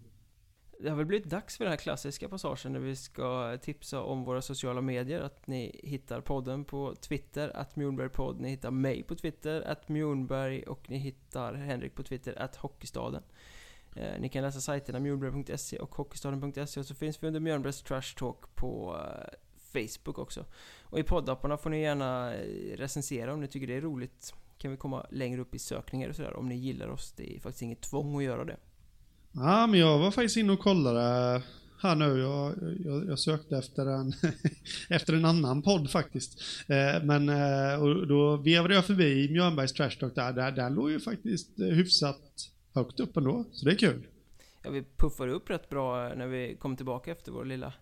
Det 0.84 0.89
har 0.89 0.97
väl 0.97 1.05
blivit 1.05 1.29
dags 1.29 1.57
för 1.57 1.65
den 1.65 1.71
här 1.71 1.77
klassiska 1.77 2.29
passagen 2.29 2.73
när 2.73 2.79
vi 2.79 2.95
ska 2.95 3.57
tipsa 3.61 4.01
om 4.01 4.23
våra 4.23 4.41
sociala 4.41 4.82
medier. 4.82 5.21
Att 5.21 5.47
ni 5.47 5.79
hittar 5.84 6.21
podden 6.21 6.65
på 6.65 6.95
Twitter, 6.95 7.57
att 7.57 7.75
Mjornbergpodd. 7.75 8.39
Ni 8.39 8.49
hittar 8.49 8.71
mig 8.71 9.03
på 9.03 9.15
Twitter, 9.15 9.61
att 9.61 9.89
Mjornberg. 9.89 10.63
Och 10.63 10.89
ni 10.89 10.97
hittar 10.97 11.53
Henrik 11.53 11.95
på 11.95 12.03
Twitter, 12.03 12.41
att 12.41 12.55
Hockeystaden. 12.55 13.23
Eh, 13.95 14.19
ni 14.19 14.29
kan 14.29 14.43
läsa 14.43 14.61
sajterna 14.61 14.99
mjornberg.se 14.99 15.79
och 15.79 15.95
hockeystaden.se 15.95 16.79
och 16.79 16.86
så 16.86 16.95
finns 16.95 17.23
vi 17.23 17.27
under 17.27 17.39
Mjölnbergs 17.39 17.82
Trash 17.82 18.15
Talk 18.17 18.55
på 18.55 18.99
eh, 18.99 19.38
Facebook 19.73 20.17
också. 20.17 20.45
Och 20.82 20.99
i 20.99 21.03
poddapparna 21.03 21.57
får 21.57 21.69
ni 21.69 21.82
gärna 21.82 22.36
eh, 22.36 22.77
recensera 22.77 23.34
om 23.34 23.41
ni 23.41 23.47
tycker 23.47 23.67
det 23.67 23.75
är 23.75 23.82
roligt. 23.82 24.34
Kan 24.57 24.71
vi 24.71 24.77
komma 24.77 25.05
längre 25.09 25.41
upp 25.41 25.55
i 25.55 25.59
sökningar 25.59 26.09
och 26.09 26.15
sådär 26.15 26.36
om 26.36 26.49
ni 26.49 26.55
gillar 26.55 26.88
oss. 26.88 27.11
Det 27.11 27.36
är 27.36 27.39
faktiskt 27.39 27.61
inget 27.61 27.82
tvång 27.82 28.17
att 28.17 28.23
göra 28.23 28.45
det. 28.45 28.57
Ja, 29.32 29.67
men 29.67 29.79
jag 29.79 29.99
var 29.99 30.11
faktiskt 30.11 30.38
inne 30.38 30.53
och 30.53 30.59
kollade 30.59 31.41
här 31.82 31.95
nu. 31.95 32.19
Jag, 32.19 32.55
jag, 32.86 33.07
jag 33.07 33.19
sökte 33.19 33.57
efter 33.57 33.86
en, 33.86 34.13
efter 34.89 35.13
en 35.13 35.25
annan 35.25 35.61
podd 35.61 35.89
faktiskt. 35.89 36.41
Eh, 36.67 37.03
men 37.03 37.29
eh, 37.29 37.84
och 37.84 38.07
då 38.07 38.38
vevade 38.38 38.75
jag 38.75 38.86
förbi 38.86 39.29
Mjörnbergs 39.32 39.73
Trash 39.73 39.89
Talk 39.99 40.15
där. 40.15 40.34
där. 40.34 40.51
Den 40.51 40.73
låg 40.73 40.91
ju 40.91 40.99
faktiskt 40.99 41.59
eh, 41.59 41.67
hyfsat 41.67 42.51
högt 42.73 42.99
upp 42.99 43.17
ändå, 43.17 43.45
så 43.51 43.65
det 43.65 43.71
är 43.71 43.75
kul. 43.75 44.07
Ja, 44.63 44.69
vi 44.69 44.84
puffade 44.97 45.32
upp 45.32 45.49
rätt 45.49 45.69
bra 45.69 46.13
när 46.15 46.27
vi 46.27 46.57
kom 46.59 46.75
tillbaka 46.75 47.11
efter 47.11 47.32
vår 47.32 47.45
lilla 47.45 47.73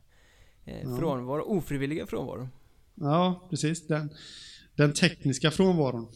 eh, 0.66 0.82
ja. 0.84 0.98
frånvaro, 0.98 1.42
ofrivilliga 1.42 2.06
frånvaro. 2.06 2.50
Ja, 2.96 3.48
precis. 3.50 3.88
Den, 3.88 4.10
den 4.76 4.94
tekniska 4.94 5.52
frånvaron 5.52 6.08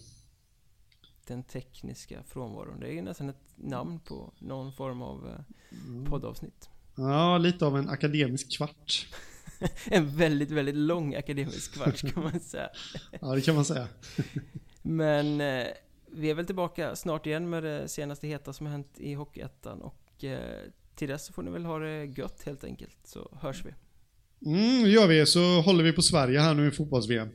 den 1.28 1.44
tekniska 1.44 2.24
frånvaron. 2.24 2.80
Det 2.80 2.98
är 2.98 3.02
nästan 3.02 3.30
ett 3.30 3.54
namn 3.56 4.00
på 4.00 4.34
någon 4.40 4.74
form 4.74 5.02
av 5.02 5.28
eh, 5.28 5.88
mm. 5.88 6.06
poddavsnitt. 6.06 6.70
Ja, 6.96 7.38
lite 7.38 7.66
av 7.66 7.78
en 7.78 7.90
akademisk 7.90 8.58
kvart. 8.58 9.08
en 9.86 10.18
väldigt, 10.18 10.52
väldigt 10.52 10.76
lång 10.76 11.16
akademisk 11.16 11.74
kvart 11.74 12.14
kan 12.14 12.24
man 12.24 12.40
säga. 12.40 12.70
ja, 13.22 13.36
det 13.36 13.42
kan 13.42 13.56
man 13.56 13.66
säga. 13.66 13.88
Men 14.82 15.42
eh, 15.42 15.68
vi 16.12 16.30
är 16.30 16.34
väl 16.34 16.46
tillbaka 16.46 16.96
snart 16.96 17.26
igen 17.26 17.50
med 17.50 17.64
det 17.64 17.88
senaste 17.88 18.28
heta 18.28 18.54
som 18.54 18.66
har 18.66 18.72
hänt 18.72 19.00
i 19.00 19.14
Hockeyettan 19.14 19.82
och 19.82 20.24
eh, 20.24 20.60
till 20.96 21.10
dess 21.10 21.26
så 21.26 21.34
får 21.34 21.44
ni 21.44 21.52
väl 21.52 21.66
ha 21.66 21.80
det 21.80 22.06
gött 22.06 22.44
helt 22.46 22.64
enkelt, 22.64 22.98
så 23.04 23.38
hörs 23.42 23.66
vi. 23.66 23.74
Mm, 24.46 24.90
gör 24.90 25.08
vi. 25.08 25.26
Så 25.26 25.62
håller 25.62 25.84
vi 25.84 25.94
på 25.94 26.02
Sverige 26.02 26.40
här 26.40 26.54
nu 26.54 26.68
i 26.68 26.72
fotbolls-VM. 26.72 27.30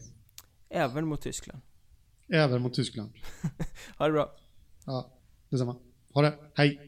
Även 0.68 1.06
mot 1.06 1.22
Tyskland. 1.22 1.62
Även 2.28 2.62
mot 2.62 2.74
Tyskland. 2.74 3.12
ha 3.96 4.06
det 4.06 4.12
bra. 4.12 4.32
Ja, 4.86 5.10
detsamma. 5.50 5.76
Ha 6.12 6.22
det. 6.22 6.34
Hej. 6.54 6.87